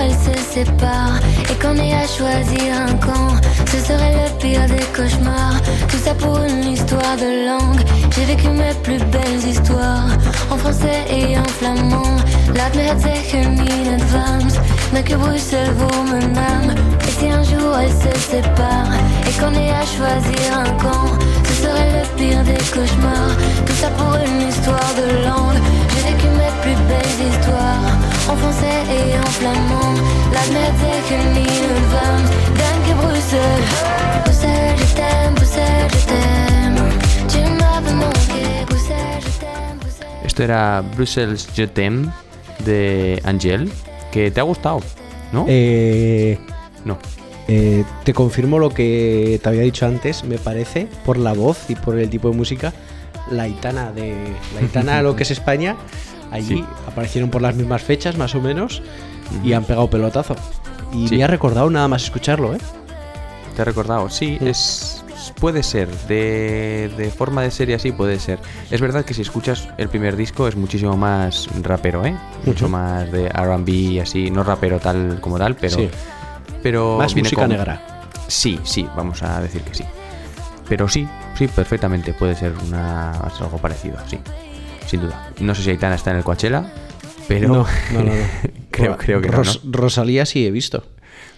Se 0.09 0.59
Et 0.59 1.55
qu'on 1.61 1.75
ait 1.75 1.93
à 1.93 2.07
choisir 2.07 2.73
un 2.87 2.93
camp 2.97 3.35
Ce 3.71 3.77
serait 3.79 4.13
le 4.13 4.39
pire 4.39 4.65
des 4.67 4.85
cauchemars. 4.95 5.61
Tout 5.89 5.97
ça 5.97 6.13
pour 6.13 6.37
une 6.37 6.71
histoire 6.73 7.15
de 7.17 7.47
langue. 7.47 7.81
J'ai 8.15 8.25
vécu 8.25 8.49
mes 8.49 8.73
plus 8.83 8.97
belles 8.97 9.45
histoires. 9.47 10.09
En 10.49 10.57
français 10.57 11.05
et 11.09 11.37
en 11.37 11.43
flamand. 11.43 12.17
Laat 12.55 12.75
me 12.75 12.81
het 12.81 13.01
zeggen 13.01 13.57
in 13.57 13.93
advance 13.93 14.55
Mais 14.91 15.03
que 15.03 15.15
Bruxelles 15.15 15.73
vaut 15.77 16.03
mon 16.03 16.35
âme. 16.35 16.73
Et 17.07 17.11
si 17.19 17.29
un 17.29 17.43
jour 17.43 17.77
elles 17.77 17.89
se 17.91 18.19
séparent 18.31 18.93
Et 19.27 19.33
qu'on 19.39 19.53
ait 19.53 19.71
à 19.71 19.85
choisir 19.85 20.59
un 20.65 20.71
camp 20.81 21.07
Ce 21.43 21.63
serait 21.63 21.91
le 21.97 22.03
pire 22.17 22.43
des 22.43 22.61
cauchemars. 22.73 23.35
Tout 23.65 23.77
ça 23.81 23.89
pour 23.89 24.15
une 24.15 24.47
histoire 24.47 24.91
de 24.95 25.25
langue 25.25 25.61
plus 26.67 26.79
belles 26.91 27.19
histoires 27.29 27.91
En 28.29 28.35
français 28.35 28.79
et 28.97 29.17
en 29.17 29.31
flamand 29.39 29.93
Laat 30.33 30.49
me 30.53 30.61
het 30.67 30.77
zeggen 30.83 31.23
in 31.43 31.69
advance 31.79 32.29
Denk 32.59 32.79
que 32.85 32.93
Bruxelles 33.01 33.69
Bruxelles 34.23 34.77
je 34.77 34.93
t'aime, 34.95 35.33
Bruxelles 35.35 35.91
je 35.99 36.05
t'aime. 36.11 36.77
Tu 37.31 37.39
m'avais 37.59 37.95
manqué 38.03 38.43
Bruxelles 38.65 39.21
je 39.21 39.39
t'aime, 39.39 39.77
Bruxelles. 39.79 40.25
Esto 40.25 40.43
era 40.43 40.83
Brussels 40.95 41.39
Je 41.53 41.65
t'aime 41.65 42.11
de 42.65 43.19
Angel, 43.23 43.69
que 44.11 44.31
te 44.31 44.39
ha 44.39 44.43
gustado, 44.43 44.81
¿no? 45.31 45.45
Eh, 45.47 46.37
no. 46.85 46.97
eh, 47.47 47.83
te 48.03 48.13
confirmo 48.13 48.57
lo 48.57 48.69
que 48.69 49.39
te 49.41 49.49
había 49.49 49.61
dicho 49.61 49.85
antes, 49.85 50.23
me 50.23 50.37
parece, 50.37 50.87
por 51.05 51.17
la 51.17 51.33
voz 51.33 51.69
y 51.69 51.75
por 51.75 51.97
el 51.97 52.09
tipo 52.09 52.29
de 52.29 52.35
música, 52.35 52.73
la 53.29 53.43
Aitana 53.43 53.91
de 53.91 54.15
la 54.55 54.61
Aitana, 54.61 55.01
lo 55.01 55.15
que 55.15 55.23
es 55.23 55.31
España, 55.39 55.75
allí 56.31 56.57
Sí. 56.57 56.65
aparecieron 56.87 57.29
por 57.29 57.41
las 57.41 57.55
mismas 57.55 57.81
fechas, 57.83 58.17
más 58.17 58.35
o 58.35 58.41
menos, 58.41 58.81
y 59.43 59.53
han 59.53 59.63
pegado 59.63 59.89
pelotazo. 59.89 60.35
Y 60.93 61.07
Sí. 61.07 61.17
me 61.17 61.23
ha 61.23 61.27
recordado 61.27 61.69
nada 61.69 61.87
más 61.87 62.03
escucharlo, 62.03 62.53
¿eh? 62.53 62.59
te 63.55 63.61
he 63.63 63.65
recordado. 63.65 64.07
Sí, 64.09 64.37
es 64.39 65.03
puede 65.39 65.63
ser. 65.63 65.89
De, 66.07 66.91
de 66.95 67.09
forma 67.09 67.41
de 67.41 67.49
serie 67.49 67.73
así 67.75 67.91
puede 67.91 68.19
ser. 68.19 68.37
Es 68.69 68.79
verdad 68.81 69.03
que 69.03 69.15
si 69.15 69.23
escuchas 69.23 69.67
el 69.79 69.89
primer 69.89 70.15
disco 70.15 70.47
es 70.47 70.55
muchísimo 70.55 70.95
más 70.95 71.49
rapero, 71.63 72.05
¿eh? 72.05 72.15
Mucho 72.45 72.65
Ujú. 72.65 72.73
más 72.73 73.11
de 73.11 73.25
R&B 73.25 73.71
y 73.71 73.99
así. 73.99 74.29
No 74.29 74.43
rapero 74.43 74.79
tal 74.79 75.19
como 75.21 75.39
tal, 75.39 75.55
pero... 75.55 75.75
Sí. 75.75 75.89
pero 76.61 76.97
Más 76.99 77.15
música 77.15 77.41
con- 77.41 77.49
negra. 77.49 77.81
Sí, 78.27 78.59
sí, 78.63 78.87
vamos 78.95 79.23
a 79.23 79.41
decir 79.41 79.61
que 79.63 79.73
sí. 79.73 79.83
Pero 80.69 80.87
sí, 80.87 81.07
sí, 81.37 81.47
perfectamente 81.47 82.13
puede 82.13 82.35
ser 82.35 82.53
una, 82.67 83.11
algo 83.11 83.57
parecido, 83.57 83.97
sí. 84.05 84.19
Sin 84.87 85.01
duda. 85.01 85.31
No 85.39 85.53
sé 85.53 85.63
si 85.63 85.69
Aitana 85.69 85.95
está 85.95 86.11
en 86.11 86.17
el 86.17 86.23
Coachella, 86.23 86.71
pero 87.27 87.47
No, 87.49 87.53
no, 87.93 88.03
no, 88.03 88.03
no. 88.03 88.11
creo, 88.71 88.97
creo 88.97 89.21
que 89.21 89.27
no, 89.29 89.37
Ros- 89.37 89.63
¿no? 89.65 89.71
Rosalía 89.71 90.25
sí 90.25 90.45
he 90.45 90.51
visto. 90.51 90.85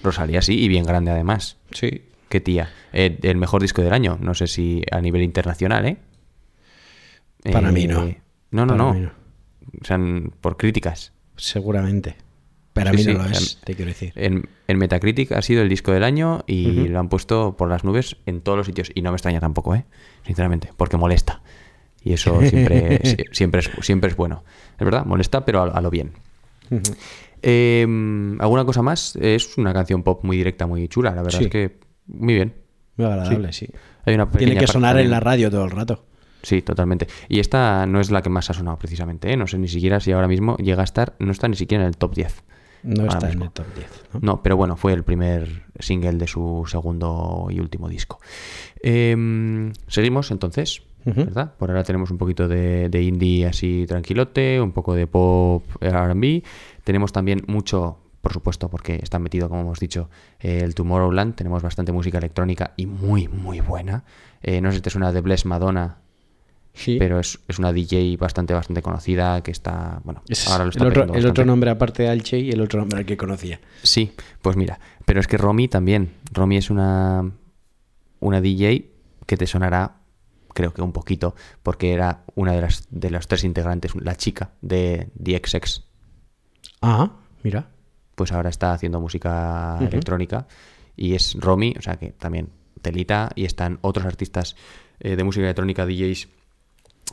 Rosalía 0.04 0.42
sí, 0.42 0.58
y 0.60 0.68
bien 0.68 0.86
grande 0.86 1.12
además. 1.12 1.58
Sí. 1.72 2.04
Qué 2.30 2.40
tía. 2.40 2.70
Eh, 2.94 3.18
el 3.24 3.38
mejor 3.38 3.62
disco 3.62 3.82
del 3.82 3.92
año, 3.92 4.18
no 4.22 4.36
sé 4.36 4.46
si 4.48 4.84
a 4.92 5.02
nivel 5.02 5.24
internacional, 5.24 5.86
¿eh? 5.88 5.98
Para 7.52 7.70
Eh, 7.70 7.72
mí 7.72 7.88
no. 7.88 8.08
No, 8.52 8.66
no, 8.66 8.76
no. 8.76 8.92
O 9.82 9.86
sea, 9.86 9.98
por 10.42 10.58
críticas. 10.58 11.12
Seguramente. 11.38 12.16
Para 12.74 12.92
Sí, 12.92 12.98
mí 12.98 13.04
sí, 13.04 13.14
no 13.14 13.24
lo 13.24 13.30
es, 13.30 13.60
te 13.64 13.74
quiero 13.74 13.90
decir. 13.90 14.14
En, 14.16 14.48
en 14.68 14.78
Metacritic 14.78 15.32
ha 15.32 15.42
sido 15.42 15.64
el 15.64 15.70
disco 15.70 15.92
del 15.92 16.04
año 16.04 16.44
y 16.48 16.88
lo 16.88 17.00
han 17.00 17.10
puesto 17.10 17.58
por 17.58 17.68
las 17.68 17.84
nubes 17.84 18.16
en 18.28 18.42
todos 18.42 18.58
los 18.58 18.68
sitios. 18.68 18.92
Y 18.94 19.02
no 19.02 19.12
me 19.12 19.16
extraña 19.16 19.40
tampoco, 19.40 19.74
¿eh? 19.76 19.86
Sinceramente, 20.26 20.70
porque 20.78 20.98
molesta. 20.98 21.42
Y 22.04 22.14
eso 22.14 22.40
siempre, 22.42 23.00
si- 23.04 23.18
siempre, 23.32 23.60
es, 23.62 23.70
siempre 23.82 24.10
es 24.10 24.16
bueno. 24.16 24.44
Es 24.78 24.86
verdad, 24.86 25.06
molesta, 25.06 25.44
pero 25.46 25.62
a, 25.62 25.66
a 25.70 25.82
lo 25.82 25.90
bien. 25.90 26.12
Eh, 27.42 27.86
¿Alguna 28.40 28.66
cosa 28.66 28.82
más? 28.82 29.16
Es 29.16 29.58
una 29.58 29.74
canción 29.74 30.04
pop 30.04 30.24
muy 30.24 30.38
directa, 30.38 30.68
muy 30.68 30.88
chula. 30.88 31.12
La 31.16 31.22
verdad 31.24 31.40
Sí. 31.40 31.46
es 31.46 31.50
que 31.52 31.80
muy 32.08 32.34
bien. 32.34 32.54
Muy 32.98 33.06
agradable, 33.08 33.54
sí. 33.54 33.68
Hay 34.06 34.16
una 34.16 34.30
Tiene 34.30 34.58
que 34.58 34.68
sonar 34.68 34.98
en 35.00 35.10
la 35.10 35.20
radio 35.20 35.50
todo 35.50 35.66
el 35.66 35.72
rato. 35.72 36.06
Sí, 36.42 36.62
totalmente. 36.62 37.08
Y 37.28 37.40
esta 37.40 37.86
no 37.86 38.00
es 38.00 38.12
la 38.12 38.22
que 38.22 38.30
más 38.30 38.50
ha 38.50 38.54
sonado 38.54 38.78
precisamente, 38.78 39.32
¿eh? 39.32 39.36
No 39.38 39.46
sé 39.46 39.58
ni 39.58 39.68
siquiera 39.68 40.00
si 40.00 40.12
ahora 40.14 40.28
mismo 40.28 40.56
llega 40.58 40.82
a 40.82 40.86
estar, 40.86 41.16
no 41.20 41.32
está 41.32 41.48
ni 41.50 41.56
siquiera 41.58 41.84
en 41.84 41.90
el 41.90 41.98
top 41.98 42.16
10. 42.16 42.44
No 42.84 43.08
está 43.08 43.30
en 43.30 43.42
el 43.42 43.52
top 43.52 43.66
10. 43.76 43.88
¿no? 44.14 44.20
No, 44.22 44.42
pero 44.44 44.56
bueno, 44.56 44.78
fue 44.78 44.94
el 44.94 45.04
primer 45.04 45.64
single 45.80 46.14
de 46.14 46.28
su 46.28 46.64
segundo 46.66 47.48
y 47.50 47.60
último 47.60 47.90
disco. 47.90 48.20
Em, 48.82 49.74
seguimos 49.88 50.32
entonces, 50.32 50.82
Por 51.58 51.70
ahora 51.70 51.84
tenemos 51.84 52.12
un 52.12 52.18
poquito 52.18 52.48
de, 52.48 52.90
de 52.90 53.02
indie 53.02 53.46
así 53.46 53.86
tranquilote, 53.88 54.60
un 54.62 54.72
poco 54.72 54.94
de 54.96 55.08
pop 55.08 55.64
RB. 55.82 56.44
Tenemos 56.84 57.12
también 57.12 57.44
mucho, 57.48 57.98
por 58.22 58.34
supuesto, 58.34 58.70
porque 58.70 59.00
está 59.02 59.20
metido, 59.20 59.50
como 59.50 59.62
hemos 59.62 59.80
dicho, 59.80 60.10
eh, 60.40 60.62
el 60.64 60.76
Tomorrowland. 60.76 61.36
Tenemos 61.36 61.62
bastante 61.64 61.92
música 61.92 62.18
electrónica 62.18 62.74
y 62.78 62.86
muy, 62.86 63.28
muy 63.28 63.60
buena. 63.60 64.04
Eh, 64.42 64.62
no 64.62 64.72
sé 64.72 64.78
si 64.78 64.82
te 64.82 64.90
suena 64.90 65.12
de 65.12 65.22
Bless 65.22 65.46
Madonna, 65.46 65.98
Sí. 66.72 66.98
pero 67.00 67.20
es, 67.20 67.40
es 67.48 67.60
una 67.60 67.74
DJ 67.74 68.16
bastante, 68.18 68.54
bastante 68.54 68.82
conocida 68.82 69.42
que 69.42 69.52
está, 69.52 70.02
bueno, 70.06 70.22
Es 70.30 70.48
ahora 70.48 70.66
lo 70.66 70.70
está 70.70 70.84
el, 70.84 70.90
otro, 70.92 71.14
el 71.14 71.26
otro 71.26 71.44
nombre 71.44 71.72
aparte 71.72 72.04
de 72.04 72.10
Alche 72.10 72.40
y 72.40 72.52
el 72.52 72.62
otro 72.62 72.80
nombre 72.80 73.00
al 73.00 73.06
que 73.06 73.18
conocía. 73.18 73.60
Sí, 73.84 74.14
pues 74.42 74.56
mira, 74.56 74.80
pero 75.04 75.20
es 75.20 75.28
que 75.28 75.38
Romy 75.38 75.68
también. 75.68 76.12
Romy 76.32 76.58
es 76.58 76.70
una, 76.70 77.30
una 78.20 78.40
DJ 78.40 78.92
que 79.26 79.36
te 79.36 79.48
sonará, 79.48 79.96
creo 80.60 80.74
que 80.74 80.82
un 80.82 80.92
poquito, 80.92 81.36
porque 81.64 81.94
era 81.94 82.24
una 82.36 82.52
de 82.52 82.60
las 82.62 82.86
de 82.92 83.10
los 83.10 83.28
tres 83.30 83.46
integrantes, 83.46 83.96
la 83.96 84.16
chica 84.16 84.52
de 84.62 85.08
The 85.24 85.42
XX. 85.42 85.84
Ah, 86.82 87.12
mira. 87.44 87.70
Pues 88.16 88.34
ahora 88.34 88.50
está 88.50 88.74
haciendo 88.74 89.00
música 89.00 89.78
electrónica 89.94 90.46
y 90.98 91.16
es 91.16 91.36
Romy, 91.40 91.74
o 91.80 91.82
sea 91.82 91.96
que 91.96 92.12
también 92.12 92.50
telita 92.82 93.30
y 93.36 93.46
están 93.46 93.80
otros 93.82 94.06
artistas 94.06 94.58
eh, 95.00 95.16
de 95.16 95.24
música 95.24 95.46
electrónica, 95.46 95.86
DJs 95.86 96.28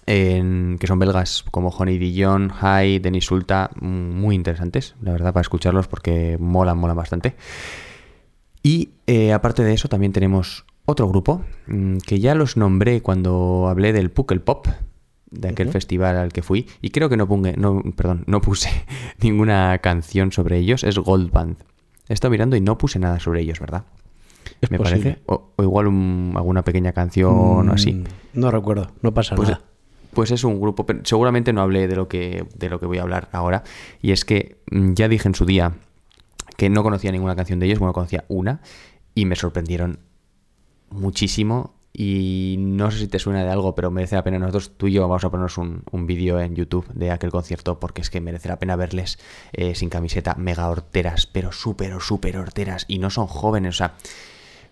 en- 0.06 0.76
que 0.80 0.86
son 0.88 0.98
belgas 0.98 1.44
como 1.52 1.68
Honey 1.70 1.98
Dijon, 1.98 2.48
High, 2.50 2.98
Denis 2.98 3.26
Sulta, 3.26 3.70
muy 3.80 4.34
interesantes, 4.34 4.96
la 5.00 5.12
verdad, 5.12 5.32
para 5.32 5.42
escucharlos 5.42 5.86
porque 5.86 6.36
molan, 6.40 6.78
molan 6.78 6.96
bastante. 6.96 7.36
Y 8.62 8.90
eh, 9.06 9.32
aparte 9.32 9.62
de 9.62 9.72
eso, 9.74 9.88
también 9.88 10.12
tenemos 10.12 10.65
otro 10.86 11.08
grupo 11.08 11.44
mm, 11.66 11.98
que 11.98 12.20
ya 12.20 12.34
los 12.34 12.56
nombré 12.56 13.02
cuando 13.02 13.66
hablé 13.68 13.92
del 13.92 14.10
Puckle 14.10 14.40
Pop, 14.40 14.66
de 15.30 15.48
aquel 15.48 15.68
festival 15.70 16.16
al 16.16 16.32
que 16.32 16.42
fui, 16.42 16.66
y 16.80 16.90
creo 16.90 17.08
que 17.08 17.16
no, 17.16 17.28
pongue- 17.28 17.56
no, 17.56 17.82
perdón, 17.96 18.24
no 18.26 18.40
puse 18.40 18.70
ninguna 19.20 19.76
canción 19.78 20.32
sobre 20.32 20.58
ellos, 20.58 20.84
es 20.84 20.98
Gold 20.98 21.30
Band. 21.32 21.56
He 22.08 22.12
estado 22.14 22.30
mirando 22.30 22.56
y 22.56 22.60
no 22.60 22.78
puse 22.78 22.98
nada 23.00 23.18
sobre 23.20 23.40
ellos, 23.40 23.58
¿verdad? 23.60 23.84
Es 24.60 24.70
Me 24.70 24.78
posible. 24.78 25.02
parece. 25.02 25.22
O, 25.26 25.50
o 25.56 25.62
igual 25.62 25.88
un- 25.88 26.32
alguna 26.36 26.62
pequeña 26.62 26.92
canción 26.92 27.68
o 27.68 27.72
así. 27.72 27.92
Mm, 27.92 28.04
No 28.34 28.50
recuerdo, 28.52 28.92
no 29.02 29.12
pasa 29.12 29.34
Pues, 29.34 29.48
nada. 29.48 29.62
pues 30.14 30.30
es 30.30 30.44
un 30.44 30.60
grupo, 30.60 30.86
pero 30.86 31.00
seguramente 31.02 31.52
no 31.52 31.60
hablé 31.62 31.88
de 31.88 31.96
lo 31.96 32.06
que 32.06 32.46
de 32.56 32.70
lo 32.70 32.78
que 32.78 32.86
voy 32.86 32.98
a 32.98 33.02
hablar 33.02 33.28
ahora. 33.32 33.64
Y 34.00 34.12
es 34.12 34.24
que 34.24 34.58
mm, 34.70 34.92
ya 34.94 35.08
dije 35.08 35.26
en 35.28 35.34
su 35.34 35.44
día 35.44 35.72
que 36.56 36.70
no 36.70 36.84
conocía 36.84 37.10
ninguna 37.10 37.34
canción 37.34 37.58
de 37.58 37.66
ellos, 37.66 37.80
bueno, 37.80 37.92
conocía 37.92 38.24
una, 38.28 38.60
y 39.14 39.24
me 39.26 39.34
sorprendieron 39.34 39.98
muchísimo. 40.90 41.74
Y 41.98 42.56
no 42.58 42.90
sé 42.90 42.98
si 42.98 43.08
te 43.08 43.18
suena 43.18 43.42
de 43.42 43.50
algo, 43.50 43.74
pero 43.74 43.90
merece 43.90 44.16
la 44.16 44.22
pena. 44.22 44.38
Nosotros, 44.38 44.72
tú 44.76 44.86
y 44.86 44.92
yo, 44.92 45.02
vamos 45.02 45.24
a 45.24 45.30
ponernos 45.30 45.56
un, 45.56 45.82
un 45.90 46.06
vídeo 46.06 46.38
en 46.38 46.54
YouTube 46.54 46.86
de 46.92 47.10
aquel 47.10 47.30
concierto, 47.30 47.80
porque 47.80 48.02
es 48.02 48.10
que 48.10 48.20
merece 48.20 48.48
la 48.48 48.58
pena 48.58 48.76
verles 48.76 49.18
eh, 49.52 49.74
sin 49.74 49.88
camiseta, 49.88 50.34
mega 50.34 50.68
horteras, 50.68 51.26
pero 51.26 51.52
súper, 51.52 51.98
súper 52.00 52.36
horteras. 52.36 52.84
Y 52.86 52.98
no 52.98 53.08
son 53.08 53.26
jóvenes, 53.26 53.76
o 53.76 53.78
sea, 53.78 53.94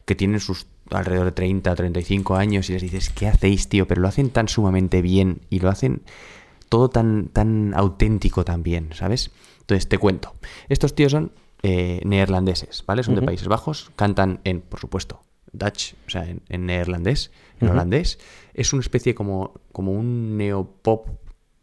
que 0.05 0.15
tienen 0.15 0.41
sus 0.41 0.67
alrededor 0.91 1.27
de 1.27 1.33
30 1.33 1.73
o 1.73 1.75
35 1.75 2.37
años 2.37 2.69
y 2.69 2.75
les 2.75 2.83
dices, 2.83 3.11
¿qué 3.11 3.27
hacéis, 3.27 3.69
tío? 3.69 3.87
Pero 3.87 4.03
lo 4.03 4.09
hacen 4.09 4.31
tan 4.31 4.49
sumamente 4.49 5.03
bien 5.03 5.41
y 5.51 5.61
lo 5.61 5.71
hacen 5.71 6.03
todo 6.69 6.91
tan, 6.91 7.29
tan 7.29 7.73
auténtico 7.75 8.45
también, 8.45 8.91
¿sabes? 8.93 9.31
Entonces 9.61 9.89
te 9.89 9.99
cuento. 9.99 10.35
Estos 10.69 10.95
tíos 10.95 11.13
son 11.13 11.33
eh, 11.63 12.01
neerlandeses, 12.05 12.85
¿vale? 12.87 13.03
Son 13.03 13.15
de. 13.15 13.23
Países 13.23 13.49
Bajos, 13.49 13.91
cantan 13.97 14.41
en, 14.45 14.61
por 14.61 14.81
supuesto, 14.81 15.23
Dutch, 15.55 15.95
o 16.07 16.11
sea, 16.11 16.29
en, 16.29 16.43
en 16.49 16.67
neerlandés, 16.67 17.31
en 17.61 17.69
holandés. 17.69 18.19
Es 18.53 18.73
una 18.73 18.81
especie 18.81 19.15
como, 19.15 19.61
como 19.73 19.93
un 19.93 20.37
neopop 20.37 21.09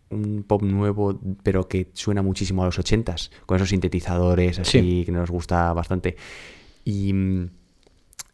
un 0.09 0.43
pop 0.43 0.61
nuevo, 0.61 1.17
pero 1.41 1.69
que 1.69 1.89
suena 1.93 2.21
muchísimo 2.21 2.63
a 2.63 2.65
los 2.65 2.77
80s, 2.77 3.31
con 3.45 3.55
esos 3.55 3.69
sintetizadores 3.69 4.59
así 4.59 4.79
Sí. 4.81 5.03
que 5.05 5.11
nos 5.13 5.29
gusta 5.31 5.71
bastante. 5.71 6.17
Y, 6.83 7.13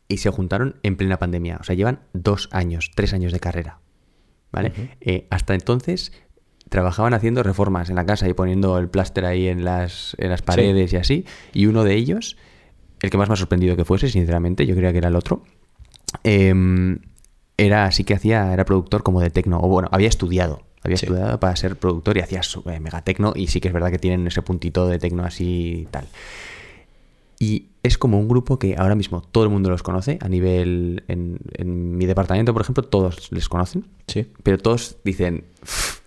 y 0.07 0.17
se 0.17 0.29
juntaron 0.31 0.77
en 0.81 0.95
plena 0.95 1.19
pandemia. 1.19 1.57
O 1.59 1.63
sea, 1.63 1.75
llevan 1.75 1.99
dos 2.13 2.49
años, 2.51 2.89
tres 2.95 3.13
años 3.13 3.31
de 3.31 3.39
carrera. 3.39 3.79
¿Vale? 4.51 4.71
Eh, 5.01 5.27
hasta 5.29 5.53
entonces 5.53 6.13
trabajaban 6.69 7.13
haciendo 7.13 7.43
reformas 7.43 7.89
en 7.89 7.95
la 7.95 8.05
casa 8.07 8.27
y 8.27 8.33
poniendo 8.33 8.77
el 8.79 8.89
pláster 8.89 9.25
ahí 9.25 9.47
en 9.47 9.63
las, 9.63 10.15
en 10.17 10.29
las 10.31 10.41
paredes 10.41 10.93
y 10.93 10.97
así. 10.97 11.25
Y 11.53 11.67
uno 11.67 11.83
de 11.83 11.93
ellos, 11.93 12.37
el 13.01 13.09
que 13.09 13.17
más 13.17 13.27
me 13.29 13.33
ha 13.33 13.37
sorprendido 13.37 13.75
que 13.75 13.85
fuese, 13.85 14.09
sinceramente, 14.09 14.65
yo 14.65 14.75
creía 14.75 14.91
que 14.91 14.97
era 14.99 15.07
el 15.09 15.15
otro, 15.15 15.43
em, 16.23 16.99
era 17.57 17.85
así 17.85 18.03
que 18.03 18.13
hacía, 18.13 18.53
era 18.53 18.65
productor 18.65 19.03
como 19.03 19.21
de 19.21 19.29
tecno, 19.29 19.59
o 19.59 19.67
bueno, 19.67 19.89
había 19.91 20.09
estudiado. 20.09 20.63
Había 20.83 20.97
Sí. 20.97 21.05
estudiado 21.07 21.39
para 21.39 21.55
ser 21.55 21.75
productor 21.75 22.17
y 22.17 22.21
hacía 22.21 22.43
su, 22.43 22.61
eh, 22.69 22.79
mega 22.79 23.01
tecno 23.01 23.33
y 23.35 23.47
sí 23.47 23.59
que 23.59 23.67
es 23.67 23.73
verdad 23.73 23.91
que 23.91 23.97
tienen 23.99 24.25
ese 24.27 24.41
puntito 24.41 24.87
de 24.87 24.99
tecno 24.99 25.23
así 25.25 25.81
y 25.81 25.85
tal. 25.87 26.05
Y 27.39 27.67
es 27.83 27.97
como 27.97 28.19
un 28.19 28.27
grupo 28.27 28.57
que 28.57 28.75
ahora 28.77 28.95
mismo 28.95 29.21
todo 29.21 29.43
el 29.43 29.49
mundo 29.49 29.69
los 29.69 29.83
conoce. 29.83 30.17
A 30.21 30.29
nivel. 30.29 31.03
En, 31.07 31.39
en 31.53 31.97
mi 31.97 32.05
departamento, 32.05 32.53
por 32.53 32.61
ejemplo, 32.63 32.83
todos 32.83 33.31
les 33.31 33.47
conocen. 33.49 33.85
Sí. 34.07 34.31
Pero 34.43 34.57
todos 34.57 34.97
dicen. 35.03 35.45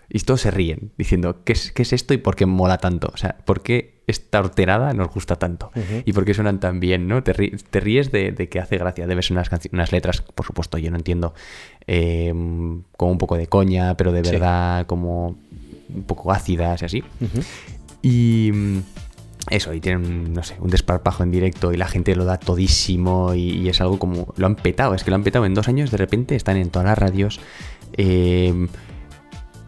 Y 0.09 0.19
todos 0.21 0.41
se 0.41 0.51
ríen, 0.51 0.91
diciendo, 0.99 1.45
¿qué 1.45 1.53
es, 1.53 1.71
qué 1.71 1.83
es 1.83 1.93
esto 1.93 2.15
y 2.15 2.19
por 2.19 2.35
qué 2.35 2.45
mola 2.47 2.79
tanto? 2.79 3.11
O 3.15 3.17
sea, 3.17 3.37
¿por 3.45 3.63
qué 3.63 4.00
esta 4.11 4.41
horterada 4.41 4.93
nos 4.93 5.09
gusta 5.09 5.37
tanto? 5.37 5.71
¿Y 6.05 6.13
por 6.13 6.25
qué 6.25 6.35
suenan 6.35 6.61
tan 6.61 6.81
bien? 6.81 7.09
¿no? 7.09 7.23
Te, 7.23 7.35
ri- 7.35 7.61
te 7.71 7.81
ríes 7.81 8.13
de, 8.13 8.33
de 8.33 8.49
que 8.49 8.61
hace 8.61 8.77
gracia. 8.79 9.07
Debes 9.07 9.27
ser 9.27 9.37
unas, 9.37 9.49
unas 9.73 9.93
letras, 9.93 10.21
por 10.23 10.45
supuesto, 10.47 10.77
yo 10.79 10.91
no 10.91 10.97
entiendo, 10.97 11.33
eh, 11.87 12.33
como 12.97 13.13
un 13.13 13.19
poco 13.19 13.37
de 13.37 13.47
coña, 13.47 13.97
pero 13.97 14.13
de 14.13 14.25
Sí. 14.25 14.33
verdad 14.33 14.87
como 14.87 15.37
un 15.95 16.03
poco 16.07 16.31
ácidas 16.33 16.83
y 16.83 16.85
así. 16.85 17.05
Y 18.03 18.51
mm, 18.53 18.79
eso, 19.51 19.73
y 19.75 19.81
tienen, 19.81 20.33
no 20.33 20.43
sé, 20.43 20.57
un 20.61 20.71
desparpajo 20.71 21.23
en 21.23 21.31
directo 21.31 21.73
y 21.73 21.77
la 21.77 21.89
gente 21.89 22.15
lo 22.15 22.25
da 22.25 22.39
todísimo 22.39 23.35
y, 23.35 23.51
y 23.59 23.69
es 23.69 23.81
algo 23.81 23.99
como... 23.99 24.33
Lo 24.37 24.47
han 24.47 24.55
petado, 24.57 24.95
es 24.95 25.03
que 25.05 25.11
lo 25.11 25.17
han 25.17 25.25
petado 25.25 25.47
en 25.47 25.55
dos 25.55 25.69
años, 25.69 25.91
de 25.91 25.97
repente 25.97 26.37
están 26.37 26.57
en 26.57 26.71
todas 26.71 26.87
las 26.87 26.99
radios. 26.99 27.41
eh, 27.95 28.69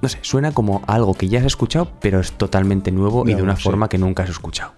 no 0.02 0.08
sé, 0.08 0.18
suena 0.20 0.52
como 0.52 0.82
algo 0.86 1.14
que 1.14 1.28
ya 1.28 1.38
has 1.38 1.46
escuchado, 1.46 1.90
pero 2.00 2.20
es 2.20 2.32
totalmente 2.32 2.90
nuevo 2.90 3.26
y 3.26 3.34
de 3.34 3.42
una 3.42 3.56
sí. 3.56 3.62
forma 3.62 3.88
que 3.88 3.98
nunca 3.98 4.24
has 4.24 4.30
escuchado. 4.30 4.72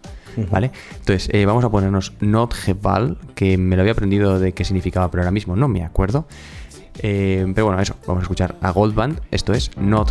¿Vale? 0.50 0.72
Entonces, 0.98 1.28
eh, 1.32 1.46
vamos 1.46 1.64
a 1.64 1.70
ponernos 1.70 2.12
Not 2.20 2.54
Heval, 2.66 3.18
que 3.36 3.56
me 3.56 3.76
lo 3.76 3.82
había 3.82 3.92
aprendido 3.92 4.40
de 4.40 4.52
qué 4.52 4.64
significaba, 4.64 5.10
pero 5.10 5.22
ahora 5.22 5.30
mismo 5.30 5.54
no 5.56 5.68
me 5.68 5.84
acuerdo. 5.84 6.26
Eh, 6.98 7.46
pero 7.54 7.66
bueno, 7.66 7.80
eso, 7.80 7.94
vamos 8.06 8.22
a 8.22 8.24
escuchar 8.24 8.56
a 8.60 8.70
Gold 8.70 8.94
Band, 8.94 9.20
esto 9.30 9.52
es 9.52 9.70
Not 9.76 10.10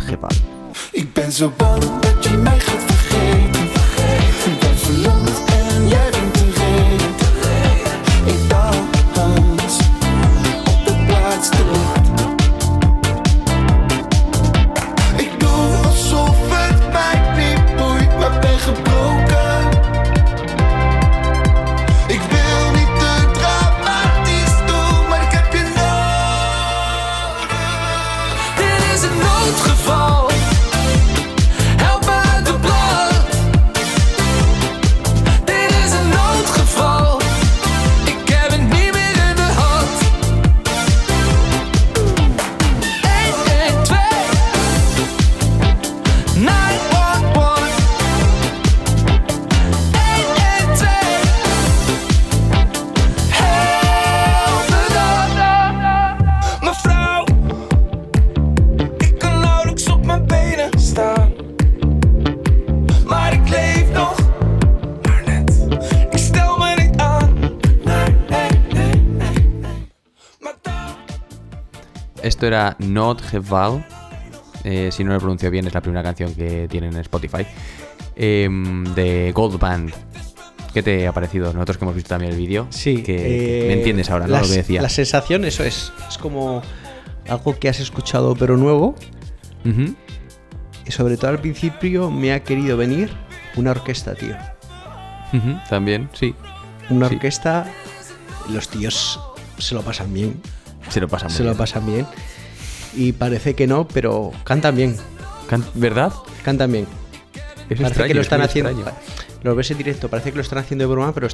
Esto 72.24 72.46
era 72.46 72.76
Not 72.78 73.22
Geval. 73.22 73.84
Eh, 74.64 74.88
si 74.90 75.04
no 75.04 75.12
lo 75.12 75.18
pronuncio 75.18 75.50
bien, 75.50 75.66
es 75.66 75.74
la 75.74 75.80
primera 75.82 76.02
canción 76.02 76.34
que 76.34 76.66
tienen 76.70 76.94
en 76.94 77.00
Spotify. 77.00 77.46
em, 78.16 78.84
de 78.94 79.32
Gold 79.32 79.58
Band. 79.58 79.92
¿Qué 80.72 80.82
te 80.82 81.06
ha 81.06 81.12
parecido? 81.12 81.52
Nosotros 81.52 81.78
que 81.78 81.84
hemos 81.84 81.94
visto 81.96 82.08
también 82.10 82.32
el 82.32 82.38
vídeo. 82.38 82.66
Sí. 82.70 83.02
Que, 83.02 83.64
eh, 83.64 83.66
me 83.68 83.72
entiendes 83.74 84.08
ahora, 84.10 84.26
¿no? 84.26 84.32
las- 84.34 84.42
Lo 84.42 84.48
que 84.50 84.56
decía. 84.58 84.80
La 84.82 84.88
sensación, 84.88 85.44
eso 85.44 85.64
es. 85.64 85.92
Es 86.08 86.16
como 86.18 86.62
algo 87.28 87.58
que 87.58 87.68
has 87.68 87.80
escuchado 87.80 88.34
pero 88.36 88.56
nuevo. 88.56 88.94
Y 90.86 90.90
sobre 90.92 91.16
todo 91.16 91.30
al 91.30 91.40
principio 91.40 92.10
me 92.10 92.32
ha 92.32 92.42
querido 92.44 92.76
venir 92.76 93.10
una 93.56 93.70
orquesta, 93.72 94.14
tío. 94.14 94.36
También, 95.68 96.08
sí. 96.12 96.34
Una 96.90 97.08
Sí. 97.08 97.14
orquesta. 97.16 97.66
Los 98.50 98.68
tíos 98.68 99.18
se 99.58 99.74
lo 99.74 99.82
pasan 99.82 100.12
bien. 100.14 100.40
Se 100.90 101.00
lo 101.00 101.08
pasan 101.08 101.30
se 101.30 101.42
lo 101.42 101.50
bien. 101.50 101.58
pasan 101.58 101.86
bien. 101.86 102.06
Y 102.96 103.12
parece 103.12 103.54
que 103.54 103.66
no, 103.66 103.88
pero 103.88 104.30
cantan 104.44 104.76
bien. 104.76 104.96
Can- 105.48 105.64
¿Verdad? 105.74 106.12
Cantan 106.44 106.70
bien. 106.72 106.86
Es 107.68 107.68
parece 107.68 107.84
extraño, 107.86 108.08
que 108.08 108.14
lo 108.14 108.20
es 108.20 108.26
están 108.26 108.40
haciendo. 108.42 108.70
extraño. 108.70 108.96
Lo 109.42 109.54
ves 109.54 109.70
en 109.70 109.78
directo, 109.78 110.08
parece 110.08 110.30
que 110.30 110.36
lo 110.36 110.42
están 110.42 110.58
haciendo 110.58 110.84
de 110.86 110.92
broma, 110.94 111.12
pero 111.12 111.28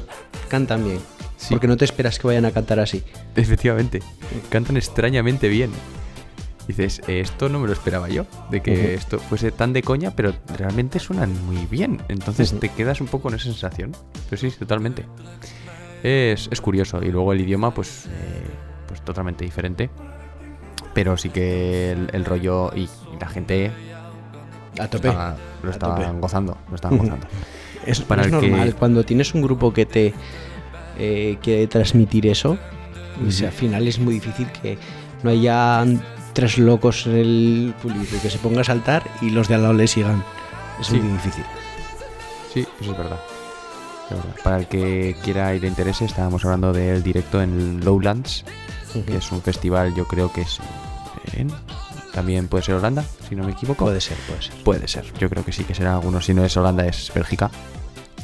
cantan 0.49 0.83
bien. 0.83 0.99
Sí. 1.37 1.47
Porque 1.51 1.67
no 1.67 1.77
te 1.77 1.85
esperas 1.85 2.19
que 2.19 2.27
vayan 2.27 2.45
a 2.45 2.51
cantar 2.51 2.79
así. 2.79 3.03
Efectivamente. 3.35 4.01
Cantan 4.49 4.77
extrañamente 4.77 5.47
bien. 5.47 5.71
Dices, 6.67 7.01
"Eh, 7.07 7.19
esto 7.21 7.49
no 7.49 7.59
me 7.59 7.67
lo 7.67 7.73
esperaba 7.73 8.07
yo. 8.09 8.25
De 8.49 8.61
que 8.61 8.93
esto 8.93 9.17
fuese 9.19 9.51
tan 9.51 9.73
de 9.73 9.81
coña, 9.81 10.11
pero 10.15 10.33
realmente 10.57 10.99
suenan 10.99 11.33
muy 11.45 11.65
bien. 11.65 12.01
Entonces 12.09 12.53
te 12.59 12.69
quedas 12.69 13.01
un 13.01 13.07
poco 13.07 13.23
con 13.23 13.35
esa 13.35 13.45
sensación. 13.45 13.91
Pero 14.29 14.39
sí, 14.39 14.51
totalmente. 14.57 15.05
Es, 16.03 16.47
es 16.51 16.61
curioso. 16.61 17.01
Y 17.03 17.11
luego 17.11 17.33
el 17.33 17.41
idioma, 17.41 17.73
pues, 17.73 18.05
eh, 18.07 18.09
pues 18.91 19.01
totalmente 19.01 19.43
diferente. 19.45 19.89
Pero 20.93 21.15
sí 21.17 21.29
que 21.29 21.91
el, 21.91 22.09
el 22.13 22.25
rollo 22.25 22.71
y 22.75 22.89
la 23.19 23.27
gente 23.27 23.71
A 24.79 24.87
tope. 24.87 25.07
estaba- 25.07 25.37
lo 25.63 25.69
estaban 25.71 26.01
tope. 26.01 26.19
gozando. 26.19 26.57
Lo 26.69 26.75
estaban 26.75 26.97
gozando. 26.97 27.27
Es, 27.85 28.01
Para 28.01 28.23
es 28.23 28.31
el 28.33 28.39
que- 28.39 28.49
normal. 28.49 28.75
Cuando 28.75 29.03
tienes 29.03 29.33
un 29.33 29.41
grupo 29.41 29.73
que 29.73 29.85
te 29.85 30.13
eh, 30.97 31.37
quiere 31.41 31.67
transmitir 31.67 32.27
eso, 32.27 32.57
o 33.27 33.31
sea, 33.31 33.47
al 33.49 33.53
final 33.53 33.87
es 33.87 33.99
muy 33.99 34.15
difícil 34.15 34.47
que 34.51 34.77
no 35.23 35.29
haya 35.29 35.83
tres 36.33 36.57
locos 36.57 37.07
en 37.07 37.15
el 37.15 37.73
público 37.81 38.17
que 38.21 38.29
se 38.29 38.37
ponga 38.39 38.61
a 38.61 38.63
saltar 38.63 39.03
y 39.21 39.29
los 39.29 39.47
de 39.47 39.55
al 39.55 39.61
lado 39.63 39.73
le 39.73 39.87
sigan. 39.87 40.23
Es 40.79 40.87
Sí. 40.87 40.97
muy 40.97 41.13
difícil. 41.13 41.43
Sí, 42.53 42.67
eso 42.81 42.91
es 42.91 42.97
verdad. 42.97 43.19
Es 44.09 44.17
verdad. 44.17 44.35
Para 44.43 44.57
el 44.57 44.67
que 44.67 45.15
quiera 45.23 45.55
y 45.55 45.59
le 45.59 45.67
interese, 45.67 46.05
estábamos 46.05 46.43
hablando 46.43 46.73
del 46.73 47.01
directo 47.01 47.41
en 47.41 47.79
Lowlands, 47.83 48.43
que 49.05 49.17
es 49.17 49.31
un 49.31 49.41
festival, 49.41 49.93
yo 49.95 50.07
creo 50.07 50.31
que 50.31 50.41
es 50.41 50.59
en. 51.33 51.51
También 52.13 52.47
puede 52.47 52.63
ser 52.63 52.75
Holanda, 52.75 53.05
si 53.27 53.35
no 53.35 53.43
me 53.43 53.53
equivoco. 53.53 53.85
Puede 53.85 54.01
ser, 54.01 54.17
puede 54.27 54.41
ser. 54.41 54.63
Puede 54.63 54.87
ser, 54.87 55.13
yo 55.17 55.29
creo 55.29 55.45
que 55.45 55.51
sí, 55.51 55.63
que 55.63 55.73
será 55.73 55.95
alguno. 55.95 56.21
Si 56.21 56.33
no 56.33 56.43
es 56.43 56.55
Holanda, 56.57 56.85
es 56.85 57.11
Bélgica, 57.13 57.49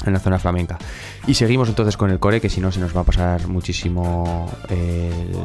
en 0.06 0.14
la 0.14 0.20
zona 0.20 0.40
flamenca. 0.40 0.78
Y 1.26 1.34
seguimos 1.34 1.70
entonces 1.70 1.96
con 1.96 2.12
el 2.12 2.20
core, 2.20 2.42
que 2.42 2.50
si 2.50 2.60
no 2.60 2.72
se 2.72 2.80
nos 2.80 2.96
va 2.96 3.02
a 3.02 3.06
pasar 3.06 3.48
muchísimo 3.48 4.52
el, 4.70 5.36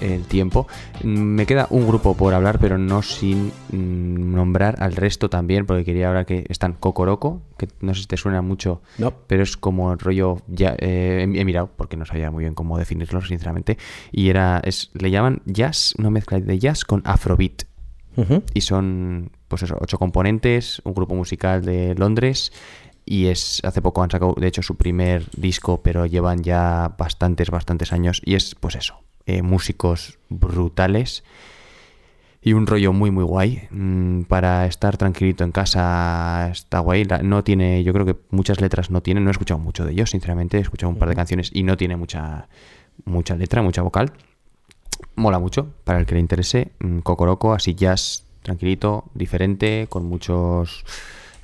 el 0.00 0.22
tiempo. 0.24 0.66
Mm, 1.02 1.08
Me 1.34 1.46
queda 1.46 1.66
un 1.70 1.86
grupo 1.86 2.14
por 2.16 2.34
hablar, 2.34 2.58
pero 2.58 2.78
no 2.78 3.02
sin 3.02 3.48
mm, 3.70 4.34
nombrar 4.34 4.76
al 4.82 4.94
resto 4.96 5.28
también, 5.30 5.66
porque 5.66 5.84
quería 5.84 6.08
hablar 6.08 6.26
que 6.26 6.44
están 6.48 6.72
Cocoroco, 6.74 7.42
que 7.58 7.68
no 7.80 7.94
sé 7.94 8.02
si 8.02 8.06
te 8.06 8.16
suena 8.16 8.42
mucho, 8.42 8.82
No. 8.98 9.12
pero 9.26 9.42
es 9.42 9.56
como 9.56 9.92
el 9.92 9.98
rollo. 9.98 10.38
Ya, 10.48 10.74
eh, 10.78 11.22
he 11.34 11.44
mirado, 11.44 11.70
porque 11.76 11.96
no 11.96 12.04
sabía 12.06 12.30
muy 12.30 12.44
bien 12.44 12.54
cómo 12.54 12.78
definirlo, 12.78 13.20
sinceramente. 13.22 13.78
Y 14.12 14.28
era, 14.28 14.60
es, 14.64 14.90
le 14.94 15.10
llaman 15.10 15.42
jazz, 15.46 15.94
una 15.98 16.10
mezcla 16.10 16.38
de 16.40 16.58
jazz 16.58 16.84
con 16.84 17.02
afrobeat 17.04 17.64
y 18.54 18.60
son 18.60 19.32
pues 19.48 19.64
eso, 19.64 19.76
ocho 19.80 19.98
componentes, 19.98 20.80
un 20.84 20.94
grupo 20.94 21.16
musical 21.16 21.64
de 21.64 21.96
Londres 21.96 22.52
y 23.04 23.26
es 23.26 23.60
hace 23.64 23.82
poco 23.82 24.04
han 24.04 24.10
sacado 24.12 24.34
de 24.38 24.46
hecho 24.46 24.62
su 24.62 24.76
primer 24.76 25.24
disco, 25.36 25.82
pero 25.82 26.06
llevan 26.06 26.44
ya 26.44 26.94
bastantes 26.96 27.50
bastantes 27.50 27.92
años 27.92 28.22
y 28.24 28.36
es 28.36 28.54
pues 28.54 28.76
eso, 28.76 29.00
eh, 29.26 29.42
músicos 29.42 30.18
brutales 30.28 31.24
y 32.42 32.52
un 32.52 32.66
rollo 32.66 32.92
muy 32.92 33.10
muy 33.10 33.24
guay 33.24 33.68
Mm, 33.70 34.22
para 34.22 34.66
estar 34.66 34.96
tranquilito 34.96 35.44
en 35.44 35.52
casa 35.52 36.48
está 36.50 36.80
guay 36.80 37.06
no 37.22 37.42
tiene 37.42 37.82
yo 37.84 37.92
creo 37.92 38.06
que 38.06 38.16
muchas 38.30 38.60
letras 38.60 38.90
no 38.90 39.02
tiene 39.02 39.20
no 39.20 39.30
he 39.30 39.32
escuchado 39.32 39.58
mucho 39.58 39.84
de 39.84 39.92
ellos 39.92 40.10
sinceramente 40.10 40.58
he 40.58 40.60
escuchado 40.60 40.90
un 40.90 40.98
par 40.98 41.08
de 41.08 41.14
canciones 41.14 41.50
y 41.52 41.62
no 41.62 41.76
tiene 41.76 41.96
mucha 41.96 42.48
mucha 43.04 43.36
letra 43.36 43.62
mucha 43.62 43.82
vocal 43.82 44.12
mola 45.16 45.38
mucho 45.38 45.72
para 45.84 45.98
el 45.98 46.06
que 46.06 46.14
le 46.14 46.20
interese. 46.20 46.72
mm, 46.80 46.98
Cocoroco, 47.00 47.52
así 47.52 47.74
jazz 47.74 48.24
tranquilito, 48.42 49.04
diferente, 49.14 49.86
con 49.88 50.04
muchos 50.06 50.84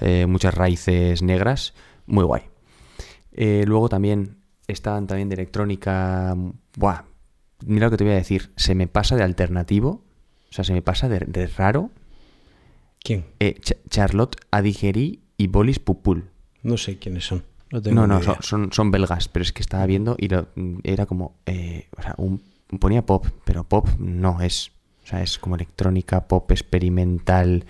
eh, 0.01 0.27
muchas 0.27 0.55
raíces 0.55 1.23
negras, 1.23 1.75
muy 2.07 2.25
guay. 2.25 2.43
Eh, 3.33 3.65
luego 3.67 3.89
también 3.89 4.37
están 4.67 5.07
también 5.07 5.29
de 5.29 5.35
electrónica. 5.35 6.35
mm, 6.37 6.53
Buah, 6.77 7.05
mira 7.67 7.87
lo 7.87 7.91
que 7.91 7.97
te 7.97 8.05
voy 8.05 8.13
a 8.13 8.17
decir. 8.17 8.51
Se 8.57 8.75
me 8.75 8.87
pasa 8.87 9.17
de 9.17 9.23
alternativo, 9.23 10.03
o 10.51 10.53
sea, 10.53 10.65
se 10.65 10.73
me 10.73 10.83
pasa 10.83 11.09
de, 11.09 11.21
de 11.21 11.47
raro. 11.47 11.91
¿Quién? 13.03 13.25
eh, 13.41 13.55
Ch- 13.61 13.79
Charlotte 13.89 14.37
Adigeri 14.51 15.21
y 15.39 15.47
Bolis 15.47 15.79
Pupul. 15.79 16.29
No 16.63 16.77
sé 16.77 16.99
quiénes 16.99 17.25
son. 17.27 17.45
No, 17.73 17.81
tengo 17.81 17.95
No, 17.95 18.07
no, 18.07 18.23
son, 18.23 18.37
son, 18.41 18.73
son 18.73 18.91
belgas, 18.91 19.29
pero 19.29 19.43
es 19.43 19.53
que 19.53 19.63
estaba 19.63 19.87
viendo 19.87 20.17
y 20.19 20.29
lo- 20.29 20.49
era 20.83 21.07
como, 21.07 21.37
eh, 21.47 21.89
o 21.97 22.03
sea, 22.03 22.15
un, 22.19 22.43
ponía 22.79 23.07
pop, 23.07 23.27
pero 23.45 23.65
pop 23.65 23.89
no 23.99 24.43
es, 24.43 24.73
o 25.05 25.07
sea, 25.07 25.23
es 25.23 25.39
como 25.39 25.55
electrónica, 25.55 26.27
pop 26.29 26.51
experimental, 26.51 27.65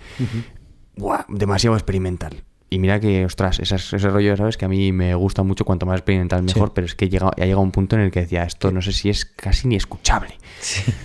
Buah, 0.97 1.25
demasiado 1.29 1.75
experimental. 1.77 2.43
Y 2.73 2.79
mira 2.79 3.01
que, 3.01 3.25
ostras, 3.25 3.59
esas- 3.59 3.91
ese 3.91 4.09
rollo, 4.09 4.35
¿sabes? 4.37 4.55
Que 4.55 4.63
a 4.63 4.69
mí 4.69 4.93
me 4.93 5.13
gusta 5.13 5.43
mucho, 5.43 5.65
cuanto 5.65 5.85
más 5.85 5.97
experimental 5.97 6.41
mejor, 6.41 6.69
Sí. 6.69 6.71
pero 6.73 6.85
es 6.85 6.95
que 6.95 7.09
llega, 7.09 7.27
ha 7.29 7.41
llegado 7.41 7.59
un 7.59 7.71
punto 7.71 7.97
en 7.97 8.01
el 8.03 8.11
que 8.11 8.21
decía, 8.21 8.43
esto 8.43 8.71
no 8.71 8.81
sé 8.81 8.93
si 8.93 9.09
es 9.09 9.25
casi 9.25 9.67
ni 9.67 9.75
escuchable. 9.75 10.37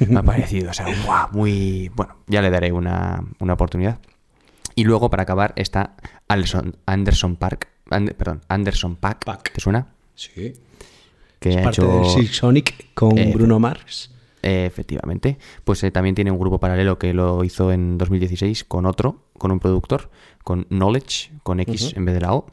Me 0.09 0.21
ha 0.21 0.23
parecido, 0.23 0.71
o 0.71 0.73
sea, 0.73 0.87
guau, 1.05 1.29
muy... 1.33 1.91
Bueno, 1.97 2.15
ya 2.29 2.41
le 2.41 2.51
daré 2.51 2.71
una, 2.71 3.21
una 3.41 3.55
oportunidad. 3.55 3.99
Y 4.77 4.85
luego, 4.85 5.11
para 5.11 5.25
acabar, 5.25 5.55
está 5.57 5.97
Anderson, 6.29 6.77
Anderson 6.87 7.35
Park, 7.35 7.69
And- 7.91 8.13
perdón, 8.15 8.43
Anderson 8.49 8.95
Pack. 8.95 9.53
¿te 9.53 9.61
suena? 9.61 9.89
Sí. 10.15 10.53
Que 11.41 11.51
Es 11.51 11.57
ha 11.57 11.63
parte 11.63 11.83
hecho... 11.83 11.99
del 12.01 12.05
Silk 12.11 12.33
Sonic 12.33 12.95
con 12.95 13.19
Eh, 13.19 13.33
Bruno 13.35 13.59
Mars. 13.59 14.13
Eh, 14.43 14.67
efectivamente. 14.67 15.37
Pues 15.65 15.83
eh, 15.83 15.91
también 15.91 16.15
tiene 16.15 16.31
un 16.31 16.39
grupo 16.39 16.61
paralelo 16.61 16.99
que 16.99 17.13
lo 17.13 17.43
hizo 17.43 17.73
en 17.73 17.99
2016 17.99 18.63
con 18.65 18.87
otro, 18.87 19.23
con 19.39 19.51
un 19.51 19.59
productor, 19.61 20.11
con 20.45 20.65
Knowledge, 20.71 21.31
con 21.43 21.61
X 21.61 21.95
en 21.97 22.05
vez 22.05 22.15
de 22.15 22.21
la 22.21 22.35
O. 22.35 22.47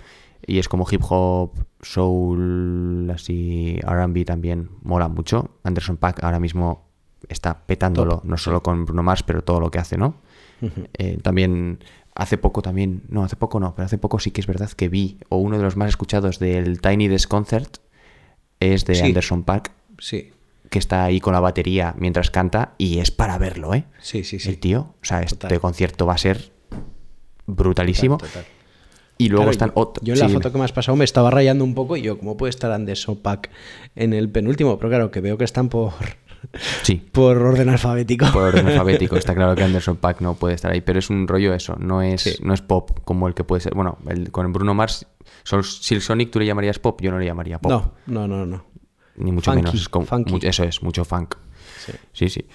Y 0.45 0.59
es 0.59 0.67
como 0.67 0.85
hip 0.91 1.01
hop, 1.09 1.51
soul, 1.81 3.09
así 3.13 3.79
RB 3.81 4.25
también 4.25 4.69
mola 4.81 5.07
mucho. 5.07 5.51
Anderson 5.63 5.97
Pack 5.97 6.23
ahora 6.23 6.39
mismo 6.39 6.85
está 7.29 7.65
petándolo, 7.65 8.17
Top, 8.17 8.25
no 8.25 8.37
solo 8.37 8.61
con 8.63 8.85
Bruno 8.85 9.03
Mars, 9.03 9.23
pero 9.23 9.43
todo 9.43 9.59
lo 9.59 9.71
que 9.71 9.79
hace, 9.79 9.97
¿no? 9.97 10.15
Eh, 10.97 11.17
también 11.21 11.79
hace 12.15 12.37
poco 12.37 12.61
también, 12.61 13.03
no, 13.09 13.23
hace 13.23 13.35
poco 13.35 13.59
no, 13.59 13.75
pero 13.75 13.85
hace 13.85 13.97
poco 13.97 14.19
sí 14.19 14.31
que 14.31 14.39
es 14.41 14.47
verdad 14.47 14.69
que 14.71 14.87
vi, 14.87 15.17
o 15.29 15.37
uno 15.37 15.57
de 15.57 15.63
los 15.63 15.75
más 15.75 15.89
escuchados 15.89 16.39
del 16.39 16.79
Tiny 16.79 17.07
Desk 17.09 17.29
Concert 17.29 17.77
es 18.59 18.85
de 18.85 18.95
Sí. 18.95 19.03
Anderson 19.05 19.43
Pack, 19.43 19.71
Sí. 19.99 20.31
que 20.69 20.79
está 20.79 21.03
ahí 21.03 21.19
con 21.19 21.33
la 21.33 21.39
batería 21.41 21.95
mientras 21.97 22.31
canta 22.31 22.75
y 22.77 22.99
es 22.99 23.11
para 23.11 23.37
verlo, 23.37 23.73
¿eh? 23.73 23.85
Sí, 23.99 24.23
sí, 24.23 24.39
sí. 24.39 24.49
El 24.49 24.59
tío, 24.59 24.93
o 25.01 25.05
sea, 25.05 25.21
este 25.21 25.35
Total. 25.47 25.59
concierto 25.59 26.05
va 26.05 26.13
a 26.13 26.17
ser 26.17 26.52
brutalísimo. 27.45 28.17
Total, 28.17 28.31
total. 28.33 28.45
Y 29.17 29.29
luego 29.29 29.43
Claro, 29.43 29.51
están 29.51 29.69
yo, 29.69 29.73
otros. 29.81 30.05
yo 30.05 30.13
en 30.15 30.19
la 30.19 30.29
foto 30.29 30.51
que 30.51 30.57
me 30.57 30.63
has 30.65 30.71
pasado 30.71 30.95
me 30.95 31.05
estaba 31.05 31.29
rayando 31.29 31.63
un 31.63 31.75
poco 31.75 31.95
y 31.97 32.01
yo, 32.01 32.17
¿cómo 32.17 32.35
puede 32.35 32.49
estar 32.49 32.71
Anderson 32.71 33.15
Pack 33.17 33.51
en 33.95 34.13
el 34.13 34.27
penúltimo? 34.29 34.77
Pero 34.79 34.89
claro, 34.89 35.11
que 35.11 35.21
veo 35.21 35.37
que 35.37 35.43
están 35.43 35.69
por, 35.69 35.93
Sí. 36.81 36.95
Por 37.11 37.37
orden 37.37 37.69
alfabético. 37.69 38.25
Por 38.33 38.43
orden 38.43 38.67
alfabético. 38.69 39.15
Está 39.15 39.33
claro 39.35 39.55
que 39.55 39.63
Anderson 39.63 39.97
Pack 39.97 40.19
no 40.21 40.33
puede 40.33 40.55
estar 40.55 40.71
ahí, 40.71 40.81
pero 40.81 40.97
es 40.99 41.09
un 41.11 41.27
rollo 41.27 41.53
eso. 41.53 41.75
No 41.79 42.01
es, 42.01 42.21
Sí. 42.21 42.35
no 42.41 42.53
es 42.53 42.61
pop 42.61 42.89
como 43.05 43.27
el 43.27 43.33
que 43.35 43.43
puede 43.43 43.61
ser. 43.61 43.75
Bueno, 43.75 43.97
el, 44.09 44.31
con 44.31 44.51
Bruno 44.51 44.73
Mars, 44.73 45.05
Sol- 45.43 45.63
Silk 45.63 46.01
Sonic 46.01 46.31
tú 46.31 46.39
le 46.39 46.45
llamarías 46.47 46.79
pop, 46.79 46.99
yo 47.01 47.11
no 47.11 47.19
le 47.19 47.25
llamaría 47.25 47.59
pop. 47.59 47.71
No, 47.71 47.93
no, 48.07 48.27
no, 48.27 48.45
no. 48.45 48.65
Ni 49.15 49.31
mucho 49.31 49.51
Funky, 49.51 49.63
menos. 49.65 49.89
Como- 49.89 50.05
funky. 50.07 50.39
eso 50.47 50.63
es, 50.63 50.81
mucho 50.81 51.05
funk. 51.05 51.35
Sí. 51.85 51.91
Sí, 52.13 52.29
sí. 52.29 52.45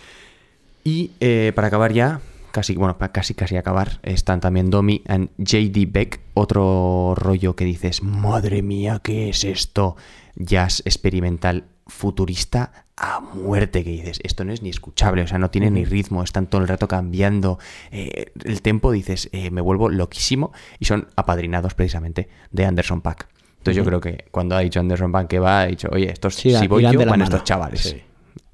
Y 0.84 1.12
eh, 1.20 1.52
para 1.54 1.68
acabar 1.68 1.92
ya, 1.92 2.20
casi, 2.58 2.74
bueno, 2.74 2.98
para 2.98 3.12
casi 3.12 3.34
casi 3.34 3.56
acabar, 3.56 4.00
están 4.02 4.40
también 4.40 4.68
Domi 4.68 5.02
and 5.06 5.30
JD 5.38 5.92
Beck, 5.92 6.20
otro 6.34 7.14
rollo 7.16 7.54
que 7.54 7.64
dices, 7.64 8.02
madre 8.02 8.62
mía, 8.62 9.00
¿qué 9.00 9.28
es 9.28 9.44
esto? 9.44 9.96
Jazz 10.34 10.82
experimental 10.84 11.66
futurista 11.86 12.84
a 12.96 13.20
muerte 13.20 13.84
que 13.84 13.90
dices, 13.90 14.18
esto 14.24 14.44
no 14.44 14.52
es 14.52 14.60
ni 14.60 14.70
escuchable, 14.70 15.22
o 15.22 15.26
sea, 15.28 15.38
no 15.38 15.50
tiene 15.52 15.70
ni 15.70 15.84
ritmo, 15.84 16.24
están 16.24 16.48
todo 16.48 16.60
el 16.60 16.66
rato 16.66 16.88
cambiando 16.88 17.60
eh, 17.92 18.32
el 18.44 18.60
tempo, 18.60 18.90
dices, 18.90 19.28
eh, 19.30 19.52
me 19.52 19.60
vuelvo 19.60 19.88
loquísimo 19.88 20.50
y 20.80 20.86
son 20.86 21.06
apadrinados 21.14 21.74
precisamente 21.74 22.28
de 22.50 22.66
Anderson 22.66 23.02
Pack. 23.02 23.28
Entonces 23.58 23.76
yo 23.76 23.84
creo 23.84 24.00
que 24.00 24.24
cuando 24.32 24.56
ha 24.56 24.60
dicho 24.60 24.80
Anderson 24.80 25.12
Pack 25.12 25.28
que 25.28 25.38
va, 25.38 25.60
ha 25.60 25.66
dicho, 25.66 25.88
oye, 25.92 26.10
estos 26.10 26.34
Sí, 26.34 26.50
si 26.56 26.66
voy 26.66 26.82
yo, 26.82 26.98
van 26.98 27.10
mano. 27.10 27.24
estos 27.24 27.44
chavales. 27.44 27.82
Sí. 27.82 28.02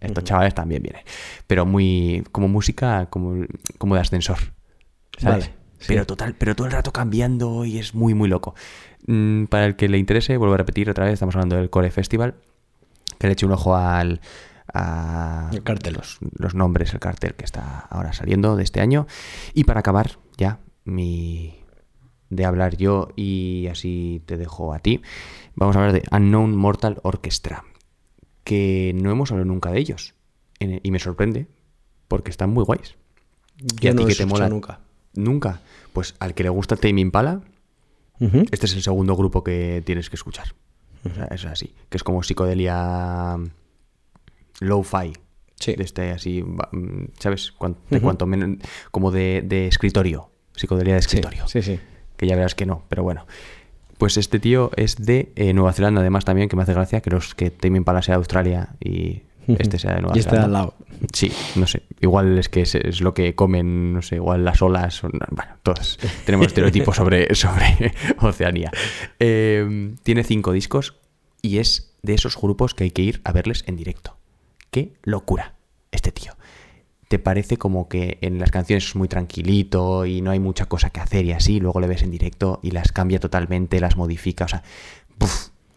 Estos 0.04 0.24
chavales 0.24 0.54
también 0.54 0.82
vienen. 0.82 1.02
Pero 1.46 1.66
muy. 1.66 2.24
como 2.32 2.48
música, 2.48 3.06
como, 3.06 3.46
como 3.78 3.94
de 3.94 4.00
ascensor. 4.00 4.38
¿Sabes? 5.18 5.46
Vale, 5.46 5.58
sí. 5.78 5.86
Pero 5.88 6.06
total, 6.06 6.34
pero 6.36 6.54
todo 6.54 6.66
el 6.66 6.72
rato 6.72 6.92
cambiando 6.92 7.64
y 7.64 7.78
es 7.78 7.94
muy, 7.94 8.14
muy 8.14 8.28
loco. 8.28 8.54
Mm, 9.06 9.44
para 9.44 9.66
el 9.66 9.76
que 9.76 9.88
le 9.88 9.98
interese, 9.98 10.36
vuelvo 10.36 10.54
a 10.54 10.58
repetir 10.58 10.90
otra 10.90 11.04
vez, 11.04 11.14
estamos 11.14 11.34
hablando 11.34 11.56
del 11.56 11.70
Core 11.70 11.90
Festival. 11.90 12.34
Que 13.18 13.26
le 13.26 13.34
eche 13.34 13.46
un 13.46 13.52
ojo 13.52 13.76
al. 13.76 14.20
a 14.72 15.50
El 15.52 15.62
cartel. 15.62 15.94
Los, 15.94 16.18
los 16.36 16.54
nombres, 16.54 16.92
el 16.94 17.00
cartel 17.00 17.34
que 17.34 17.44
está 17.44 17.80
ahora 17.90 18.12
saliendo 18.12 18.56
de 18.56 18.64
este 18.64 18.80
año. 18.80 19.06
Y 19.52 19.64
para 19.64 19.80
acabar, 19.80 20.12
ya, 20.36 20.58
mi. 20.84 21.56
de 22.30 22.44
hablar 22.44 22.76
yo 22.76 23.08
y 23.16 23.68
así 23.70 24.22
te 24.26 24.36
dejo 24.36 24.74
a 24.74 24.78
ti. 24.78 25.02
Vamos 25.54 25.76
a 25.76 25.80
hablar 25.80 25.92
de 25.92 26.02
Unknown 26.10 26.56
Mortal 26.56 26.98
Orchestra 27.02 27.64
que 28.44 28.92
no 28.94 29.10
hemos 29.10 29.30
hablado 29.32 29.46
nunca 29.46 29.70
de 29.70 29.78
ellos. 29.80 30.14
Y 30.60 30.90
me 30.90 30.98
sorprende, 30.98 31.46
porque 32.08 32.30
están 32.30 32.50
muy 32.50 32.64
guays. 32.64 32.94
Yo 33.80 33.90
a 33.90 33.94
ti 33.94 34.00
no 34.02 34.06
que 34.06 34.12
he 34.12 34.16
te 34.16 34.26
mola? 34.26 34.48
nunca. 34.48 34.80
Nunca. 35.14 35.60
Pues 35.92 36.14
al 36.20 36.34
que 36.34 36.42
le 36.42 36.48
gusta 36.48 36.76
Tame 36.76 37.00
Impala, 37.00 37.42
este 38.50 38.66
es 38.66 38.74
el 38.74 38.82
segundo 38.82 39.14
grupo 39.16 39.44
que 39.44 39.82
tienes 39.84 40.08
que 40.10 40.16
escuchar. 40.16 40.54
O 41.04 41.14
sea, 41.14 41.24
es 41.26 41.44
así. 41.44 41.74
Que 41.90 41.96
es 41.98 42.02
como 42.04 42.22
psicodelia 42.22 43.36
mm, 43.36 43.46
low-fi. 44.60 45.12
Sí. 45.56 45.74
De 45.76 45.84
este 45.84 46.10
así, 46.10 46.42
mm, 46.42 47.04
¿sabes? 47.18 47.52
Cuan- 47.52 47.76
de 47.90 48.00
cuanto 48.00 48.26
menos. 48.26 48.58
Como 48.90 49.10
de, 49.10 49.42
de 49.44 49.66
escritorio. 49.68 50.30
Psicodelia 50.56 50.94
de 50.94 51.02
Sí, 51.02 51.06
escritorio. 51.06 51.46
sí, 51.48 51.62
sí. 51.62 51.78
Que 52.16 52.26
ya 52.26 52.36
verás 52.36 52.54
que 52.54 52.66
no, 52.66 52.84
pero 52.88 53.02
bueno. 53.02 53.26
Pues 54.04 54.18
este 54.18 54.38
tío 54.38 54.70
es 54.76 54.96
de 54.96 55.32
eh, 55.34 55.54
Nueva 55.54 55.72
Zelanda, 55.72 56.02
además 56.02 56.26
también, 56.26 56.50
que 56.50 56.56
me 56.56 56.62
hace 56.62 56.74
gracia 56.74 57.00
que 57.00 57.08
los 57.08 57.34
que 57.34 57.48
Tame 57.48 57.78
Impala 57.78 58.02
sea 58.02 58.16
de 58.16 58.18
Australia 58.18 58.76
y 58.78 59.22
este 59.48 59.78
sea 59.78 59.94
de 59.94 60.02
Nueva 60.02 60.14
Y 60.14 60.18
este 60.18 60.32
de 60.32 60.36
Zelanda. 60.42 60.58
al 60.58 60.64
lado. 60.66 60.74
Sí, 61.14 61.32
no 61.54 61.66
sé. 61.66 61.84
Igual 62.02 62.38
es 62.38 62.50
que 62.50 62.60
es, 62.60 62.74
es 62.74 63.00
lo 63.00 63.14
que 63.14 63.34
comen, 63.34 63.94
no 63.94 64.02
sé, 64.02 64.16
igual 64.16 64.44
las 64.44 64.60
olas. 64.60 65.00
bueno, 65.00 65.56
todos 65.62 65.98
tenemos 66.26 66.48
estereotipos 66.48 66.94
sobre, 66.94 67.34
sobre 67.34 67.94
Oceanía. 68.20 68.70
Eh, 69.20 69.94
tiene 70.02 70.22
cinco 70.22 70.52
discos 70.52 70.96
y 71.40 71.56
es 71.56 71.96
de 72.02 72.12
esos 72.12 72.38
grupos 72.38 72.74
que 72.74 72.84
hay 72.84 72.90
que 72.90 73.00
ir 73.00 73.22
a 73.24 73.32
verles 73.32 73.64
en 73.66 73.76
directo. 73.76 74.18
¡Qué 74.70 74.92
locura! 75.02 75.54
Este 75.92 76.12
tío. 76.12 76.34
Te 77.14 77.20
parece 77.20 77.58
como 77.58 77.88
que 77.88 78.18
en 78.22 78.40
las 78.40 78.50
canciones 78.50 78.86
es 78.88 78.96
muy 78.96 79.06
tranquilito 79.06 80.04
y 80.04 80.20
no 80.20 80.32
hay 80.32 80.40
mucha 80.40 80.66
cosa 80.66 80.90
que 80.90 80.98
hacer 80.98 81.24
y 81.24 81.30
así, 81.30 81.60
luego 81.60 81.78
le 81.78 81.86
ves 81.86 82.02
en 82.02 82.10
directo 82.10 82.58
y 82.60 82.72
las 82.72 82.90
cambia 82.90 83.20
totalmente, 83.20 83.78
las 83.78 83.96
modifica, 83.96 84.46
o 84.46 84.48
sea, 84.48 84.64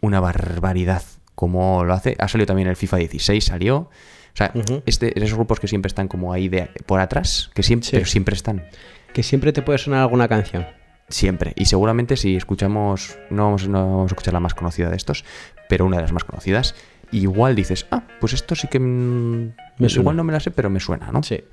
una 0.02 0.20
barbaridad 0.20 1.04
como 1.36 1.84
lo 1.84 1.94
hace. 1.94 2.16
Ha 2.18 2.28
salido 2.28 2.48
también 2.48 2.68
el 2.70 2.76
FIFA 2.76 2.98
16, 2.98 3.44
salió. 3.44 3.78
O 3.78 3.90
sea, 4.34 4.52
este, 4.88 5.16
esos 5.16 5.36
grupos 5.36 5.60
que 5.60 5.68
siempre 5.68 5.90
están 5.90 6.08
como 6.08 6.34
ahí 6.34 6.50
de, 6.50 6.72
por 6.88 7.00
atrás, 7.00 7.52
que 7.54 7.62
siempre, 7.62 7.86
Sí. 7.88 7.92
pero 7.98 8.08
siempre 8.08 8.34
están. 8.34 8.66
Que 9.14 9.22
siempre 9.22 9.54
te 9.54 9.62
puede 9.62 9.78
sonar 9.78 10.00
alguna 10.02 10.28
canción. 10.28 10.66
Siempre. 11.08 11.54
Y 11.56 11.66
seguramente 11.66 12.18
si 12.18 12.36
escuchamos, 12.36 13.16
no 13.30 13.44
vamos, 13.44 13.68
no 13.68 13.86
vamos 13.86 14.12
a 14.12 14.16
escuchar 14.16 14.34
la 14.34 14.40
más 14.40 14.56
conocida 14.56 14.90
de 14.90 14.98
estos, 14.98 15.24
pero 15.70 15.86
una 15.86 15.98
de 15.98 16.02
las 16.02 16.14
más 16.14 16.24
conocidas, 16.24 16.74
igual 17.12 17.56
dices, 17.56 17.86
ah, 17.92 18.04
pues 18.20 18.34
esto 18.34 18.56
sí 18.56 18.68
que... 18.68 18.80
mm, 18.80 19.54
Me 19.80 19.90
suena. 19.90 20.02
igual 20.02 20.16
no 20.18 20.24
me 20.24 20.34
la 20.34 20.40
sé, 20.40 20.52
pero 20.52 20.70
me 20.70 20.80
suena, 20.80 21.12
¿no? 21.12 21.24
Sí. 21.24 21.44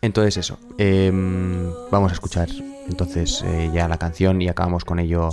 Entonces 0.00 0.36
eso, 0.38 0.58
em, 0.78 1.70
vamos 1.90 2.10
a 2.10 2.14
escuchar 2.14 2.48
entonces 2.88 3.44
eh, 3.46 3.70
ya 3.72 3.86
la 3.86 3.96
canción 3.96 4.42
y 4.42 4.48
acabamos 4.48 4.84
con 4.84 4.98
ello 4.98 5.28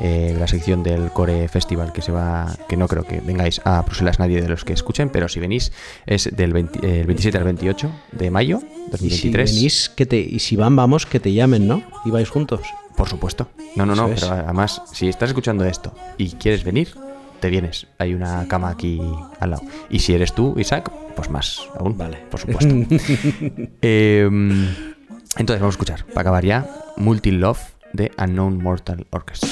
eh, 0.00 0.34
la 0.40 0.48
sección 0.48 0.82
del 0.82 1.10
Core 1.10 1.48
Festival 1.48 1.92
que 1.92 2.00
se 2.00 2.10
va, 2.10 2.56
que 2.66 2.78
no 2.78 2.88
creo 2.88 3.02
que 3.04 3.20
vengáis 3.20 3.60
a 3.66 3.82
Bruselas 3.82 4.18
nadie 4.18 4.40
de 4.40 4.48
los 4.48 4.64
que 4.64 4.72
escuchen, 4.72 5.10
pero 5.10 5.28
si 5.28 5.38
venís 5.40 5.70
es 6.06 6.34
del 6.34 6.54
20 6.54 6.78
eh, 6.86 7.00
el 7.00 7.06
27 7.06 7.36
al 7.36 7.44
28 7.44 7.90
de 8.12 8.30
mayo 8.30 8.60
Y 8.62 9.10
si 9.10 9.30
2023. 9.30 9.54
venís, 9.54 9.88
que 9.90 10.06
te, 10.06 10.18
y 10.18 10.38
si 10.38 10.56
van, 10.56 10.74
vamos, 10.74 11.04
que 11.04 11.20
te 11.20 11.30
llamen, 11.34 11.68
¿no? 11.68 11.82
Y 12.06 12.10
vais 12.10 12.30
juntos. 12.30 12.62
Por 12.96 13.08
supuesto. 13.10 13.48
No, 13.76 13.84
no, 13.84 13.94
no, 13.94 14.08
pero 14.08 14.28
además, 14.30 14.80
si 14.92 15.08
estás 15.08 15.28
escuchando 15.28 15.64
esto 15.66 15.92
y 16.16 16.30
quieres 16.30 16.64
venir, 16.64 16.94
te 17.44 17.50
vienes. 17.50 17.86
Hay 17.98 18.14
una 18.14 18.48
cama 18.48 18.70
aquí 18.70 18.98
al 19.38 19.50
lado. 19.50 19.62
Y 19.90 19.98
si 19.98 20.14
eres 20.14 20.32
tú, 20.32 20.54
Isaac, 20.58 20.90
pues 21.14 21.28
más 21.28 21.60
aún. 21.78 21.98
Vale. 21.98 22.16
Por 22.30 22.40
supuesto. 22.40 22.74
Em, 23.82 24.66
entonces 25.36 25.60
vamos 25.60 25.74
a 25.74 25.76
escuchar, 25.76 26.06
para 26.06 26.22
acabar 26.22 26.42
ya, 26.42 26.66
Multi 26.96 27.32
Love 27.32 27.60
de 27.92 28.10
Unknown 28.16 28.62
Mortal 28.62 29.06
Orchestra. 29.10 29.50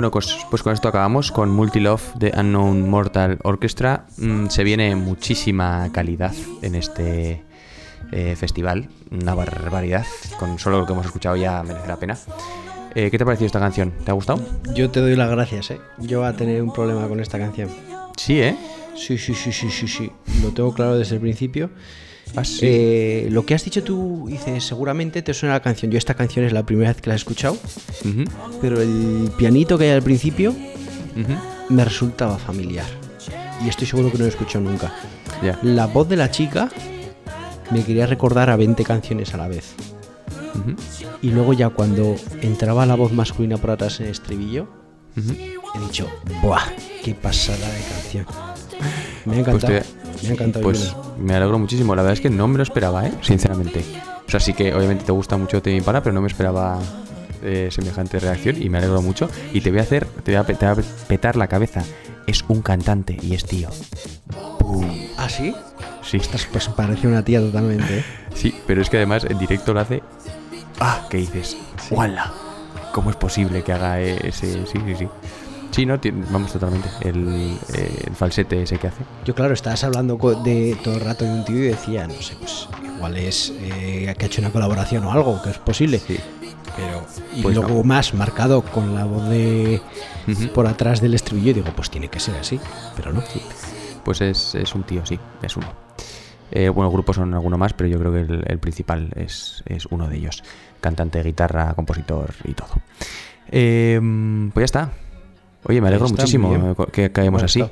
Bueno, 0.00 0.12
pues, 0.12 0.34
pues 0.48 0.62
con 0.62 0.72
esto 0.72 0.88
acabamos 0.88 1.30
con 1.30 1.50
Multi 1.50 1.78
Love 1.78 2.14
de 2.14 2.32
Unknown 2.34 2.88
Mortal 2.88 3.38
Orchestra. 3.42 4.06
Mm, 4.16 4.46
se 4.46 4.64
viene 4.64 4.96
muchísima 4.96 5.90
calidad 5.92 6.32
en 6.62 6.74
este 6.74 7.44
eh, 8.10 8.34
festival, 8.34 8.88
una 9.10 9.34
barbaridad. 9.34 10.06
Con 10.38 10.58
solo 10.58 10.78
lo 10.78 10.86
que 10.86 10.94
hemos 10.94 11.04
escuchado 11.04 11.36
ya 11.36 11.62
merece 11.62 11.86
la 11.86 11.98
pena. 11.98 12.16
Eh, 12.94 13.10
¿Qué 13.10 13.18
te 13.18 13.24
ha 13.24 13.26
parecido 13.26 13.44
esta 13.44 13.60
canción? 13.60 13.92
¿Te 14.02 14.10
ha 14.10 14.14
gustado? 14.14 14.42
Yo 14.74 14.88
te 14.90 15.00
doy 15.00 15.16
las 15.16 15.30
gracias, 15.30 15.70
¿eh? 15.72 15.80
Yo 15.98 16.20
voy 16.20 16.28
a 16.28 16.32
tener 16.34 16.62
un 16.62 16.72
problema 16.72 17.06
con 17.06 17.20
esta 17.20 17.38
canción. 17.38 17.68
Sí, 18.16 18.40
¿eh? 18.40 18.56
Sí, 18.96 19.18
sí, 19.18 19.34
sí, 19.34 19.52
sí, 19.52 19.70
sí, 19.70 19.86
sí. 19.86 20.10
Lo 20.42 20.48
tengo 20.52 20.72
claro 20.72 20.96
desde 20.96 21.16
el 21.16 21.20
principio. 21.20 21.68
Ah. 22.36 22.42
Eh, 22.62 23.28
lo 23.30 23.44
que 23.44 23.54
has 23.54 23.64
dicho 23.64 23.82
tú, 23.82 24.26
dices, 24.28 24.64
seguramente 24.64 25.22
te 25.22 25.34
suena 25.34 25.54
la 25.54 25.60
canción. 25.62 25.90
Yo 25.90 25.98
esta 25.98 26.14
canción 26.14 26.44
es 26.44 26.52
la 26.52 26.64
primera 26.64 26.90
vez 26.90 27.00
que 27.00 27.08
la 27.08 27.14
he 27.14 27.16
escuchado, 27.16 27.54
Ujú, 28.04 28.24
pero 28.60 28.80
el 28.80 29.30
pianito 29.36 29.76
que 29.78 29.84
hay 29.84 29.90
al 29.90 30.02
principio 30.02 30.50
ujú. 30.50 31.34
me 31.74 31.84
resultaba 31.84 32.38
familiar. 32.38 32.86
Y 33.64 33.68
estoy 33.68 33.86
seguro 33.86 34.10
que 34.10 34.14
no 34.18 34.20
lo 34.20 34.26
he 34.26 34.30
escuchado 34.30 34.64
nunca. 34.64 34.92
Ya. 35.42 35.58
La 35.62 35.86
voz 35.86 36.08
de 36.08 36.16
la 36.16 36.30
chica 36.30 36.68
me 37.70 37.84
quería 37.84 38.06
recordar 38.06 38.48
a 38.50 38.56
20 38.56 38.82
canciones 38.84 39.34
a 39.34 39.36
la 39.36 39.48
vez. 39.48 39.74
Ujú, 40.54 40.74
Y 41.22 41.30
luego 41.30 41.52
ya 41.52 41.68
cuando 41.68 42.16
entraba 42.42 42.86
la 42.86 42.94
voz 42.94 43.12
masculina 43.12 43.56
por 43.58 43.70
atrás 43.70 44.00
en 44.00 44.06
el 44.06 44.12
estribillo, 44.12 44.66
he 45.16 45.80
dicho, 45.80 46.08
¡buah! 46.42 46.62
¡Qué 47.04 47.14
pasada 47.14 47.68
de 47.68 47.80
canción! 47.82 48.26
Me 49.30 49.36
ha 49.36 49.40
encantado. 49.40 49.72
Pues, 49.72 50.22
me 50.22 50.28
ha 50.28 50.32
encantado. 50.32 50.62
pues 50.62 50.96
me 51.18 51.34
alegro 51.34 51.58
muchísimo. 51.58 51.94
La 51.94 52.02
verdad 52.02 52.14
es 52.14 52.20
que 52.20 52.30
no 52.30 52.48
me 52.48 52.56
lo 52.56 52.62
esperaba, 52.62 53.06
¿eh? 53.06 53.12
Sinceramente. 53.22 53.84
O 54.26 54.30
sea, 54.30 54.40
sí 54.40 54.52
que 54.52 54.74
obviamente 54.74 55.04
te 55.04 55.12
gusta 55.12 55.36
mucho 55.36 55.60
Tame 55.62 55.76
Impala, 55.76 56.02
pero 56.02 56.12
no 56.12 56.20
me 56.20 56.28
esperaba 56.28 56.78
eh, 57.42 57.68
semejante 57.70 58.20
reacción 58.20 58.60
y 58.60 58.68
me 58.68 58.78
alegro 58.78 59.02
mucho. 59.02 59.28
Y 59.52 59.60
te 59.60 59.70
voy 59.70 59.80
a 59.80 59.82
hacer, 59.82 60.06
te 60.06 60.32
voy 60.32 60.40
a, 60.40 60.44
te 60.44 60.66
voy 60.66 60.66
a 60.66 61.06
petar 61.08 61.36
la 61.36 61.46
cabeza. 61.46 61.82
Es 62.26 62.44
un 62.48 62.62
cantante 62.62 63.16
y 63.20 63.34
es 63.34 63.44
tío. 63.44 63.70
¿Ah, 65.16 65.28
sí? 65.28 65.54
Sí. 66.02 66.18
Estás, 66.18 66.46
pues 66.50 66.68
parece 66.68 67.06
una 67.06 67.24
tía 67.24 67.40
totalmente. 67.40 67.98
¿eh? 67.98 68.04
Sí, 68.34 68.54
pero 68.66 68.80
es 68.80 68.88
que 68.88 68.96
además 68.96 69.24
en 69.28 69.38
directo 69.38 69.74
lo 69.74 69.80
hace. 69.80 70.02
Ah, 70.78 71.06
¿qué 71.10 71.18
dices? 71.18 71.56
¡Wala! 71.90 72.32
¿Cómo 72.92 73.10
es 73.10 73.16
posible 73.16 73.62
que 73.62 73.72
haga 73.72 74.00
ese.? 74.00 74.66
Sí, 74.66 74.78
sí, 74.86 74.94
sí. 74.96 75.08
Sí, 75.70 75.86
no, 75.86 75.98
vamos 76.30 76.52
totalmente. 76.52 76.88
El, 77.00 77.56
eh, 77.74 78.04
el 78.08 78.14
falsete 78.16 78.62
ese 78.62 78.78
que 78.78 78.88
hace. 78.88 79.02
Yo, 79.24 79.34
claro, 79.34 79.54
estabas 79.54 79.84
hablando 79.84 80.16
de 80.44 80.76
todo 80.82 80.94
el 80.94 81.00
rato 81.00 81.24
de 81.24 81.30
un 81.32 81.44
tío 81.44 81.56
y 81.58 81.68
decía, 81.68 82.06
no 82.06 82.14
sé, 82.14 82.34
pues 82.36 82.68
igual 82.96 83.16
es 83.16 83.52
eh, 83.60 84.12
que 84.18 84.24
ha 84.24 84.26
hecho 84.26 84.40
una 84.40 84.50
colaboración 84.50 85.04
o 85.04 85.12
algo, 85.12 85.40
que 85.42 85.50
es 85.50 85.58
posible. 85.58 86.00
Pero, 86.76 87.04
y 87.36 87.42
Pues 87.42 87.56
luego 87.56 87.74
no. 87.78 87.84
más 87.84 88.14
marcado 88.14 88.62
con 88.62 88.94
la 88.94 89.04
voz 89.04 89.28
de 89.28 89.80
por 90.54 90.66
atrás 90.66 91.00
del 91.00 91.14
estribillo, 91.14 91.50
y 91.50 91.54
digo, 91.54 91.68
pues 91.74 91.90
tiene 91.90 92.08
que 92.08 92.20
ser 92.20 92.36
así, 92.36 92.58
pero 92.96 93.12
no. 93.12 93.22
Pues 94.04 94.20
es, 94.20 94.54
es 94.54 94.74
un 94.74 94.82
tío, 94.84 95.04
sí, 95.06 95.18
es 95.42 95.56
uno. 95.56 95.66
Eh, 96.52 96.68
bueno, 96.68 96.90
grupos 96.90 97.16
son 97.16 97.32
alguno 97.34 97.56
más, 97.58 97.74
pero 97.74 97.88
yo 97.88 97.98
creo 97.98 98.12
que 98.12 98.20
el, 98.20 98.44
el 98.46 98.58
principal 98.58 99.10
es, 99.14 99.62
es 99.66 99.86
uno 99.86 100.08
de 100.08 100.16
ellos. 100.16 100.42
Cantante, 100.80 101.22
guitarra, 101.22 101.74
compositor 101.74 102.34
y 102.44 102.54
todo. 102.54 102.70
Eh, 103.52 104.00
pues 104.52 104.62
ya 104.62 104.64
está. 104.64 104.90
Oye, 105.64 105.80
me 105.80 105.88
alegro 105.88 106.06
está, 106.06 106.22
muchísimo 106.22 106.50
bien. 106.50 106.74
que 106.92 107.12
caemos 107.12 107.42
así. 107.42 107.64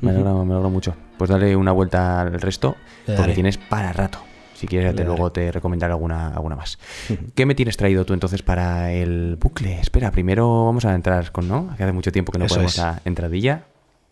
Me 0.00 0.10
alegro, 0.10 0.44
me 0.44 0.52
alegro 0.52 0.70
mucho. 0.70 0.94
Pues 1.16 1.30
dale 1.30 1.56
una 1.56 1.72
vuelta 1.72 2.20
al 2.20 2.40
resto, 2.40 2.76
porque 3.16 3.32
tienes 3.34 3.58
para 3.58 3.92
rato. 3.92 4.18
Si 4.54 4.66
quieres, 4.66 4.96
te, 4.96 5.04
luego 5.04 5.30
te 5.30 5.52
recomendaré 5.52 5.92
alguna, 5.92 6.28
alguna 6.28 6.56
más. 6.56 6.78
¿Qué 7.36 7.46
me 7.46 7.54
tienes 7.54 7.76
traído 7.76 8.04
tú 8.04 8.12
entonces 8.12 8.42
para 8.42 8.92
el 8.92 9.36
bucle? 9.40 9.78
Espera, 9.80 10.10
primero 10.10 10.64
vamos 10.64 10.84
a 10.84 10.94
entrar 10.96 11.30
con, 11.30 11.46
¿no? 11.46 11.74
Que 11.76 11.84
hace 11.84 11.92
mucho 11.92 12.10
tiempo 12.10 12.32
que 12.32 12.38
no 12.40 12.46
Eso 12.46 12.56
podemos 12.56 12.74
es. 12.74 12.80
a 12.80 13.00
entradilla. 13.04 13.66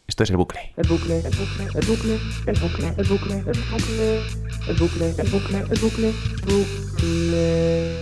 Esto 0.06 0.22
es 0.22 0.30
el 0.30 0.36
bucle. 0.36 0.72
El 0.76 0.86
bucle, 0.86 1.18
el 1.18 1.24
bucle, 1.24 1.64
el 1.74 1.86
bucle, 1.86 2.18
el 2.46 2.56
bucle, 2.60 2.92
el 2.96 3.08
bucle, 3.08 3.38
el 3.38 3.58
bucle, 3.58 4.22
el 4.68 4.76
bucle, 4.76 5.08
el 5.18 5.30
bucle, 5.30 5.58
el 5.58 5.80
bucle, 5.80 6.12
bucle. 6.46 7.96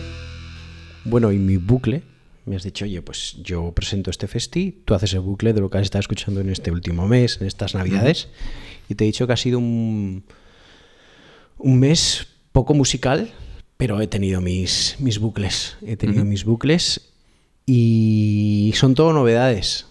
Bueno, 1.06 1.32
y 1.32 1.38
mi 1.38 1.56
bucle, 1.56 2.02
me 2.46 2.56
has 2.56 2.62
dicho, 2.62 2.84
oye, 2.84 3.00
pues 3.02 3.36
yo 3.42 3.72
presento 3.72 4.10
este 4.10 4.26
festi, 4.26 4.82
tú 4.84 4.94
haces 4.94 5.14
el 5.14 5.20
bucle 5.20 5.52
de 5.52 5.60
lo 5.60 5.70
que 5.70 5.78
has 5.78 5.84
estado 5.84 6.00
escuchando 6.00 6.40
en 6.40 6.50
este 6.50 6.70
último 6.70 7.08
mes, 7.08 7.38
en 7.40 7.46
estas 7.46 7.74
navidades, 7.74 8.28
y 8.88 8.94
te 8.94 9.04
he 9.04 9.06
dicho 9.06 9.26
que 9.26 9.32
ha 9.32 9.36
sido 9.36 9.58
un, 9.58 10.24
un 11.58 11.78
mes 11.78 12.26
poco 12.52 12.74
musical, 12.74 13.30
pero 13.76 14.00
he 14.00 14.06
tenido 14.06 14.40
mis, 14.40 14.96
mis 14.98 15.18
bucles, 15.18 15.76
he 15.86 15.96
tenido 15.96 16.20
Ujú. 16.22 16.30
mis 16.30 16.44
bucles 16.44 17.12
y 17.66 18.72
son 18.76 18.94
todo 18.94 19.12
novedades. 19.12 19.86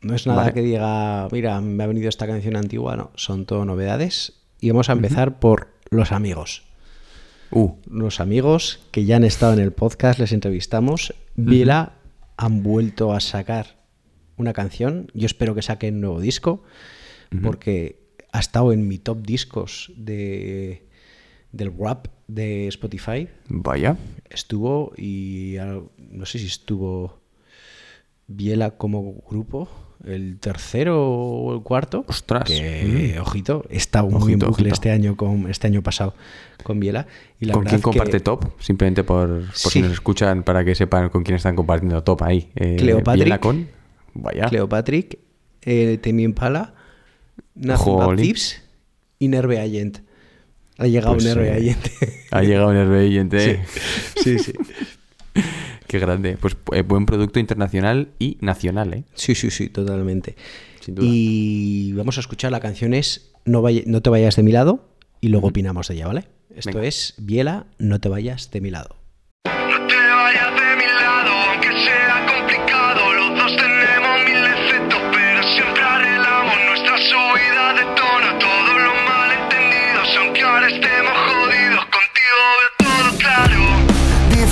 No 0.00 0.14
es 0.14 0.26
nada 0.26 0.42
Vale. 0.42 0.54
que 0.54 0.62
diga, 0.62 1.28
mira, 1.30 1.60
me 1.60 1.84
ha 1.84 1.86
venido 1.86 2.08
esta 2.08 2.26
canción 2.26 2.56
antigua, 2.56 2.96
no, 2.96 3.10
son 3.16 3.44
todo 3.44 3.64
novedades. 3.66 4.32
Y 4.60 4.70
vamos 4.70 4.88
a 4.88 4.92
empezar 4.92 5.40
por 5.40 5.68
los 5.90 6.12
amigos. 6.12 6.62
Uh, 7.52 7.72
Los 7.90 8.20
amigos 8.20 8.80
que 8.92 9.04
ya 9.04 9.16
han 9.16 9.24
estado 9.24 9.52
en 9.54 9.60
el 9.60 9.72
podcast, 9.72 10.18
les 10.18 10.32
entrevistamos. 10.32 11.14
Viela 11.34 11.94
han 12.36 12.62
vuelto 12.62 13.12
a 13.12 13.20
sacar 13.20 13.80
una 14.36 14.52
canción. 14.52 15.10
Yo 15.14 15.26
espero 15.26 15.54
que 15.54 15.62
saquen 15.62 15.96
un 15.96 16.00
nuevo 16.02 16.20
disco, 16.20 16.62
porque 17.42 18.00
ha 18.32 18.40
estado 18.40 18.72
en 18.72 18.86
mi 18.86 18.98
top 18.98 19.22
discos 19.26 19.92
de, 19.96 20.86
del 21.52 21.72
rap 21.76 22.06
de 22.28 22.68
Spotify. 22.68 23.28
vaya. 23.48 23.96
Estuvo 24.28 24.92
y 24.96 25.56
no 25.98 26.26
sé 26.26 26.38
si 26.38 26.46
estuvo 26.46 27.20
Biela 28.28 28.72
como 28.72 29.14
grupo, 29.28 29.68
el 30.04 30.38
tercero 30.38 31.08
o 31.08 31.54
el 31.54 31.62
cuarto. 31.62 32.04
Ostras. 32.08 32.44
Que, 32.44 33.14
Mm. 33.16 33.20
ojito, 33.20 33.64
está 33.70 34.02
muy 34.02 34.10
en 34.12 34.16
Ojito, 34.22 34.46
bucle 34.48 34.62
ojito. 34.64 34.74
este 34.74 34.90
año 34.90 35.16
con 35.16 35.50
este 35.50 35.66
año 35.66 35.82
pasado 35.82 36.14
con 36.62 36.80
Biela. 36.80 37.06
Y 37.38 37.46
la 37.46 37.54
¿Con 37.54 37.64
quién 37.64 37.76
que 37.76 37.82
comparte 37.82 38.20
top? 38.20 38.46
Simplemente 38.60 39.04
por, 39.04 39.28
por 39.46 39.54
si 39.54 39.68
Sí. 39.70 39.80
nos 39.82 39.92
escuchan 39.92 40.42
para 40.42 40.64
que 40.64 40.74
sepan 40.74 41.08
con 41.10 41.22
quién 41.22 41.36
están 41.36 41.56
compartiendo 41.56 42.02
top 42.02 42.22
ahí. 42.22 42.50
Eh, 42.56 42.76
Cleopatrick. 42.78 43.24
Biela 43.24 43.40
con. 43.40 43.68
Vaya. 44.14 44.46
Cleopatrick, 44.46 45.18
eh, 45.62 45.98
Temi 46.02 46.24
Impala. 46.24 46.74
Thieves 48.16 48.62
y 49.18 49.28
Nerve 49.28 49.60
Agent. 49.60 49.98
Ha 50.78 50.86
llegado 50.86 51.14
Pues, 51.14 51.24
Nerve 51.26 51.48
eh, 51.48 51.52
Agent. 51.56 51.86
Ha 52.30 52.42
llegado 52.42 52.72
el 52.72 53.12
gente. 53.12 53.60
Sí, 54.22 54.38
sí. 54.38 54.52
Qué 55.90 55.98
grande. 55.98 56.36
Pues 56.40 56.56
eh, 56.72 56.82
buen 56.82 57.04
producto 57.04 57.40
internacional 57.40 58.10
y 58.20 58.38
nacional, 58.40 58.94
¿eh? 58.94 59.02
Sí, 59.14 59.34
sí, 59.34 59.50
sí, 59.50 59.68
totalmente. 59.70 60.36
Sin 60.78 60.94
duda. 60.94 61.08
Y 61.10 61.92
vamos 61.94 62.16
a 62.16 62.20
escuchar 62.20 62.52
la 62.52 62.60
canción 62.60 62.94
es 62.94 63.32
No, 63.44 63.60
vaya- 63.60 63.82
no 63.86 64.00
te 64.00 64.08
vayas 64.08 64.36
de 64.36 64.44
mi 64.44 64.52
lado 64.52 64.88
y 65.20 65.30
luego 65.30 65.48
opinamos 65.48 65.88
de 65.88 65.94
ella, 65.96 66.06
¿vale? 66.06 66.26
Esto 66.54 66.70
Venga. 66.74 66.86
es 66.86 67.14
Biela, 67.18 67.66
No 67.80 67.98
te 67.98 68.08
vayas 68.08 68.52
de 68.52 68.60
mi 68.60 68.70
lado. 68.70 68.99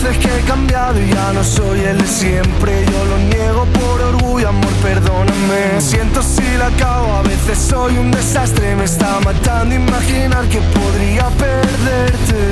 Que 0.09 0.39
he 0.39 0.41
cambiado 0.41 0.99
y 0.99 1.11
ya 1.11 1.33
no 1.35 1.45
soy 1.45 1.81
el 1.81 1.99
de 1.99 2.07
siempre. 2.07 2.87
Yo 2.87 3.05
lo 3.05 3.19
niego 3.19 3.67
por 3.67 4.01
orgullo, 4.01 4.49
amor, 4.49 4.73
perdóname. 4.83 5.81
Siento 5.81 6.23
si 6.23 6.57
la 6.57 6.71
cago, 6.79 7.13
a 7.13 7.23
veces 7.23 7.59
soy 7.59 7.99
un 7.99 8.11
desastre. 8.11 8.75
Me 8.75 8.85
está 8.85 9.21
matando 9.21 9.75
imaginar 9.75 10.49
que 10.49 10.61
podría 10.61 11.29
perderte. 11.29 12.49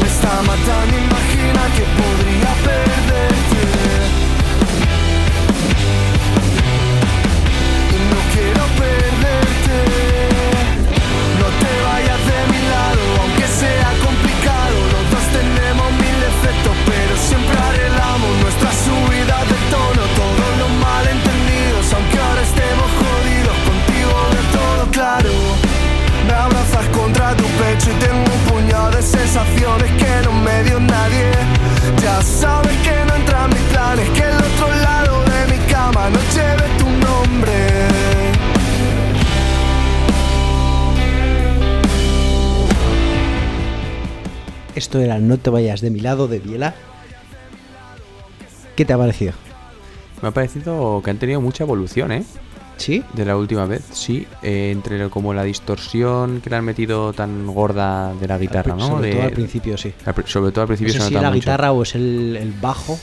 Me 0.00 0.06
está 0.06 0.42
matando 0.46 0.96
imaginar 0.96 1.68
que 1.76 1.84
podría 2.00 2.52
perderte 2.64 3.62
Y 7.90 7.98
no 8.10 8.20
quiero 8.32 8.64
perderte 8.78 9.19
pecho 27.80 27.90
y 27.90 28.00
tengo 28.00 28.18
un 28.18 28.40
puñado 28.50 28.90
de 28.90 29.02
sensaciones 29.02 29.90
que 29.92 30.24
no 30.24 30.32
me 30.32 30.64
dio 30.64 30.80
nadie. 30.80 31.30
Ya 32.02 32.22
sabes 32.22 32.76
que 32.78 33.04
no 33.06 33.14
entra 33.14 33.44
en 33.44 33.50
mis 33.50 33.62
planes, 33.72 34.08
que 34.10 34.22
el 34.22 34.36
otro 34.36 34.68
lado 34.82 35.24
de 35.24 35.52
mi 35.52 35.58
cama 35.72 36.10
no 36.10 36.18
lleve 36.34 36.78
tu 36.78 36.84
nombre. 36.84 37.52
Esto 44.74 45.00
era 45.00 45.18
No 45.18 45.36
te 45.38 45.50
vayas 45.50 45.80
de 45.80 45.90
mi 45.90 46.00
lado 46.00 46.28
de 46.28 46.38
Biela. 46.38 46.74
¿Qué 48.76 48.84
te 48.84 48.92
ha 48.92 48.98
parecido? 48.98 49.34
Me 50.22 50.28
ha 50.28 50.30
parecido 50.32 51.02
que 51.04 51.10
han 51.10 51.18
tenido 51.18 51.40
mucha 51.40 51.64
evolución, 51.64 52.12
¿eh? 52.12 52.24
¿Sí? 52.80 53.04
De 53.12 53.26
la 53.26 53.36
última 53.36 53.66
vez, 53.66 53.82
sí. 53.92 54.26
Eh, 54.42 54.70
entre 54.72 55.10
como 55.10 55.34
la 55.34 55.44
distorsión 55.44 56.40
que 56.40 56.48
le 56.48 56.56
han 56.56 56.64
metido 56.64 57.12
tan 57.12 57.46
gorda 57.46 58.14
de 58.14 58.26
la 58.26 58.38
guitarra, 58.38 58.74
¿no? 58.74 58.86
Sobre 58.88 59.08
De- 59.08 59.14
todo 59.16 59.22
al 59.24 59.32
principio, 59.32 59.76
sí. 59.76 59.92
al 60.06 60.14
sobre 60.26 60.50
todo 60.50 60.62
al 60.62 60.64
No 60.64 60.66
principio 60.68 60.94
sé 60.94 60.98
se 61.00 61.08
si 61.08 61.14
nota 61.14 61.22
la 61.24 61.28
mucho. 61.30 61.40
guitarra 61.40 61.72
o 61.72 61.82
es 61.82 61.94
el, 61.94 62.38
el 62.40 62.52
bajo, 62.52 62.98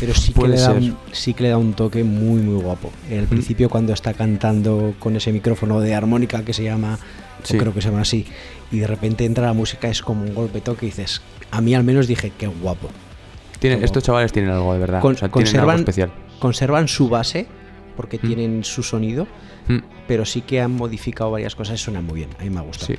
pero 0.00 0.14
sí 0.14 0.32
que, 0.32 0.48
le 0.48 0.58
da 0.58 0.72
un, 0.72 0.96
sí 1.12 1.32
que 1.34 1.42
le 1.44 1.48
da 1.50 1.58
un 1.58 1.74
toque 1.74 2.02
muy, 2.02 2.40
muy 2.40 2.60
guapo. 2.60 2.90
Al 3.08 3.26
principio, 3.28 3.70
cuando 3.70 3.92
está 3.92 4.14
cantando 4.14 4.94
con 4.98 5.14
ese 5.14 5.30
micrófono 5.32 5.80
de 5.80 5.94
armónica 5.94 6.44
que 6.44 6.52
se 6.52 6.64
llama, 6.64 6.98
Sí. 7.44 7.56
o 7.56 7.60
creo 7.60 7.72
que 7.72 7.80
se 7.82 7.88
llama 7.88 8.02
así, 8.02 8.26
y 8.72 8.80
de 8.80 8.86
repente 8.88 9.24
entra 9.24 9.46
la 9.46 9.52
música, 9.52 9.88
es 9.88 10.02
como 10.02 10.22
un 10.24 10.34
golpe 10.34 10.60
toque 10.60 10.86
y 10.86 10.88
dices, 10.88 11.22
a 11.52 11.60
mí 11.60 11.74
al 11.76 11.84
menos 11.84 12.08
dije, 12.08 12.32
qué 12.36 12.48
guapo. 12.48 12.88
Tienen- 13.60 13.78
Como- 13.78 13.84
estos 13.86 14.02
chavales 14.02 14.32
tienen 14.32 14.50
algo 14.50 14.72
de 14.74 14.80
verdad. 14.80 15.00
Con- 15.00 15.14
o 15.14 15.18
sea, 15.18 15.28
tienen 15.28 15.46
algo 15.54 15.66
conservan, 15.68 15.78
especial. 15.78 16.12
conservan 16.40 16.88
su 16.88 17.08
base, 17.08 17.46
porque 17.96 18.18
tienen 18.18 18.64
su 18.64 18.82
sonido, 18.82 19.26
Mm. 19.68 19.78
pero 20.08 20.24
sí 20.24 20.40
que 20.42 20.60
han 20.60 20.72
modificado 20.74 21.30
varias 21.30 21.54
cosas 21.54 21.80
y 21.80 21.84
suenan 21.84 22.04
muy 22.04 22.16
bien. 22.16 22.30
A 22.40 22.42
mí 22.42 22.50
me 22.50 22.58
ha 22.58 22.62
gustado. 22.62 22.86
Sí. 22.86 22.98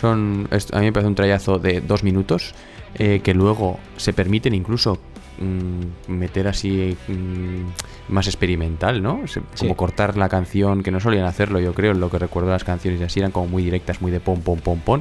Son, 0.00 0.48
a 0.72 0.78
mí 0.80 0.86
me 0.86 0.92
parece 0.92 1.08
un 1.08 1.14
trayazo 1.14 1.58
de 1.58 1.80
dos 1.80 2.02
minutos 2.02 2.54
eh, 2.98 3.20
que 3.22 3.32
luego 3.34 3.78
se 3.96 4.12
permiten 4.12 4.54
incluso 4.54 4.98
mm, 5.38 6.10
meter 6.12 6.48
así 6.48 6.96
mm, 7.08 8.12
más 8.12 8.26
experimental, 8.26 9.02
¿no? 9.02 9.26
Se- 9.26 9.40
Sí. 9.54 9.60
Como 9.60 9.76
cortar 9.76 10.16
la 10.16 10.28
canción, 10.28 10.82
que 10.82 10.90
no 10.90 11.00
solían 11.00 11.24
hacerlo, 11.24 11.60
yo 11.60 11.72
creo, 11.72 11.94
lo 11.94 12.10
que 12.10 12.18
recuerdo 12.18 12.50
las 12.50 12.64
canciones 12.64 13.00
y 13.00 13.04
así 13.04 13.20
eran 13.20 13.32
como 13.32 13.46
muy 13.46 13.62
directas, 13.62 14.02
muy 14.02 14.10
de 14.10 14.20
pom, 14.20 14.40
pom, 14.40 14.58
pom, 14.58 14.78
pom, 14.80 15.00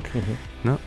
¿no? 0.64 0.80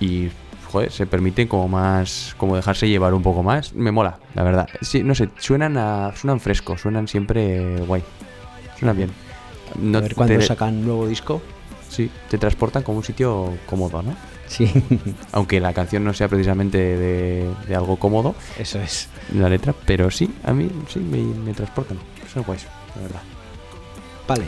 Y, 0.00 0.28
joder, 0.74 0.90
se 0.90 1.06
permiten 1.06 1.46
como 1.46 1.68
más, 1.68 2.34
como 2.36 2.56
dejarse 2.56 2.88
llevar 2.88 3.14
un 3.14 3.22
poco 3.22 3.44
más. 3.44 3.74
Me 3.74 3.92
mola, 3.92 4.18
la 4.34 4.42
verdad. 4.42 4.68
Sí, 4.80 5.04
no 5.04 5.14
sé, 5.14 5.28
suenan, 5.38 5.76
a, 5.76 6.12
suenan 6.16 6.40
frescos, 6.40 6.80
suenan 6.80 7.06
siempre 7.06 7.76
guay. 7.86 8.02
Suenan 8.76 8.96
bien. 8.96 9.10
No 9.80 9.98
a 9.98 10.00
ver 10.00 10.16
cuándo 10.16 10.42
sacan 10.42 10.84
nuevo 10.84 11.06
disco. 11.06 11.40
Sí, 11.88 12.10
te 12.28 12.38
transportan 12.38 12.82
como 12.82 12.98
un 12.98 13.04
sitio 13.04 13.52
cómodo, 13.66 14.02
¿no? 14.02 14.16
Sí. 14.48 14.68
Aunque 15.32 15.60
la 15.60 15.72
canción 15.72 16.02
no 16.02 16.12
sea 16.12 16.26
precisamente 16.26 16.76
de, 16.78 17.48
de 17.68 17.76
algo 17.76 17.96
cómodo, 17.96 18.34
Eso 18.58 18.80
es. 18.80 19.08
la 19.32 19.48
letra, 19.48 19.76
pero 19.86 20.10
sí, 20.10 20.28
a 20.42 20.52
mí 20.52 20.68
sí 20.88 20.98
me, 20.98 21.18
me 21.18 21.54
transportan. 21.54 21.98
Son 22.32 22.42
guays, 22.42 22.66
la 22.96 23.02
verdad. 23.02 23.22
Vale. 24.26 24.46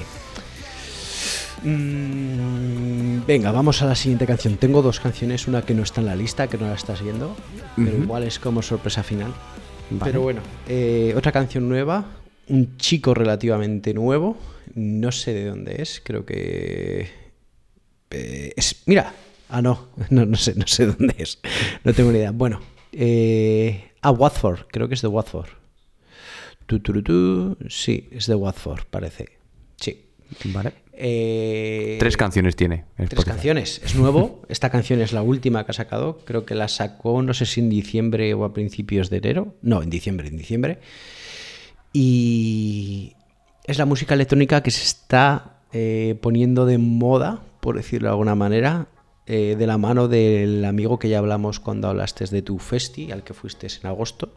Mm, 1.62 3.26
venga, 3.26 3.50
vamos 3.50 3.82
a 3.82 3.86
la 3.86 3.94
siguiente 3.94 4.26
canción. 4.26 4.56
Tengo 4.56 4.82
dos 4.82 5.00
canciones, 5.00 5.48
una 5.48 5.62
que 5.62 5.74
no 5.74 5.82
está 5.82 6.00
en 6.00 6.06
la 6.06 6.16
lista, 6.16 6.48
que 6.48 6.58
no 6.58 6.66
la 6.66 6.74
estás 6.74 7.02
viendo, 7.02 7.34
pero 7.76 7.96
igual 7.96 8.24
es 8.24 8.38
como 8.38 8.62
sorpresa 8.62 9.02
final. 9.02 9.32
Vale. 9.90 10.10
Pero 10.10 10.22
bueno, 10.22 10.40
eh, 10.68 11.14
otra 11.16 11.32
canción 11.32 11.68
nueva, 11.68 12.04
un 12.48 12.76
chico 12.76 13.14
relativamente 13.14 13.94
nuevo, 13.94 14.36
no 14.74 15.12
sé 15.12 15.32
de 15.32 15.46
dónde 15.46 15.82
es, 15.82 16.00
creo 16.04 16.26
que 16.26 17.08
eh, 18.10 18.52
es, 18.56 18.82
mira, 18.86 19.14
ah 19.48 19.62
no, 19.62 19.88
no, 20.10 20.26
no 20.26 20.36
sé, 20.36 20.54
no 20.54 20.66
sé 20.66 20.86
dónde 20.86 21.14
es, 21.18 21.38
no 21.84 21.94
tengo 21.94 22.12
ni 22.12 22.18
idea. 22.18 22.32
Bueno, 22.32 22.60
eh, 22.92 23.92
ah 24.02 24.10
Watford, 24.10 24.66
creo 24.70 24.88
que 24.88 24.94
es 24.94 25.02
de 25.02 25.08
Watford. 25.08 25.48
Tu, 26.66 26.80
tu, 26.80 26.92
tu, 26.92 27.02
tu, 27.02 27.56
sí, 27.68 28.08
es 28.10 28.26
de 28.26 28.34
Watford, 28.34 28.86
parece. 28.90 29.35
Vale. 30.46 30.72
Eh, 30.92 31.96
Tres 32.00 32.16
canciones 32.16 32.56
tiene. 32.56 32.84
Tres 33.08 33.24
canciones. 33.24 33.80
Es 33.84 33.94
nuevo. 33.94 34.42
Esta 34.48 34.70
canción 34.70 35.00
es 35.00 35.12
la 35.12 35.22
última 35.22 35.64
que 35.64 35.72
ha 35.72 35.74
sacado. 35.74 36.18
Creo 36.24 36.46
que 36.46 36.54
la 36.54 36.68
sacó, 36.68 37.22
no 37.22 37.34
sé 37.34 37.46
si 37.46 37.60
en 37.60 37.68
diciembre 37.68 38.32
o 38.34 38.44
a 38.44 38.54
principios 38.54 39.10
de 39.10 39.18
enero. 39.18 39.54
No, 39.62 39.82
en 39.82 39.90
diciembre, 39.90 40.28
en 40.28 40.36
diciembre. 40.36 40.78
Y 41.92 43.14
es 43.64 43.78
la 43.78 43.86
música 43.86 44.14
electrónica 44.14 44.62
que 44.62 44.70
se 44.70 44.84
está 44.84 45.60
eh, 45.72 46.18
poniendo 46.20 46.66
de 46.66 46.78
moda, 46.78 47.42
por 47.60 47.76
decirlo 47.76 48.08
de 48.08 48.12
alguna 48.12 48.34
manera, 48.34 48.88
eh, 49.26 49.56
de 49.58 49.66
la 49.66 49.76
mano 49.76 50.08
del 50.08 50.64
amigo 50.64 50.98
que 50.98 51.08
ya 51.08 51.18
hablamos 51.18 51.58
cuando 51.58 51.88
hablaste 51.88 52.26
de 52.26 52.42
tu 52.42 52.58
festi, 52.58 53.12
al 53.12 53.24
que 53.24 53.34
fuiste 53.34 53.66
en 53.66 53.86
agosto. 53.86 54.32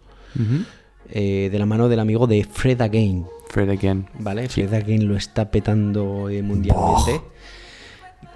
Eh, 1.09 1.49
de 1.51 1.59
la 1.59 1.65
mano 1.65 1.89
del 1.89 1.99
amigo 1.99 2.27
de 2.27 2.43
Fred 2.43 2.81
Again. 2.81 3.25
Fred 3.49 3.69
Again. 3.69 4.07
¿Vale? 4.19 4.49
Sí. 4.49 4.61
Fred 4.63 4.73
Again 4.73 5.07
lo 5.07 5.15
está 5.15 5.51
petando 5.51 6.29
eh, 6.29 6.41
mundialmente. 6.41 7.21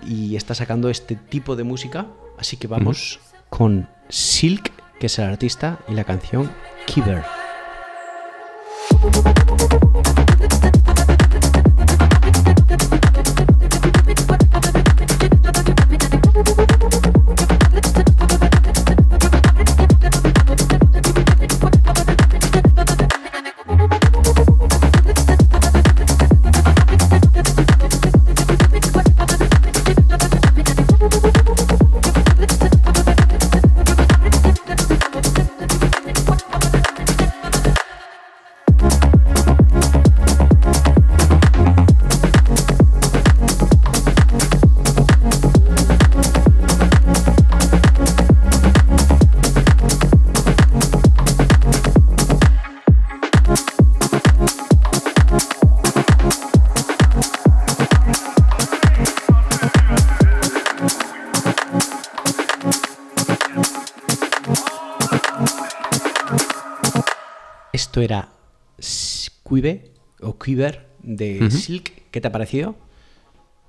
Y 0.06 0.36
está 0.36 0.56
sacando 0.56 0.90
este 0.90 1.16
tipo 1.16 1.56
de 1.56 1.64
música. 1.64 2.08
Así 2.38 2.58
que 2.58 2.68
vamos 2.68 3.20
con 3.50 3.88
Silk, 4.10 4.72
que 5.00 5.06
es 5.06 5.20
el 5.20 5.26
artista, 5.26 5.80
y 5.88 5.94
la 5.94 6.04
canción 6.04 6.52
Kiver. 6.86 7.43
Quiver 70.44 70.88
de. 71.02 71.50
Silk. 71.52 71.92
¿Qué 72.12 72.22
te 72.22 72.28
ha 72.28 72.32
parecido? 72.32 72.76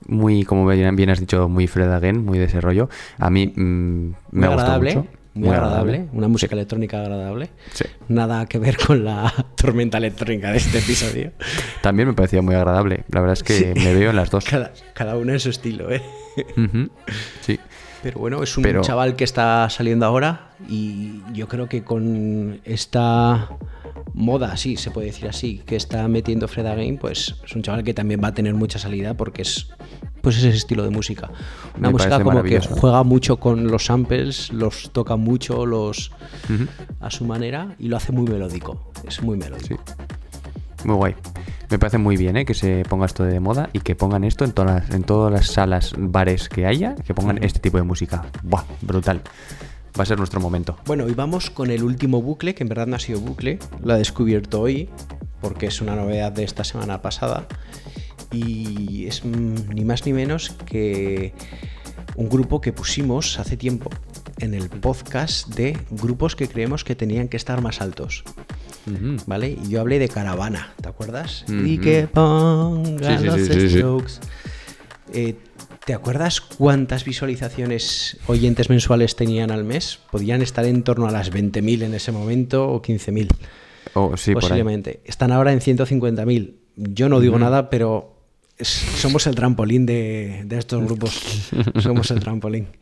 Muy, 0.06 0.44
como 0.44 0.66
bien 0.66 1.08
has 1.10 1.20
dicho, 1.20 1.48
muy 1.48 1.66
Fred 1.66 1.90
Again, 1.90 2.24
muy 2.24 2.38
de 2.38 2.44
ese 2.44 2.60
rollo. 2.60 2.88
A 3.18 3.30
mí 3.30 3.46
mm, 3.56 4.10
me 4.32 4.46
ha 4.46 4.50
gustado 4.50 4.80
mucho. 4.82 5.06
Muy, 5.32 5.48
agradable. 5.48 6.06
Una 6.12 6.28
música 6.28 6.54
electrónica 6.54 7.00
agradable. 7.00 7.48
Sí. 7.72 7.84
Nada 8.08 8.46
que 8.46 8.58
ver 8.58 8.76
con 8.76 9.04
la 9.04 9.32
tormenta 9.56 9.98
electrónica 9.98 10.52
de 10.52 10.58
este 10.58 10.78
episodio. 10.78 11.32
También 11.82 12.06
me 12.08 12.14
parecía 12.14 12.40
muy 12.42 12.54
agradable. 12.54 13.04
La 13.08 13.20
verdad 13.20 13.32
es 13.32 13.42
que 13.42 13.54
Sí. 13.74 13.80
me 13.80 13.94
veo 13.94 14.10
en 14.10 14.16
las 14.16 14.30
dos. 14.30 14.44
Cada, 14.44 14.72
cada 14.92 15.16
una 15.16 15.32
en 15.32 15.40
su 15.40 15.50
estilo, 15.50 15.90
¿eh? 15.90 16.02
Sí. 17.40 17.58
Pero 18.02 18.20
bueno, 18.20 18.42
es 18.42 18.56
un 18.56 18.62
Pero- 18.62 18.82
chaval 18.82 19.16
que 19.16 19.24
está 19.24 19.68
saliendo 19.70 20.04
ahora 20.06 20.50
y 20.68 21.20
yo 21.32 21.48
creo 21.48 21.68
que 21.68 21.82
con 21.82 22.60
esta 22.64 23.48
moda, 24.14 24.56
sí, 24.56 24.76
se 24.76 24.90
puede 24.90 25.08
decir 25.08 25.28
así, 25.28 25.60
que 25.66 25.76
está 25.76 26.06
metiendo 26.08 26.48
Fred 26.48 26.66
Again, 26.66 26.98
pues 26.98 27.34
es 27.44 27.54
un 27.54 27.62
chaval 27.62 27.82
que 27.82 27.92
también 27.92 28.20
va 28.22 28.28
a 28.28 28.34
tener 28.34 28.54
mucha 28.54 28.78
salida 28.78 29.14
porque 29.14 29.42
es 29.42 29.68
pues 30.22 30.38
ese 30.38 30.48
estilo 30.48 30.84
de 30.84 30.90
música. 30.90 31.30
Una 31.76 31.88
Me 31.88 31.92
música 31.92 32.22
como 32.22 32.42
que 32.42 32.60
juega 32.60 33.02
mucho 33.02 33.36
con 33.38 33.66
los 33.66 33.84
samples, 33.84 34.52
los 34.52 34.90
toca 34.90 35.16
mucho 35.16 35.66
los 35.66 36.12
a 37.00 37.10
su 37.10 37.26
manera 37.26 37.74
y 37.78 37.88
lo 37.88 37.96
hace 37.98 38.12
muy 38.12 38.30
melódico. 38.30 38.90
Es 39.06 39.22
muy 39.22 39.36
melódico. 39.36 39.82
Muy 40.84 40.96
guay. 40.96 41.14
Me 41.70 41.78
parece 41.78 41.98
muy 41.98 42.16
bien 42.16 42.36
¿eh? 42.36 42.44
que 42.44 42.54
se 42.54 42.84
ponga 42.88 43.06
esto 43.06 43.24
de 43.24 43.40
moda 43.40 43.68
y 43.72 43.80
que 43.80 43.94
pongan 43.94 44.24
esto 44.24 44.44
en 44.44 44.52
todas 44.52 44.82
las, 44.82 44.94
en 44.94 45.02
todas 45.02 45.32
las 45.32 45.46
salas, 45.48 45.94
bares 45.96 46.48
que 46.48 46.66
haya, 46.66 46.94
que 46.94 47.14
pongan 47.14 47.42
este 47.42 47.58
tipo 47.58 47.78
de 47.78 47.84
música. 47.84 48.26
Buah, 48.42 48.64
brutal. 48.80 49.22
Va 49.98 50.02
a 50.02 50.06
ser 50.06 50.18
nuestro 50.18 50.40
momento. 50.40 50.76
Bueno, 50.86 51.08
y 51.08 51.14
vamos 51.14 51.50
con 51.50 51.70
el 51.70 51.82
último 51.84 52.20
bucle, 52.20 52.54
que 52.54 52.64
en 52.64 52.68
verdad 52.68 52.86
no 52.86 52.96
ha 52.96 52.98
sido 52.98 53.20
bucle, 53.20 53.58
lo 53.82 53.94
he 53.94 53.98
descubierto 53.98 54.60
hoy, 54.60 54.88
porque 55.40 55.66
es 55.66 55.80
una 55.80 55.94
novedad 55.94 56.32
de 56.32 56.42
esta 56.44 56.64
semana 56.64 57.00
pasada, 57.00 57.46
y 58.32 59.06
es 59.06 59.24
mm, 59.24 59.70
ni 59.72 59.84
más 59.84 60.04
ni 60.04 60.12
menos 60.12 60.50
que 60.66 61.32
un 62.16 62.28
grupo 62.28 62.60
que 62.60 62.72
pusimos 62.72 63.38
hace 63.38 63.56
tiempo 63.56 63.90
en 64.38 64.54
el 64.54 64.68
podcast 64.68 65.48
de 65.54 65.78
grupos 65.90 66.34
que 66.34 66.48
creemos 66.48 66.82
que 66.84 66.96
tenían 66.96 67.28
que 67.28 67.36
estar 67.36 67.60
más 67.60 67.80
altos. 67.80 68.24
¿Vale? 69.26 69.56
Y 69.64 69.70
yo 69.70 69.80
hablé 69.80 69.98
de 69.98 70.10
Caravana, 70.10 70.74
¿te 70.82 70.88
acuerdas? 70.90 71.44
Y 71.48 71.78
que 71.78 72.06
pongan 72.06 72.98
Sí, 72.98 73.18
sí, 73.18 73.24
los 73.24 73.40
sí. 73.40 73.70
strokes. 73.70 74.12
Eh, 75.14 75.36
¿Te 75.86 75.92
acuerdas 75.92 76.40
cuántas 76.40 77.04
visualizaciones 77.04 78.16
oyentes 78.26 78.70
mensuales 78.70 79.16
tenían 79.16 79.50
al 79.50 79.64
mes? 79.64 79.98
Podían 80.10 80.40
estar 80.40 80.64
en 80.64 80.82
torno 80.82 81.06
a 81.06 81.10
las 81.10 81.30
20.000 81.30 81.82
en 81.82 81.94
ese 81.94 82.10
momento 82.10 82.68
o 82.70 82.80
15.000. 82.80 83.28
Oh, 83.92 84.16
sí, 84.16 84.32
posiblemente. 84.32 85.00
Están 85.04 85.30
ahora 85.30 85.52
en 85.52 85.60
150.000. 85.60 86.54
Yo 86.76 87.08
no 87.10 87.20
digo 87.20 87.38
nada, 87.38 87.68
pero 87.68 88.16
es- 88.56 88.66
somos 88.68 89.26
el 89.26 89.34
trampolín 89.34 89.84
de, 89.84 90.44
de 90.46 90.58
estos 90.58 90.82
grupos. 90.82 91.50
somos 91.82 92.10
el 92.10 92.20
trampolín. 92.20 92.68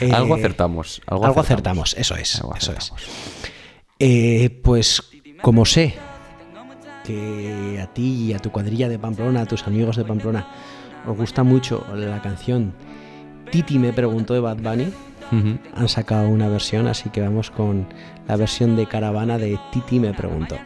Eh, 0.00 0.10
algo 0.12 0.34
acertamos. 0.34 1.00
Algo, 1.06 1.24
algo 1.24 1.40
acertamos, 1.40 1.94
eso 1.96 2.16
es. 2.16 2.40
Algo 2.40 2.56
eso 2.56 2.72
es. 2.72 2.92
Eh, 4.00 4.50
pues 4.62 5.02
como 5.40 5.64
sé 5.64 5.94
que 7.04 7.78
a 7.80 7.86
ti 7.94 8.26
y 8.26 8.32
a 8.32 8.40
tu 8.40 8.50
cuadrilla 8.50 8.88
de 8.88 8.98
Pamplona, 8.98 9.42
a 9.42 9.46
tus 9.46 9.62
amigos 9.68 9.96
de 9.96 10.04
Pamplona, 10.04 10.48
os 11.06 11.16
gusta 11.16 11.42
mucho 11.42 11.86
la 11.94 12.20
canción 12.20 12.72
Titi 13.50 13.78
me 13.78 13.92
preguntó 13.92 14.34
de 14.34 14.40
Bad 14.40 14.56
Bunny, 14.56 14.92
han 15.76 15.88
sacado 15.88 16.28
una 16.28 16.48
versión, 16.48 16.86
así 16.86 17.10
que 17.10 17.20
vamos 17.20 17.50
con 17.50 17.86
la 18.26 18.36
versión 18.36 18.76
de 18.76 18.86
Caravana 18.86 19.38
de 19.38 19.58
Titi 19.72 20.00
me 20.00 20.12
preguntó. 20.12 20.56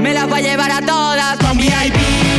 Me 0.00 0.14
las 0.14 0.30
va 0.30 0.36
a 0.36 0.40
llevar 0.40 0.70
a 0.70 0.80
todas 0.80 1.36
con 1.38 1.58
VIP. 1.58 2.29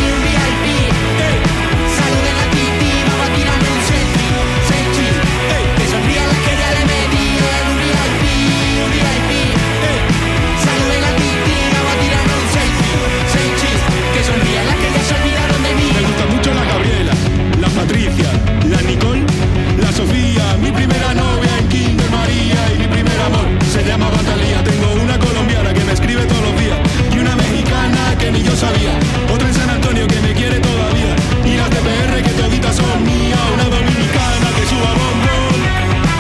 Otra 28.62 29.48
en 29.48 29.56
San 29.56 29.70
Antonio 29.72 30.06
que 30.06 30.22
me 30.22 30.34
quiere 30.36 30.60
todavía. 30.60 31.16
Y 31.44 31.58
las 31.58 31.68
de 31.72 32.22
que 32.22 32.30
toditas 32.30 32.76
son 32.76 33.04
mía. 33.04 33.36
Una 33.56 33.64
dominicana 33.64 34.48
que 34.54 34.64
suba 34.70 34.94
bombón. 35.02 35.58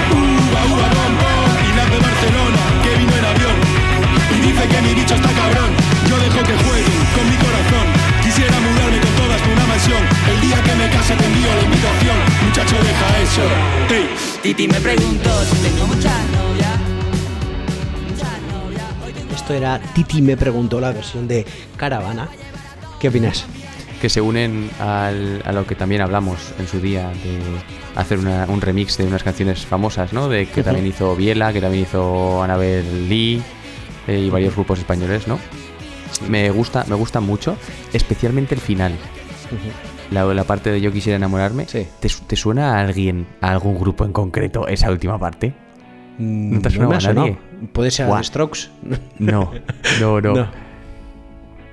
Uva, 0.10 0.62
uva, 0.74 0.88
bombón. 0.89 1.54
Y 1.62 1.72
las 1.78 1.88
de 1.94 2.00
Barcelona 2.02 2.62
que 2.82 2.92
vino 2.98 3.14
en 3.14 3.26
avión. 3.30 3.58
Y 4.34 4.38
dice 4.42 4.64
que 4.68 4.82
mi 4.82 4.94
dicho 4.96 5.14
está 5.14 5.30
cabrón. 5.30 5.70
Yo 6.10 6.18
dejo 6.18 6.42
que 6.42 6.56
jueguen 6.66 7.02
con 7.14 7.30
mi 7.30 7.38
corazón. 7.38 7.86
Quisiera 8.26 8.58
mudarme 8.58 8.98
con 9.06 9.14
todas 9.22 9.39
por 9.42 9.54
una 9.54 9.66
mansión. 9.68 10.02
El 10.34 10.42
día 10.42 10.58
que 10.66 10.74
me 10.82 10.89
case 10.89 11.14
te 11.14 11.26
envío 11.26 11.46
la 11.46 11.62
invitación. 11.62 12.18
Muchacho, 12.42 12.76
deja 12.82 13.08
eso. 13.22 13.46
Titi 14.42 14.68
me 14.68 14.82
preguntó 14.82 15.30
si 15.46 15.58
tengo 15.62 15.91
Esto 19.52 19.58
era 19.66 19.80
Titi 19.93 20.22
me 20.22 20.38
preguntó 20.38 20.80
la 20.80 20.93
versión 20.93 21.28
de 21.28 21.45
Caravana. 21.76 22.30
¿Qué 23.02 23.10
opinas? 23.10 23.43
Que 23.99 24.08
se 24.08 24.22
unen 24.22 24.70
al- 24.80 25.41
a 25.45 25.52
lo 25.52 25.68
que 25.68 25.76
también 25.76 25.99
hablamos 26.02 26.54
en 26.58 26.70
su 26.70 26.80
día, 26.80 27.10
de 27.10 27.38
hacer 27.99 28.18
una- 28.20 28.45
un 28.47 28.62
remix 28.62 28.97
de 28.97 29.04
unas 29.04 29.24
canciones 29.24 29.66
famosas, 29.66 30.14
¿no? 30.14 30.30
De 30.30 30.45
que 30.47 30.64
también 30.64 30.88
hizo 30.88 31.18
Biela, 31.18 31.52
que 31.52 31.60
también 31.60 31.84
hizo 31.84 32.41
Anabel 32.41 33.10
Lee 33.10 33.41
eh, 34.08 34.20
y 34.20 34.30
varios 34.30 34.54
grupos 34.56 34.80
españoles, 34.80 35.28
¿no? 35.28 35.38
Me 36.30 36.49
gusta, 36.49 36.86
me 36.88 36.95
gusta 36.95 37.20
mucho, 37.20 37.58
especialmente 37.91 38.56
el 38.56 38.62
final. 38.62 38.93
La, 40.12 40.24
la 40.34 40.45
parte 40.45 40.72
de 40.72 40.80
Yo 40.80 40.93
quisiera 40.93 41.18
enamorarme. 41.18 41.66
¿Te, 41.66 41.88
te 42.26 42.36
suena 42.38 42.78
a 42.78 42.80
alguien, 42.80 43.28
a 43.41 43.52
algún 43.52 43.78
grupo 43.78 44.06
en 44.06 44.14
concreto, 44.14 44.70
esa 44.70 44.89
última 44.89 45.20
parte? 45.20 45.54
¿No 46.18 46.59
te 46.62 46.70
Mm, 46.70 46.78
No 46.80 46.89
ha 46.89 46.89
sonado 46.89 46.89
me 46.89 46.95
ha 46.95 46.97
a 46.97 47.14
nadie? 47.14 47.34
sonado. 47.34 47.74
¿Puede 47.74 47.91
ser 47.91 48.09
a 48.12 48.24
Strokes? 48.24 48.70
No, 49.20 49.51
no, 49.99 50.22
no. 50.22 50.34
No. 50.36 50.47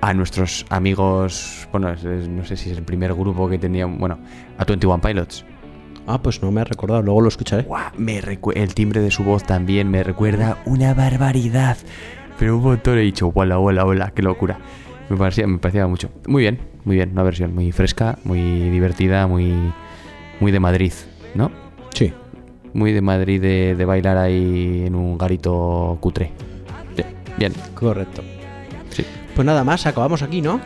A 0.01 0.13
nuestros 0.13 0.65
amigos, 0.69 1.67
bueno, 1.73 1.93
no 1.93 2.45
sé 2.45 2.55
si 2.55 2.71
es 2.71 2.77
el 2.77 2.83
primer 2.85 3.13
grupo 3.13 3.49
que 3.49 3.57
tenían, 3.57 3.97
bueno, 3.97 4.17
a 4.57 4.63
21 4.63 5.01
Pilots. 5.01 5.43
Ah, 6.07 6.21
pues 6.21 6.41
no 6.41 6.51
me 6.53 6.61
ha 6.61 6.63
recordado, 6.63 7.01
luego 7.01 7.19
lo 7.19 7.27
escucharé. 7.27 7.67
Me 7.97 8.17
el 8.55 8.73
timbre 8.73 9.01
de 9.01 9.11
su 9.11 9.23
voz 9.25 9.43
también 9.43 9.91
me 9.91 10.01
recuerda 10.01 10.57
una 10.65 10.93
barbaridad. 10.93 11.77
Pero 12.39 12.55
un 12.57 12.63
montón 12.63 12.97
he 12.97 13.01
dicho, 13.01 13.29
hola, 13.35 13.59
hola, 13.59 13.83
hola, 13.85 14.11
qué 14.15 14.21
locura. 14.21 14.57
Me 15.09 15.17
parecía, 15.17 15.45
me 15.47 15.57
parecía 15.57 15.85
mucho. 15.85 16.09
Muy 16.27 16.43
bien, 16.43 16.59
muy 16.85 16.95
bien, 16.95 17.11
una 17.11 17.23
versión 17.23 17.53
muy 17.53 17.71
fresca, 17.73 18.17
muy 18.23 18.39
divertida, 18.69 19.27
muy, 19.27 19.53
muy 20.39 20.51
de 20.53 20.59
Madrid, 20.61 20.93
¿no? 21.35 21.51
Sí. 21.93 22.13
Muy 22.73 22.91
de 22.91 23.01
Madrid 23.01 23.41
de, 23.41 23.75
de 23.75 23.85
bailar 23.85 24.17
ahí 24.17 24.83
en 24.85 24.95
un 24.95 25.17
garito 25.17 25.97
cutre. 25.99 26.31
Sí, 26.95 27.03
bien. 27.37 27.53
Correcto. 27.73 28.21
Sí. 28.89 29.05
Pues 29.35 29.45
nada 29.45 29.63
más, 29.63 29.85
acabamos 29.85 30.21
aquí, 30.21 30.41
¿no? 30.41 30.59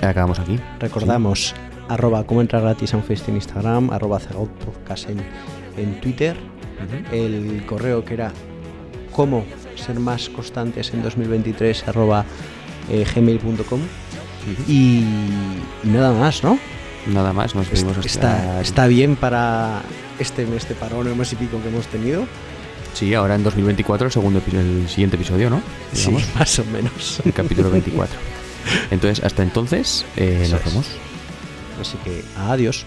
Acabamos 0.00 0.38
aquí. 0.38 0.58
Recordamos, 0.80 1.54
arroba 1.88 2.24
cómo 2.24 2.40
entrar 2.40 2.62
gratis 2.62 2.94
a 2.94 2.96
un 2.96 3.02
fest 3.02 3.28
en 3.28 3.36
Instagram, 3.36 3.90
arroba 3.90 4.18
podcast 4.64 5.10
en, 5.10 5.18
en 5.76 6.00
Twitter, 6.00 6.36
el 7.12 7.64
correo 7.66 8.04
que 8.04 8.14
era 8.14 8.32
cómo 9.12 9.44
ser 9.74 9.98
más 9.98 10.28
constantes 10.28 10.92
en 10.94 11.02
2023, 11.02 11.88
arroba 11.88 12.24
eh, 12.90 13.04
gmail.com 13.14 13.80
y, 14.66 14.72
y 14.72 15.88
nada 15.88 16.12
más, 16.12 16.44
¿no? 16.44 16.58
Nada 17.06 17.32
más, 17.32 17.54
nos 17.54 17.70
vemos 17.70 17.98
hasta... 17.98 18.06
Está, 18.06 18.60
está 18.60 18.86
bien 18.86 19.16
para 19.16 19.82
este 20.18 20.46
mes 20.46 20.68
de 20.68 20.74
parón 20.74 21.08
o 21.08 21.14
mes 21.14 21.32
y 21.32 21.36
pico 21.36 21.60
que 21.62 21.68
hemos 21.68 21.86
tenido. 21.86 22.26
Sí, 22.94 23.14
ahora 23.14 23.34
en 23.34 23.44
2024 23.44 24.06
el, 24.06 24.12
segundo, 24.12 24.42
el 24.52 24.88
siguiente 24.88 25.16
episodio, 25.16 25.50
¿no? 25.50 25.62
Sí, 25.92 26.10
más 26.34 26.58
o 26.58 26.64
menos. 26.66 27.20
El 27.24 27.32
capítulo 27.32 27.70
24. 27.70 28.18
Entonces, 28.90 29.24
hasta 29.24 29.42
entonces, 29.42 30.04
eh, 30.16 30.48
nos 30.50 30.64
vemos. 30.64 30.86
Así 31.80 31.96
que 32.04 32.24
adiós. 32.36 32.84